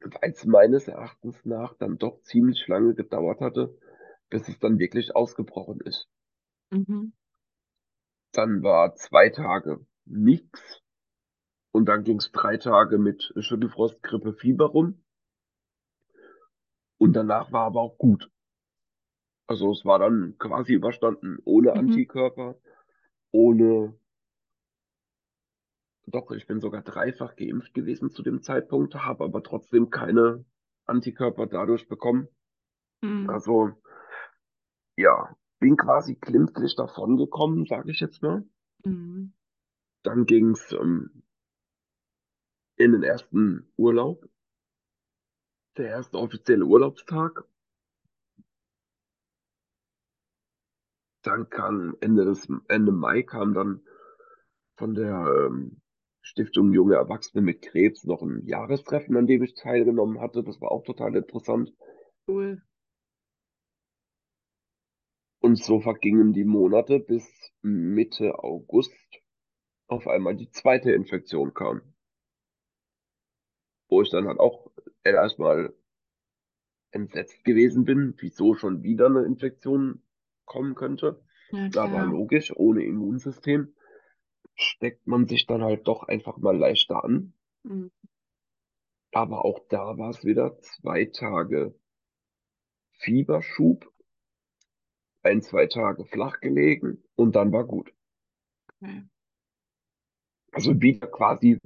Weil 0.00 0.30
es 0.30 0.44
meines 0.44 0.88
Erachtens 0.88 1.44
nach 1.44 1.74
dann 1.74 1.98
doch 1.98 2.22
ziemlich 2.22 2.66
lange 2.68 2.94
gedauert 2.94 3.40
hatte, 3.40 3.76
bis 4.30 4.48
es 4.48 4.58
dann 4.58 4.78
wirklich 4.78 5.14
ausgebrochen 5.14 5.80
ist. 5.80 6.08
Mhm. 6.70 7.12
Dann 8.32 8.62
war 8.62 8.94
zwei 8.94 9.28
Tage 9.28 9.84
nichts. 10.04 10.82
Und 11.72 11.86
dann 11.86 12.04
ging 12.04 12.18
es 12.18 12.32
drei 12.32 12.56
Tage 12.56 12.98
mit 12.98 13.32
Schüttelfrost, 13.38 14.02
Grippe, 14.02 14.32
Fieber 14.32 14.66
rum. 14.66 15.02
Und 16.98 17.14
danach 17.14 17.52
war 17.52 17.66
aber 17.66 17.80
auch 17.80 17.96
gut. 17.96 18.30
Also 19.46 19.72
es 19.72 19.84
war 19.84 19.98
dann 19.98 20.36
quasi 20.38 20.74
überstanden, 20.74 21.38
ohne 21.44 21.72
mhm. 21.72 21.78
Antikörper, 21.78 22.56
ohne. 23.30 23.94
Doch, 26.06 26.30
ich 26.32 26.46
bin 26.46 26.60
sogar 26.60 26.82
dreifach 26.82 27.36
geimpft 27.36 27.72
gewesen 27.74 28.10
zu 28.10 28.22
dem 28.22 28.42
Zeitpunkt, 28.42 28.94
habe 28.94 29.24
aber 29.24 29.42
trotzdem 29.42 29.90
keine 29.90 30.44
Antikörper 30.86 31.46
dadurch 31.46 31.88
bekommen. 31.88 32.28
Mhm. 33.00 33.30
Also 33.30 33.72
ja, 34.96 35.36
bin 35.58 35.76
quasi 35.76 36.14
glimpflich 36.14 36.74
davongekommen, 36.76 37.64
sage 37.66 37.90
ich 37.90 38.00
jetzt 38.00 38.22
mal. 38.22 38.44
Mhm. 38.84 39.32
Dann 40.02 40.26
ging 40.26 40.50
es 40.50 40.72
ähm, 40.72 41.22
in 42.80 42.92
den 42.92 43.02
ersten 43.02 43.70
Urlaub. 43.76 44.26
Der 45.76 45.88
erste 45.88 46.16
offizielle 46.16 46.64
Urlaubstag. 46.64 47.44
Dann 51.22 51.50
kam 51.50 51.94
Ende 52.00 52.24
des 52.24 52.48
Ende 52.68 52.92
Mai 52.92 53.22
kam 53.22 53.52
dann 53.52 53.82
von 54.78 54.94
der 54.94 55.12
ähm, 55.12 55.82
Stiftung 56.22 56.72
Junge 56.72 56.94
Erwachsene 56.94 57.42
mit 57.42 57.60
Krebs 57.60 58.04
noch 58.04 58.22
ein 58.22 58.46
Jahrestreffen, 58.46 59.14
an 59.14 59.26
dem 59.26 59.42
ich 59.42 59.54
teilgenommen 59.54 60.18
hatte. 60.18 60.42
Das 60.42 60.58
war 60.62 60.72
auch 60.72 60.82
total 60.82 61.14
interessant. 61.14 61.74
Cool. 62.26 62.62
Und 65.40 65.56
so 65.56 65.80
vergingen 65.80 66.32
die 66.32 66.44
Monate, 66.44 66.98
bis 66.98 67.52
Mitte 67.60 68.38
August 68.38 68.94
auf 69.86 70.06
einmal 70.06 70.34
die 70.34 70.50
zweite 70.50 70.92
Infektion 70.92 71.52
kam 71.52 71.82
wo 73.90 74.02
ich 74.02 74.10
dann 74.10 74.26
halt 74.26 74.38
auch 74.38 74.70
erstmal 75.04 75.74
entsetzt 76.92 77.44
gewesen 77.44 77.84
bin, 77.84 78.14
wieso 78.18 78.54
schon 78.54 78.82
wieder 78.82 79.06
eine 79.06 79.24
Infektion 79.24 80.02
kommen 80.44 80.74
könnte. 80.74 81.22
Ja, 81.50 81.82
Aber 81.82 82.04
logisch, 82.04 82.52
ohne 82.54 82.84
Immunsystem 82.84 83.74
steckt 84.54 85.06
man 85.06 85.26
sich 85.26 85.46
dann 85.46 85.62
halt 85.62 85.86
doch 85.86 86.04
einfach 86.04 86.36
mal 86.38 86.56
leichter 86.56 87.04
an. 87.04 87.32
Mhm. 87.62 87.90
Aber 89.12 89.44
auch 89.44 89.60
da 89.68 89.98
war 89.98 90.10
es 90.10 90.24
wieder 90.24 90.58
zwei 90.60 91.06
Tage 91.06 91.74
Fieberschub, 92.98 93.92
ein, 95.22 95.42
zwei 95.42 95.66
Tage 95.66 96.04
flach 96.04 96.40
gelegen 96.40 97.02
und 97.16 97.34
dann 97.34 97.52
war 97.52 97.64
gut. 97.64 97.92
Okay. 98.80 99.04
Also 100.52 100.80
wieder 100.80 101.06
quasi 101.08 101.58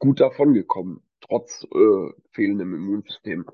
gut 0.00 0.20
davon 0.20 0.54
gekommen, 0.54 1.02
trotz 1.20 1.64
äh, 1.72 2.12
fehlendem 2.32 2.74
Immunsystem. 2.74 3.46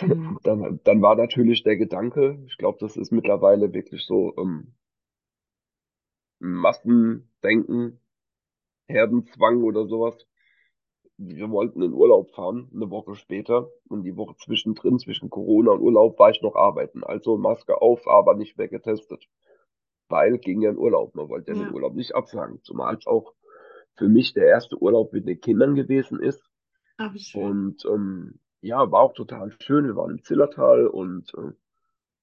Mhm. 0.00 0.38
Dann, 0.44 0.80
dann 0.84 1.02
war 1.02 1.16
natürlich 1.16 1.64
der 1.64 1.76
Gedanke, 1.76 2.38
ich 2.46 2.56
glaube, 2.56 2.78
das 2.80 2.96
ist 2.96 3.10
mittlerweile 3.10 3.72
wirklich 3.72 4.04
so 4.06 4.32
ähm, 4.38 4.74
Massendenken, 6.40 8.00
Herdenzwang 8.88 9.62
oder 9.64 9.86
sowas. 9.86 10.26
Wir 11.16 11.50
wollten 11.50 11.82
in 11.82 11.92
Urlaub 11.92 12.30
fahren, 12.30 12.70
eine 12.74 12.90
Woche 12.90 13.14
später. 13.16 13.70
Und 13.88 14.04
die 14.04 14.16
Woche 14.16 14.36
zwischendrin, 14.36 14.98
zwischen 14.98 15.30
Corona 15.30 15.72
und 15.72 15.80
Urlaub, 15.80 16.18
war 16.18 16.30
ich 16.30 16.42
noch 16.42 16.54
arbeiten. 16.54 17.04
Also 17.04 17.36
Maske 17.36 17.82
auf, 17.82 18.06
aber 18.08 18.34
nicht 18.34 18.56
mehr 18.56 18.68
getestet. 18.68 19.28
Weil 20.08 20.38
ging 20.38 20.62
ja 20.62 20.70
in 20.70 20.78
Urlaub. 20.78 21.14
Man 21.14 21.28
wollte 21.28 21.52
ja, 21.52 21.58
ja. 21.58 21.64
den 21.64 21.74
Urlaub 21.74 21.94
nicht 21.94 22.14
absagen. 22.14 22.60
Zumal 22.62 22.96
es 22.96 23.06
auch 23.06 23.34
für 23.96 24.08
mich 24.08 24.32
der 24.32 24.46
erste 24.46 24.80
Urlaub 24.80 25.12
mit 25.12 25.26
den 25.26 25.40
Kindern 25.40 25.74
gewesen 25.74 26.20
ist. 26.20 26.42
Ach, 26.96 27.14
und 27.34 27.84
ähm, 27.84 28.40
ja, 28.60 28.90
war 28.90 29.02
auch 29.02 29.12
total 29.12 29.52
schön. 29.60 29.86
Wir 29.86 29.96
waren 29.96 30.10
im 30.10 30.22
Zillertal 30.22 30.86
und 30.86 31.32
äh, 31.34 31.52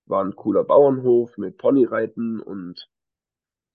war 0.06 0.24
ein 0.24 0.36
cooler 0.36 0.64
Bauernhof 0.64 1.38
mit 1.38 1.58
Ponyreiten 1.58 2.40
und 2.42 2.90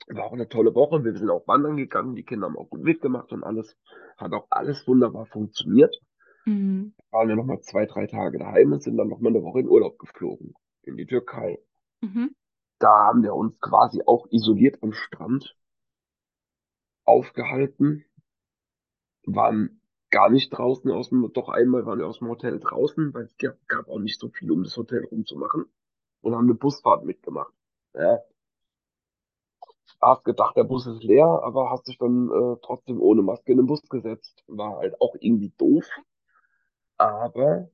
war 0.08 0.24
auch 0.24 0.32
eine 0.32 0.48
tolle 0.48 0.74
Woche. 0.74 1.04
Wir 1.04 1.16
sind 1.16 1.30
auch 1.30 1.46
wandern 1.46 1.76
gegangen. 1.76 2.16
Die 2.16 2.24
Kinder 2.24 2.46
haben 2.46 2.58
auch 2.58 2.68
gut 2.68 2.82
mitgemacht 2.82 3.32
und 3.32 3.44
alles. 3.44 3.76
Hat 4.16 4.32
auch 4.32 4.46
alles 4.50 4.86
wunderbar 4.86 5.26
funktioniert. 5.26 6.00
Mhm. 6.44 6.94
Waren 7.10 7.28
wir 7.28 7.36
nochmal 7.36 7.60
zwei, 7.60 7.86
drei 7.86 8.06
Tage 8.06 8.38
daheim 8.38 8.72
und 8.72 8.82
sind 8.82 8.96
dann 8.96 9.08
nochmal 9.08 9.32
eine 9.32 9.42
Woche 9.42 9.60
in 9.60 9.68
Urlaub 9.68 9.98
geflogen. 9.98 10.54
In 10.82 10.96
die 10.96 11.06
Türkei. 11.06 11.58
Mhm. 12.00 12.34
Da 12.80 12.88
haben 13.06 13.22
wir 13.22 13.34
uns 13.34 13.60
quasi 13.60 14.02
auch 14.04 14.26
isoliert 14.30 14.82
am 14.82 14.92
Strand 14.92 15.56
aufgehalten. 17.04 18.04
Waren 19.24 19.80
gar 20.10 20.30
nicht 20.30 20.50
draußen 20.50 20.90
aus 20.90 21.10
dem, 21.10 21.32
doch 21.32 21.48
einmal 21.48 21.86
waren 21.86 22.00
wir 22.00 22.08
aus 22.08 22.18
dem 22.18 22.28
Hotel 22.28 22.58
draußen, 22.58 23.14
weil 23.14 23.24
es 23.24 23.36
gab, 23.36 23.54
gab 23.68 23.88
auch 23.88 24.00
nicht 24.00 24.18
so 24.18 24.28
viel, 24.30 24.50
um 24.50 24.64
das 24.64 24.76
Hotel 24.76 25.04
rumzumachen. 25.04 25.66
Und 26.22 26.34
haben 26.34 26.46
eine 26.46 26.54
Busfahrt 26.54 27.04
mitgemacht. 27.04 27.52
Ja, 27.94 28.18
hast 30.00 30.24
gedacht, 30.24 30.56
der 30.56 30.64
Bus 30.64 30.86
ist 30.86 31.02
leer, 31.02 31.26
aber 31.26 31.70
hast 31.70 31.86
dich 31.88 31.98
dann 31.98 32.30
äh, 32.30 32.56
trotzdem 32.62 33.00
ohne 33.00 33.22
Maske 33.22 33.52
in 33.52 33.58
den 33.58 33.66
Bus 33.66 33.82
gesetzt. 33.88 34.42
War 34.46 34.78
halt 34.78 35.00
auch 35.00 35.14
irgendwie 35.20 35.52
doof. 35.56 35.86
Aber 36.96 37.70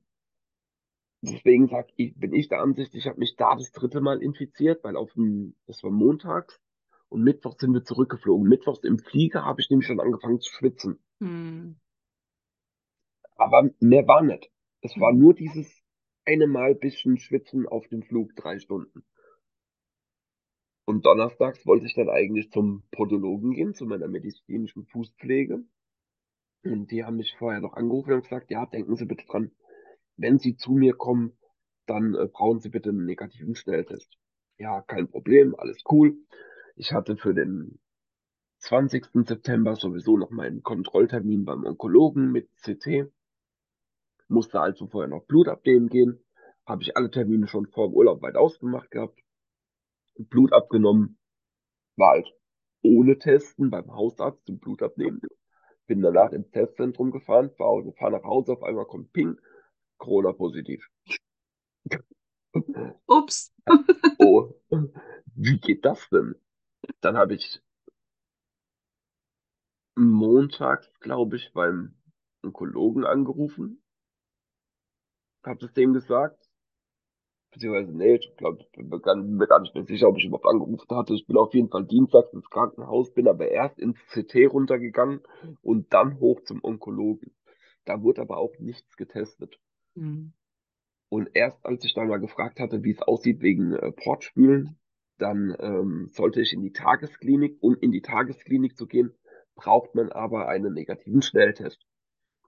deswegen 1.21 1.67
sag 1.67 1.87
ich, 1.95 2.15
bin 2.15 2.33
ich 2.33 2.47
der 2.47 2.61
Ansicht, 2.61 2.95
ich 2.95 3.07
habe 3.07 3.19
mich 3.19 3.35
da 3.35 3.55
das 3.55 3.71
dritte 3.71 4.01
Mal 4.01 4.21
infiziert, 4.21 4.83
weil 4.83 4.95
auf 4.95 5.13
dem, 5.13 5.55
das 5.65 5.83
war 5.83 5.91
montags 5.91 6.59
und 7.09 7.23
mittwochs 7.23 7.59
sind 7.59 7.73
wir 7.73 7.83
zurückgeflogen. 7.83 8.47
Mittwochs 8.47 8.83
im 8.83 8.99
Flieger 8.99 9.45
habe 9.45 9.61
ich 9.61 9.69
nämlich 9.69 9.87
schon 9.87 9.99
angefangen 9.99 10.39
zu 10.39 10.51
schwitzen. 10.51 10.99
Hm. 11.19 11.77
Aber 13.35 13.69
mehr 13.79 14.07
war 14.07 14.23
nicht. 14.23 14.49
Es 14.81 14.99
war 14.99 15.11
hm. 15.11 15.19
nur 15.19 15.33
dieses 15.33 15.81
eine 16.25 16.47
Mal 16.47 16.75
bisschen 16.75 17.17
Schwitzen 17.17 17.67
auf 17.67 17.87
dem 17.87 18.03
Flug, 18.03 18.35
drei 18.35 18.59
Stunden. 18.59 19.05
Und 20.85 21.05
donnerstags 21.05 21.65
wollte 21.65 21.85
ich 21.85 21.95
dann 21.95 22.09
eigentlich 22.09 22.51
zum 22.51 22.83
Podologen 22.91 23.51
gehen, 23.51 23.73
zu 23.73 23.85
meiner 23.85 24.07
medizinischen 24.07 24.85
Fußpflege. 24.85 25.63
Und 26.63 26.91
die 26.91 27.03
haben 27.03 27.17
mich 27.17 27.35
vorher 27.37 27.61
noch 27.61 27.73
angerufen 27.73 28.13
und 28.13 28.23
gesagt, 28.23 28.51
ja, 28.51 28.65
denken 28.65 28.95
Sie 28.95 29.05
bitte 29.05 29.25
dran, 29.25 29.51
wenn 30.17 30.39
Sie 30.39 30.55
zu 30.55 30.73
mir 30.73 30.93
kommen, 30.93 31.37
dann 31.85 32.15
äh, 32.15 32.27
brauchen 32.27 32.59
Sie 32.59 32.69
bitte 32.69 32.89
einen 32.89 33.05
negativen 33.05 33.55
Schnelltest. 33.55 34.17
Ja, 34.57 34.81
kein 34.81 35.07
Problem, 35.07 35.55
alles 35.57 35.83
cool. 35.89 36.17
Ich 36.75 36.91
hatte 36.91 37.15
für 37.15 37.33
den 37.33 37.79
20. 38.59 39.05
September 39.25 39.75
sowieso 39.75 40.17
noch 40.17 40.31
meinen 40.31 40.63
Kontrolltermin 40.63 41.45
beim 41.45 41.63
Onkologen 41.63 42.31
mit 42.31 42.49
CT. 42.55 43.11
Musste 44.27 44.59
also 44.59 44.87
vorher 44.87 45.07
noch 45.07 45.25
Blut 45.25 45.47
abnehmen 45.47 45.89
gehen. 45.89 46.19
Habe 46.65 46.83
ich 46.83 46.97
alle 46.97 47.09
Termine 47.09 47.47
schon 47.47 47.67
vor 47.67 47.87
dem 47.87 47.93
Urlaub 47.93 48.21
weit 48.21 48.35
ausgemacht 48.35 48.91
gehabt. 48.91 49.19
Blut 50.17 50.51
abgenommen, 50.51 51.17
war 51.95 52.11
halt 52.13 52.27
ohne 52.81 53.17
Testen 53.17 53.69
beim 53.69 53.93
Hausarzt 53.93 54.45
zum 54.45 54.59
Blut 54.59 54.81
abnehmen. 54.81 55.21
Bin 55.85 56.01
danach 56.01 56.31
ins 56.31 56.49
Testzentrum 56.49 57.11
gefahren, 57.11 57.51
war 57.57 57.83
gefahren 57.83 58.13
nach 58.13 58.23
Hause, 58.23 58.53
auf 58.53 58.63
einmal 58.63 58.85
kommt 58.85 59.13
Ping, 59.13 59.37
Corona 59.97 60.33
positiv. 60.33 60.87
Ups. 63.07 63.53
oh, 64.19 64.53
wie 65.35 65.59
geht 65.59 65.85
das 65.85 66.09
denn? 66.09 66.35
Dann 67.01 67.17
habe 67.17 67.35
ich 67.35 67.61
montags, 69.95 70.91
glaube 70.99 71.37
ich, 71.37 71.51
beim 71.53 71.95
Onkologen 72.43 73.05
angerufen, 73.05 73.83
habe 75.43 75.65
es 75.65 75.73
dem 75.73 75.93
gesagt 75.93 76.47
beziehungsweise 77.57 77.91
nee, 77.97 78.15
ich 78.15 78.35
glaube, 78.37 78.59
ich 78.61 78.71
bin 78.71 78.89
mir 78.89 79.47
gar 79.47 79.59
nicht 79.59 79.73
mehr 79.73 79.83
sicher, 79.83 80.07
ob 80.07 80.17
ich 80.17 80.25
überhaupt 80.25 80.45
angerufen 80.45 80.95
hatte. 80.95 81.13
Ich 81.13 81.25
bin 81.25 81.37
auf 81.37 81.53
jeden 81.53 81.69
Fall 81.69 81.85
dienstags 81.85 82.31
ins 82.33 82.49
Krankenhaus, 82.49 83.11
bin 83.13 83.27
aber 83.27 83.49
erst 83.49 83.79
ins 83.79 83.97
CT 84.11 84.51
runtergegangen 84.51 85.21
und 85.61 85.91
dann 85.93 86.19
hoch 86.19 86.41
zum 86.43 86.63
Onkologen. 86.63 87.35
Da 87.85 88.01
wurde 88.01 88.21
aber 88.21 88.37
auch 88.37 88.53
nichts 88.59 88.95
getestet. 88.97 89.59
Mhm. 89.97 90.33
Und 91.09 91.29
erst 91.33 91.65
als 91.65 91.83
ich 91.85 91.93
dann 91.93 92.09
mal 92.09 92.19
gefragt 92.19 92.59
hatte, 92.59 92.83
wie 92.83 92.91
es 92.91 93.01
aussieht 93.01 93.41
wegen 93.41 93.73
äh, 93.73 93.91
Portspülen, 93.91 94.77
dann 95.17 95.55
ähm, 95.59 96.09
sollte 96.11 96.41
ich 96.41 96.53
in 96.53 96.61
die 96.61 96.73
Tagesklinik. 96.73 97.57
Um 97.61 97.75
in 97.79 97.91
die 97.91 98.01
Tagesklinik 98.01 98.77
zu 98.77 98.87
gehen, 98.87 99.13
braucht 99.55 99.95
man 99.95 100.11
aber 100.11 100.47
einen 100.47 100.73
negativen 100.73 101.21
Schnelltest. 101.21 101.85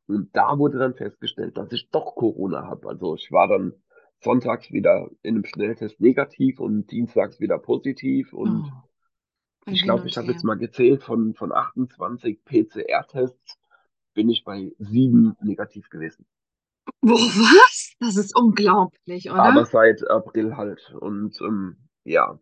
Und 0.08 0.36
da 0.36 0.58
wurde 0.58 0.78
dann 0.78 0.96
festgestellt, 0.96 1.58
dass 1.58 1.72
ich 1.72 1.90
doch 1.92 2.16
Corona 2.16 2.64
habe. 2.64 2.90
Also 2.90 3.16
ich 3.16 3.32
war 3.32 3.48
dann 3.48 3.74
sonntags 4.22 4.72
wieder 4.72 5.10
in 5.22 5.36
einem 5.36 5.46
Schnelltest 5.46 6.00
negativ 6.02 6.60
und 6.60 6.92
dienstags 6.92 7.40
wieder 7.40 7.58
positiv. 7.58 8.34
Und 8.34 8.72
oh, 8.72 9.72
ich 9.72 9.84
glaube, 9.84 10.08
ich 10.08 10.18
habe 10.18 10.32
jetzt 10.32 10.44
mal 10.44 10.58
gezählt, 10.58 11.04
von, 11.04 11.34
von 11.34 11.52
28 11.52 12.44
PCR-Tests 12.44 13.58
bin 14.14 14.30
ich 14.30 14.44
bei 14.44 14.74
sieben 14.80 15.36
negativ 15.42 15.90
gewesen. 15.90 16.26
Boah, 17.02 17.16
was? 17.16 17.94
Das 18.00 18.18
ist 18.18 18.36
unglaublich, 18.36 19.30
oder? 19.30 19.44
Aber 19.44 19.66
seit 19.66 20.10
April 20.10 20.58
halt. 20.58 20.94
Und 21.00 21.40
ähm, 21.42 21.78
ja, 22.04 22.40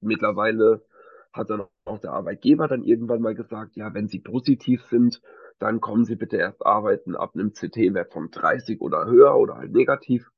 mittlerweile 0.00 0.84
hat 1.32 1.50
dann 1.50 1.64
auch 1.84 1.98
der 1.98 2.12
Arbeitgeber 2.12 2.68
dann 2.68 2.84
irgendwann 2.84 3.22
mal 3.22 3.34
gesagt, 3.34 3.76
ja, 3.76 3.94
wenn 3.94 4.08
Sie 4.08 4.20
positiv 4.20 4.82
sind, 4.90 5.22
dann 5.58 5.80
kommen 5.80 6.04
Sie 6.04 6.16
bitte 6.16 6.36
erst 6.36 6.64
arbeiten 6.66 7.16
ab 7.16 7.34
einem 7.34 7.52
CT-Wert 7.52 8.12
von 8.12 8.30
30 8.30 8.80
oder 8.80 9.06
höher 9.06 9.36
oder 9.36 9.56
halt 9.56 9.72
negativ. 9.72 10.30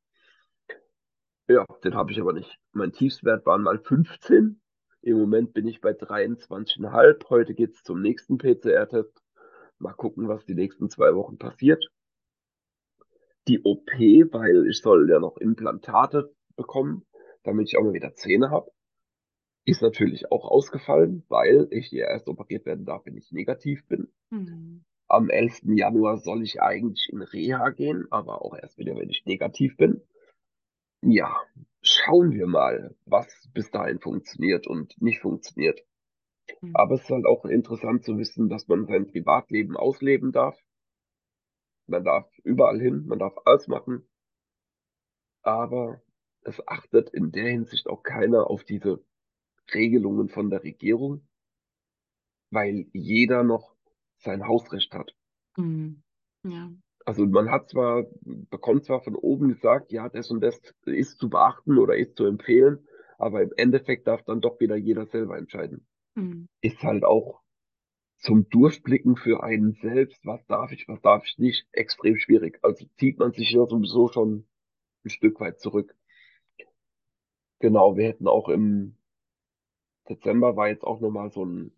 Ja, 1.48 1.66
den 1.82 1.94
habe 1.94 2.12
ich 2.12 2.20
aber 2.20 2.32
nicht. 2.32 2.58
Mein 2.72 2.92
Tiefstwert 2.92 3.44
waren 3.44 3.62
mal 3.62 3.78
15. 3.78 4.60
Im 5.02 5.18
Moment 5.18 5.52
bin 5.52 5.66
ich 5.66 5.80
bei 5.80 5.90
23,5. 5.90 7.28
Heute 7.28 7.54
geht 7.54 7.74
es 7.74 7.82
zum 7.82 8.00
nächsten 8.00 8.38
PCR-Test. 8.38 9.22
Mal 9.78 9.92
gucken, 9.92 10.28
was 10.28 10.46
die 10.46 10.54
nächsten 10.54 10.88
zwei 10.88 11.14
Wochen 11.14 11.36
passiert. 11.36 11.84
Die 13.48 13.62
OP, 13.62 13.90
weil 13.90 14.66
ich 14.68 14.80
soll 14.80 15.08
ja 15.10 15.18
noch 15.18 15.36
Implantate 15.36 16.34
bekommen, 16.56 17.04
damit 17.42 17.68
ich 17.68 17.76
auch 17.76 17.82
mal 17.82 17.92
wieder 17.92 18.14
Zähne 18.14 18.50
habe, 18.50 18.70
ist 19.66 19.82
natürlich 19.82 20.30
auch 20.30 20.44
ausgefallen, 20.44 21.24
weil 21.28 21.68
ich 21.70 21.90
ja 21.90 22.06
erst 22.06 22.28
operiert 22.28 22.66
werden 22.66 22.84
darf, 22.84 23.06
wenn 23.06 23.16
ich 23.16 23.32
negativ 23.32 23.86
bin. 23.86 24.08
Mhm. 24.30 24.84
Am 25.08 25.30
11. 25.30 25.62
Januar 25.76 26.18
soll 26.18 26.42
ich 26.42 26.60
eigentlich 26.60 27.10
in 27.12 27.22
Reha 27.22 27.70
gehen, 27.70 28.06
aber 28.10 28.42
auch 28.42 28.56
erst 28.56 28.78
wieder, 28.78 28.96
wenn 28.96 29.10
ich 29.10 29.24
negativ 29.26 29.76
bin. 29.76 30.02
Ja, 31.02 31.36
schauen 31.82 32.32
wir 32.32 32.46
mal, 32.46 32.94
was 33.04 33.48
bis 33.52 33.70
dahin 33.70 34.00
funktioniert 34.00 34.66
und 34.66 35.00
nicht 35.00 35.20
funktioniert. 35.20 35.80
Mhm. 36.60 36.70
Aber 36.74 36.94
es 36.94 37.02
ist 37.02 37.10
halt 37.10 37.26
auch 37.26 37.44
interessant 37.44 38.04
zu 38.04 38.18
wissen, 38.18 38.48
dass 38.48 38.68
man 38.68 38.86
sein 38.86 39.06
Privatleben 39.06 39.76
ausleben 39.76 40.32
darf. 40.32 40.58
Man 41.86 42.04
darf 42.04 42.26
überall 42.42 42.80
hin, 42.80 43.06
man 43.06 43.18
darf 43.18 43.34
alles 43.44 43.68
machen. 43.68 44.06
Aber 45.42 46.02
es 46.42 46.66
achtet 46.66 47.10
in 47.10 47.32
der 47.32 47.50
Hinsicht 47.50 47.86
auch 47.86 48.02
keiner 48.02 48.48
auf 48.48 48.64
diese 48.64 49.04
Regelungen 49.72 50.28
von 50.28 50.50
der 50.50 50.62
Regierung, 50.62 51.26
weil 52.50 52.86
jeder 52.92 53.42
noch 53.42 53.74
sein 54.18 54.46
Hausrecht 54.46 54.92
hat. 54.94 55.14
Mhm. 55.56 56.02
Ja. 56.44 56.70
Also 57.06 57.26
man 57.26 57.50
hat 57.50 57.68
zwar, 57.68 58.06
bekommt 58.22 58.84
zwar 58.84 59.02
von 59.02 59.14
oben 59.14 59.48
gesagt, 59.48 59.92
ja, 59.92 60.08
das 60.08 60.30
und 60.30 60.40
das 60.40 60.58
ist 60.86 61.18
zu 61.18 61.28
beachten 61.28 61.78
oder 61.78 61.96
ist 61.96 62.16
zu 62.16 62.24
empfehlen, 62.24 62.86
aber 63.18 63.42
im 63.42 63.52
Endeffekt 63.56 64.06
darf 64.06 64.22
dann 64.22 64.40
doch 64.40 64.58
wieder 64.60 64.76
jeder 64.76 65.06
selber 65.06 65.36
entscheiden. 65.36 65.86
Mhm. 66.14 66.48
Ist 66.62 66.82
halt 66.82 67.04
auch 67.04 67.43
zum 68.24 68.48
Durchblicken 68.48 69.16
für 69.16 69.42
einen 69.42 69.74
selbst, 69.74 70.24
was 70.24 70.44
darf 70.46 70.72
ich, 70.72 70.88
was 70.88 71.00
darf 71.02 71.26
ich 71.26 71.38
nicht, 71.38 71.68
extrem 71.72 72.16
schwierig. 72.16 72.58
Also 72.62 72.86
zieht 72.96 73.18
man 73.18 73.32
sich 73.32 73.50
ja 73.50 73.66
sowieso 73.66 74.08
schon 74.08 74.46
ein 75.04 75.10
Stück 75.10 75.40
weit 75.40 75.60
zurück. 75.60 75.94
Genau, 77.60 77.96
wir 77.96 78.08
hätten 78.08 78.26
auch 78.26 78.48
im 78.48 78.96
Dezember 80.08 80.56
war 80.56 80.68
jetzt 80.68 80.84
auch 80.84 81.00
nochmal 81.00 81.30
so 81.30 81.44
ein 81.44 81.72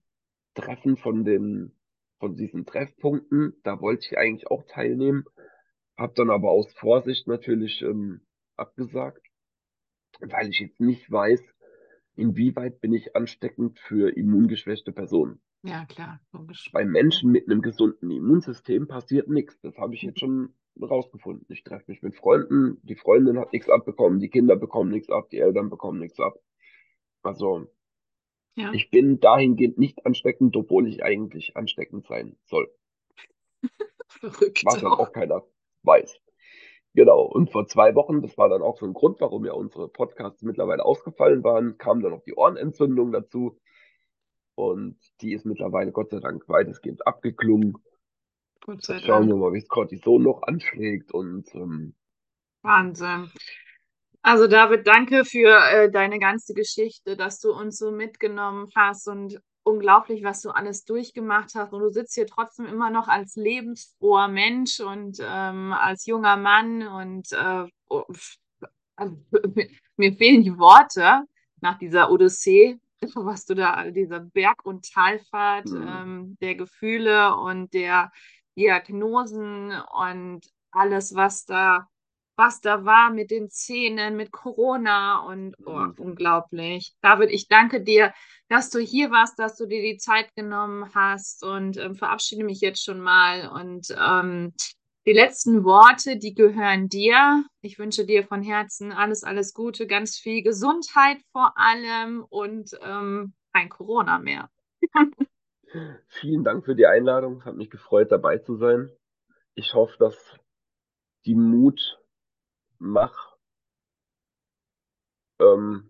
Treffen 0.55 0.97
von 0.97 1.24
den 1.24 1.72
von 2.18 2.36
diesen 2.36 2.64
Treffpunkten. 2.64 3.61
Da 3.64 3.80
wollte 3.80 4.07
ich 4.07 4.18
eigentlich 4.18 4.47
auch 4.49 4.64
teilnehmen, 4.68 5.24
habe 5.99 6.14
dann 6.14 6.30
aber 6.30 6.51
aus 6.53 6.72
Vorsicht 6.74 7.26
natürlich 7.26 7.82
ähm, 7.82 8.20
abgesagt, 8.57 9.26
weil 10.20 10.49
ich 10.49 10.61
jetzt 10.61 10.80
nicht 10.80 11.11
weiß, 11.11 11.42
inwieweit 12.14 12.80
bin 12.80 12.94
ich 12.94 13.16
ansteckend 13.16 13.78
für 13.80 14.16
immungeschwächte 14.16 14.92
Personen. 14.92 15.40
Ja, 15.62 15.84
klar, 15.86 16.20
logisch. 16.32 16.70
Bei 16.72 16.84
Menschen 16.84 17.32
mit 17.32 17.48
einem 17.48 17.62
gesunden 17.62 18.11
Immunsystem 18.11 18.86
passiert 18.86 19.28
nichts. 19.28 19.59
Das 19.61 19.76
habe 19.78 19.94
ich 19.94 20.02
jetzt 20.02 20.20
schon 20.20 20.54
rausgefunden. 20.80 21.46
Ich 21.48 21.64
treffe 21.64 21.90
mich 21.90 22.02
mit 22.02 22.14
Freunden, 22.14 22.78
die 22.82 22.96
Freundin 22.96 23.38
hat 23.38 23.52
nichts 23.52 23.68
abbekommen, 23.68 24.20
die 24.20 24.28
Kinder 24.28 24.57
bekommen 24.57 24.90
nichts 24.90 25.11
ab, 25.11 25.30
die 25.30 25.38
Eltern 25.38 25.70
bekommen 25.70 25.98
nichts 25.98 26.20
ab. 26.20 26.38
Also 27.22 27.66
ja. 28.57 28.72
Ich 28.72 28.90
bin 28.90 29.20
dahingehend 29.20 29.78
nicht 29.78 30.07
ansteckend, 30.07 30.57
obwohl 30.57 30.88
ich 30.88 31.04
eigentlich 31.04 31.57
ansteckend 31.57 32.07
sein 32.07 32.36
soll. 32.46 32.72
Verrückt. 34.09 34.62
Was 34.64 34.80
dann 34.80 34.92
auch 34.92 35.12
keiner 35.12 35.44
weiß. 35.82 36.18
Genau. 36.94 37.20
Und 37.20 37.52
vor 37.52 37.66
zwei 37.66 37.94
Wochen, 37.94 38.22
das 38.22 38.38
war 38.38 38.48
dann 38.48 38.62
auch 38.62 38.78
so 38.78 38.86
ein 38.86 38.94
Grund, 38.94 39.20
warum 39.20 39.44
ja 39.44 39.52
unsere 39.52 39.88
Podcasts 39.88 40.42
mittlerweile 40.42 40.86
ausgefallen 40.86 41.44
waren, 41.44 41.76
kam 41.76 42.00
dann 42.00 42.12
noch 42.12 42.22
die 42.22 42.34
Ohrenentzündung 42.34 43.12
dazu. 43.12 43.59
Und 44.57 44.98
die 45.20 45.32
ist 45.32 45.46
mittlerweile 45.46 45.92
Gott 45.92 46.11
sei 46.11 46.18
Dank 46.18 46.48
weitestgehend 46.48 47.07
abgeklungen. 47.07 47.76
Schauen 48.80 49.28
wir 49.28 49.36
mal, 49.36 49.52
wie 49.52 49.61
das 49.61 49.68
Cortison 49.68 50.22
noch 50.22 50.42
anschlägt 50.42 51.12
und 51.12 51.54
ähm, 51.54 51.94
Wahnsinn. 52.62 53.30
Also 54.22 54.48
David, 54.48 54.88
danke 54.88 55.24
für 55.24 55.57
äh, 55.70 55.88
deine 55.88 56.18
ganze 56.18 56.52
Geschichte, 56.52 57.16
dass 57.16 57.38
du 57.38 57.52
uns 57.52 57.78
so 57.78 57.92
mitgenommen 57.92 58.68
hast 58.74 59.07
und 59.07 59.40
unglaublich, 59.62 60.24
was 60.24 60.42
du 60.42 60.50
alles 60.50 60.84
durchgemacht 60.84 61.54
hast. 61.54 61.72
Und 61.72 61.80
du 61.80 61.90
sitzt 61.90 62.14
hier 62.14 62.26
trotzdem 62.26 62.66
immer 62.66 62.90
noch 62.90 63.07
als 63.07 63.36
lebensfroher 63.36 64.26
Mensch 64.26 64.80
und 64.80 65.18
ähm, 65.20 65.72
als 65.72 66.07
junger 66.07 66.36
Mann. 66.36 66.88
Und 66.88 67.30
äh, 67.32 67.68
oh, 67.88 68.04
also, 68.96 69.16
mir, 69.54 69.68
mir, 69.96 70.12
fehlen 70.14 70.42
die 70.42 70.59
Worte 70.59 71.22
nach 71.61 71.78
dieser 71.78 72.11
Odyssee, 72.11 72.80
was 73.14 73.44
du 73.46 73.54
da, 73.54 73.90
dieser 73.90 74.20
Berg- 74.20 74.64
und 74.64 74.90
Talfahrt 74.92 75.66
mhm. 75.66 75.88
ähm, 75.88 76.36
der 76.40 76.54
Gefühle 76.54 77.36
und 77.36 77.72
der 77.74 78.11
Diagnosen 78.57 79.72
und 79.92 80.46
alles, 80.70 81.14
was 81.14 81.44
da 81.44 81.88
was 82.36 82.61
da 82.61 82.84
war 82.84 83.11
mit 83.11 83.30
den 83.30 83.50
Zähnen, 83.50 84.16
mit 84.16 84.30
Corona 84.30 85.20
und 85.26 85.57
oh, 85.64 85.72
mhm. 85.72 85.94
unglaublich. 85.98 86.94
David, 87.00 87.30
ich 87.30 87.48
danke 87.48 87.82
dir, 87.82 88.12
dass 88.48 88.70
du 88.70 88.78
hier 88.78 89.11
warst, 89.11 89.38
dass 89.38 89.57
du 89.57 89.66
dir 89.66 89.82
die 89.82 89.96
Zeit 89.96 90.34
genommen 90.34 90.94
hast 90.94 91.42
und 91.42 91.78
ähm, 91.78 91.94
verabschiede 91.94 92.44
mich 92.44 92.61
jetzt 92.61 92.84
schon 92.84 93.00
mal. 93.00 93.48
Und 93.48 93.88
ähm, 93.98 94.52
die 95.07 95.12
letzten 95.12 95.64
Worte, 95.64 96.16
die 96.16 96.34
gehören 96.34 96.88
dir. 96.88 97.44
Ich 97.61 97.78
wünsche 97.78 98.04
dir 98.04 98.24
von 98.24 98.42
Herzen 98.42 98.92
alles, 98.92 99.22
alles 99.22 99.54
Gute, 99.54 99.86
ganz 99.86 100.16
viel 100.16 100.42
Gesundheit 100.42 101.18
vor 101.30 101.52
allem 101.57 102.24
und 102.28 102.76
ähm, 102.82 103.32
kein 103.52 103.68
Corona 103.68 104.18
mehr. 104.18 104.50
Vielen 106.09 106.42
Dank 106.42 106.64
für 106.64 106.74
die 106.74 106.86
Einladung. 106.86 107.38
Es 107.38 107.44
hat 107.44 107.57
mich 107.57 107.70
gefreut, 107.70 108.11
dabei 108.11 108.38
zu 108.38 108.57
sein. 108.57 108.90
Ich 109.54 109.74
hoffe, 109.74 109.96
dass 109.98 110.38
die 111.24 111.34
Mut 111.34 111.98
Mach, 112.78 113.36
ähm, 115.40 115.88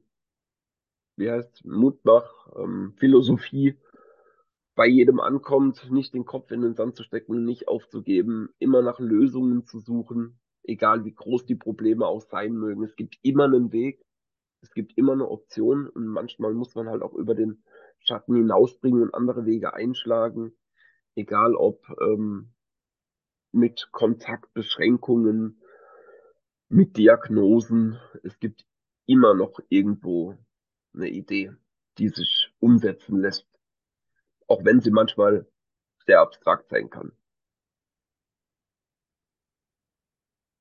wie 1.16 1.30
heißt 1.30 1.64
Mutmach, 1.64 2.48
ähm, 2.56 2.94
Philosophie 2.96 3.76
bei 4.77 4.87
jedem 4.87 5.20
ankommt, 5.20 5.91
nicht 5.91 6.14
den 6.14 6.27
Kopf 6.27 6.51
in 6.51 6.61
den 6.61 6.74
Sand 6.74 6.97
zu 6.97 7.03
stecken, 7.03 7.45
nicht 7.45 7.66
aufzugeben, 7.66 8.51
immer 8.59 8.83
nach 8.83 9.01
Lösungen 9.01 9.64
zu 9.64 9.81
suchen, 9.81 10.39
egal 10.62 11.05
wie 11.07 11.14
groß 11.14 11.47
die 11.47 11.55
Probleme 11.55 12.07
auch 12.07 12.20
sein 12.20 12.53
mögen. 12.53 12.85
Es 12.85 12.95
gibt 12.95 13.18
immer 13.22 13.45
einen 13.45 13.72
Weg, 13.72 14.05
es 14.61 14.74
gibt 14.74 14.97
immer 14.99 15.14
eine 15.14 15.29
Option 15.29 15.89
und 15.89 16.07
manchmal 16.07 16.53
muss 16.53 16.74
man 16.74 16.89
halt 16.89 17.03
auch 17.03 17.14
über 17.14 17.35
den 17.35 17.62
Schatten 18.01 18.37
hinausbringen 18.37 19.03
und 19.03 19.14
andere 19.14 19.47
Wege 19.47 19.72
einschlagen, 19.72 20.53
egal 21.14 21.55
ob 21.55 21.83
ähm, 22.01 22.53
mit 23.53 23.89
Kontaktbeschränkungen, 23.93 25.62
mit 26.68 26.99
Diagnosen. 26.99 27.99
Es 28.22 28.39
gibt 28.39 28.66
immer 29.07 29.33
noch 29.33 29.59
irgendwo 29.70 30.37
eine 30.93 31.09
Idee, 31.09 31.53
die 31.97 32.09
sich 32.09 32.53
umsetzen 32.59 33.20
lässt, 33.20 33.55
auch 34.47 34.64
wenn 34.64 34.80
sie 34.80 34.90
manchmal 34.90 35.47
sehr 36.07 36.20
abstrakt 36.20 36.68
sein 36.70 36.90
kann. 36.90 37.12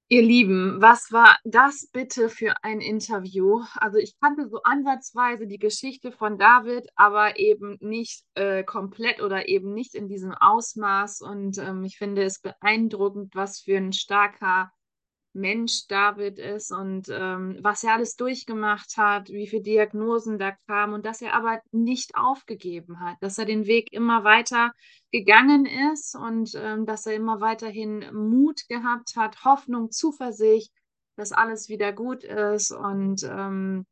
Ihr 0.08 0.22
Lieben, 0.22 0.80
was 0.84 1.12
war 1.12 1.36
das 1.46 1.90
bitte 1.92 2.30
für 2.30 2.54
ein 2.62 2.80
Interview? 2.80 3.64
Also 3.74 3.98
ich 3.98 4.16
kannte 4.20 4.48
so 4.48 4.62
ansatzweise 4.62 5.48
die 5.48 5.58
Geschichte 5.58 6.12
von 6.12 6.38
David, 6.38 6.88
aber 6.96 7.40
eben 7.40 7.78
nicht 7.82 8.24
äh, 8.36 8.64
komplett 8.64 9.20
oder 9.20 9.48
eben 9.48 9.74
nicht 9.74 9.96
in 9.96 10.08
diesem 10.08 10.32
Ausmaß. 10.32 11.22
Und 11.22 11.58
ähm, 11.58 11.84
ich 11.84 11.98
finde 11.98 12.24
es 12.24 12.40
beeindruckend, 12.40 13.34
was 13.34 13.62
für 13.62 13.78
ein 13.78 13.94
starker 13.94 14.72
Mensch 15.36 15.88
David 15.88 16.40
ist 16.40 16.72
und 16.72 17.08
ähm, 17.10 17.58
was 17.62 17.84
er 17.84 17.94
alles 17.94 18.16
durchgemacht 18.16 18.98
hat, 18.98 19.30
wie 19.30 19.48
viele 19.48 19.64
Diagnosen 19.64 20.40
da 20.40 20.54
kamen 20.68 20.94
und 20.94 21.06
dass 21.06 21.22
er 21.22 21.34
aber 21.34 21.62
nicht 21.72 22.16
aufgegeben 22.16 23.02
hat, 23.02 23.18
dass 23.22 23.38
er 23.38 23.46
den 23.46 23.66
Weg 23.66 23.92
immer 23.92 24.24
weiter 24.24 24.72
gegangen 25.12 25.66
ist 25.92 26.16
und 26.16 26.52
ähm, 26.56 26.86
dass 26.86 27.06
er 27.06 27.16
immer 27.16 27.42
weiterhin 27.42 28.06
Mut 28.14 28.62
gehabt 28.70 29.16
hat, 29.18 29.44
Hoffnung, 29.44 29.92
Zuversicht, 29.92 30.72
dass 31.18 31.32
alles 31.32 31.70
wieder 31.70 31.92
gut 31.92 32.24
ist 32.24 32.72
und 32.72 33.24
ähm, 33.24 33.86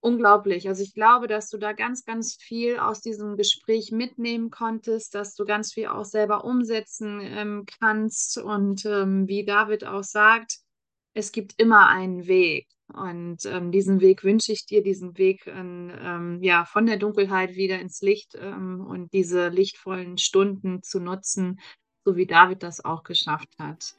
unglaublich. 0.00 0.68
Also 0.68 0.82
ich 0.82 0.94
glaube, 0.94 1.26
dass 1.26 1.48
du 1.50 1.58
da 1.58 1.72
ganz, 1.72 2.04
ganz 2.04 2.34
viel 2.34 2.78
aus 2.78 3.00
diesem 3.00 3.36
Gespräch 3.36 3.92
mitnehmen 3.92 4.50
konntest, 4.50 5.14
dass 5.14 5.34
du 5.34 5.44
ganz 5.44 5.72
viel 5.72 5.86
auch 5.86 6.04
selber 6.04 6.44
umsetzen 6.44 7.20
ähm, 7.22 7.64
kannst. 7.80 8.38
Und 8.38 8.84
ähm, 8.86 9.28
wie 9.28 9.44
David 9.44 9.84
auch 9.84 10.02
sagt, 10.02 10.58
es 11.14 11.32
gibt 11.32 11.54
immer 11.58 11.88
einen 11.88 12.26
Weg. 12.26 12.66
Und 12.92 13.44
ähm, 13.44 13.70
diesen 13.70 14.00
Weg 14.00 14.24
wünsche 14.24 14.52
ich 14.52 14.66
dir, 14.66 14.82
diesen 14.82 15.16
Weg 15.16 15.46
in, 15.46 15.92
ähm, 16.02 16.42
ja, 16.42 16.64
von 16.64 16.86
der 16.86 16.96
Dunkelheit 16.96 17.54
wieder 17.54 17.78
ins 17.78 18.00
Licht 18.00 18.34
ähm, 18.34 18.84
und 18.84 19.12
diese 19.12 19.48
lichtvollen 19.48 20.18
Stunden 20.18 20.82
zu 20.82 20.98
nutzen, 20.98 21.60
so 22.04 22.16
wie 22.16 22.26
David 22.26 22.64
das 22.64 22.84
auch 22.84 23.04
geschafft 23.04 23.54
hat 23.60 23.94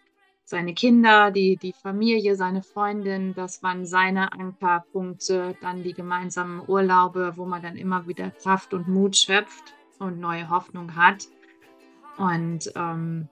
seine 0.52 0.76
Kinder, 0.76 1.32
die, 1.32 1.58
die 1.58 1.74
Familie, 1.74 2.36
seine 2.36 2.62
Freundin, 2.62 3.34
das 3.34 3.64
waren 3.64 3.86
seine 3.86 4.32
Ankerpunkte, 4.34 5.56
dann 5.62 5.82
die 5.82 5.94
gemeinsamen 5.94 6.62
Urlaube, 6.68 7.34
wo 7.38 7.46
man 7.46 7.64
dann 7.64 7.76
immer 7.76 8.08
wieder 8.08 8.30
Kraft 8.30 8.76
und 8.76 8.88
Mut 8.88 9.18
schöpft 9.18 9.74
und 9.98 10.20
neue 10.20 10.50
Hoffnung 10.50 10.96
hat. 10.96 11.28
Und 12.18 12.72
ähm, 12.76 13.28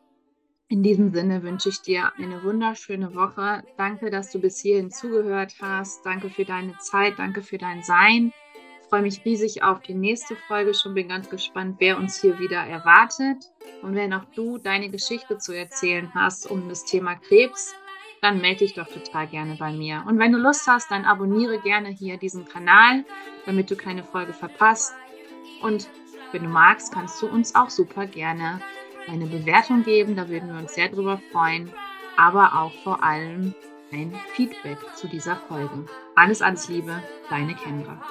in 0.67 0.81
diesem 0.81 1.13
Sinne 1.13 1.43
wünsche 1.43 1.69
ich 1.69 1.81
dir 1.81 2.11
eine 2.17 2.43
wunderschöne 2.43 3.13
Woche. 3.13 3.63
Danke, 3.77 4.09
dass 4.09 4.31
du 4.31 4.39
bis 4.39 4.59
hierhin 4.59 4.89
zugehört 4.89 5.55
hast. 5.61 6.05
Danke 6.05 6.29
für 6.29 6.45
deine 6.45 6.77
Zeit. 6.79 7.19
Danke 7.19 7.43
für 7.43 7.57
dein 7.57 7.83
Sein 7.83 8.33
freue 8.89 9.03
mich 9.03 9.23
riesig 9.23 9.63
auf 9.63 9.81
die 9.81 9.93
nächste 9.93 10.35
Folge. 10.35 10.73
Schon 10.73 10.95
bin 10.95 11.07
ganz 11.07 11.29
gespannt, 11.29 11.75
wer 11.79 11.97
uns 11.97 12.19
hier 12.19 12.39
wieder 12.39 12.59
erwartet. 12.59 13.51
Und 13.81 13.95
wenn 13.95 14.13
auch 14.13 14.25
du 14.35 14.57
deine 14.57 14.89
Geschichte 14.89 15.37
zu 15.37 15.55
erzählen 15.55 16.11
hast 16.13 16.49
um 16.49 16.67
das 16.67 16.85
Thema 16.85 17.15
Krebs, 17.15 17.73
dann 18.21 18.41
melde 18.41 18.59
dich 18.59 18.73
doch 18.73 18.87
total 18.87 19.27
gerne 19.27 19.55
bei 19.55 19.71
mir. 19.71 20.03
Und 20.07 20.19
wenn 20.19 20.31
du 20.31 20.39
Lust 20.39 20.67
hast, 20.67 20.91
dann 20.91 21.05
abonniere 21.05 21.59
gerne 21.59 21.89
hier 21.89 22.17
diesen 22.17 22.45
Kanal, 22.45 23.05
damit 23.45 23.71
du 23.71 23.75
keine 23.75 24.03
Folge 24.03 24.33
verpasst. 24.33 24.93
Und 25.61 25.87
wenn 26.31 26.43
du 26.43 26.49
magst, 26.49 26.93
kannst 26.93 27.21
du 27.21 27.27
uns 27.27 27.55
auch 27.55 27.69
super 27.69 28.07
gerne 28.07 28.59
eine 29.07 29.25
Bewertung 29.25 29.83
geben. 29.83 30.15
Da 30.15 30.27
würden 30.27 30.51
wir 30.51 30.59
uns 30.59 30.73
sehr 30.73 30.89
drüber 30.89 31.21
freuen. 31.31 31.71
Aber 32.17 32.59
auch 32.59 32.73
vor 32.83 33.03
allem 33.03 33.53
ein 33.93 34.13
Feedback 34.33 34.77
zu 34.95 35.07
dieser 35.07 35.37
Folge. 35.37 35.85
Alles, 36.15 36.41
alles 36.41 36.67
Liebe, 36.67 37.01
deine 37.29 37.55
Kendra. 37.55 38.01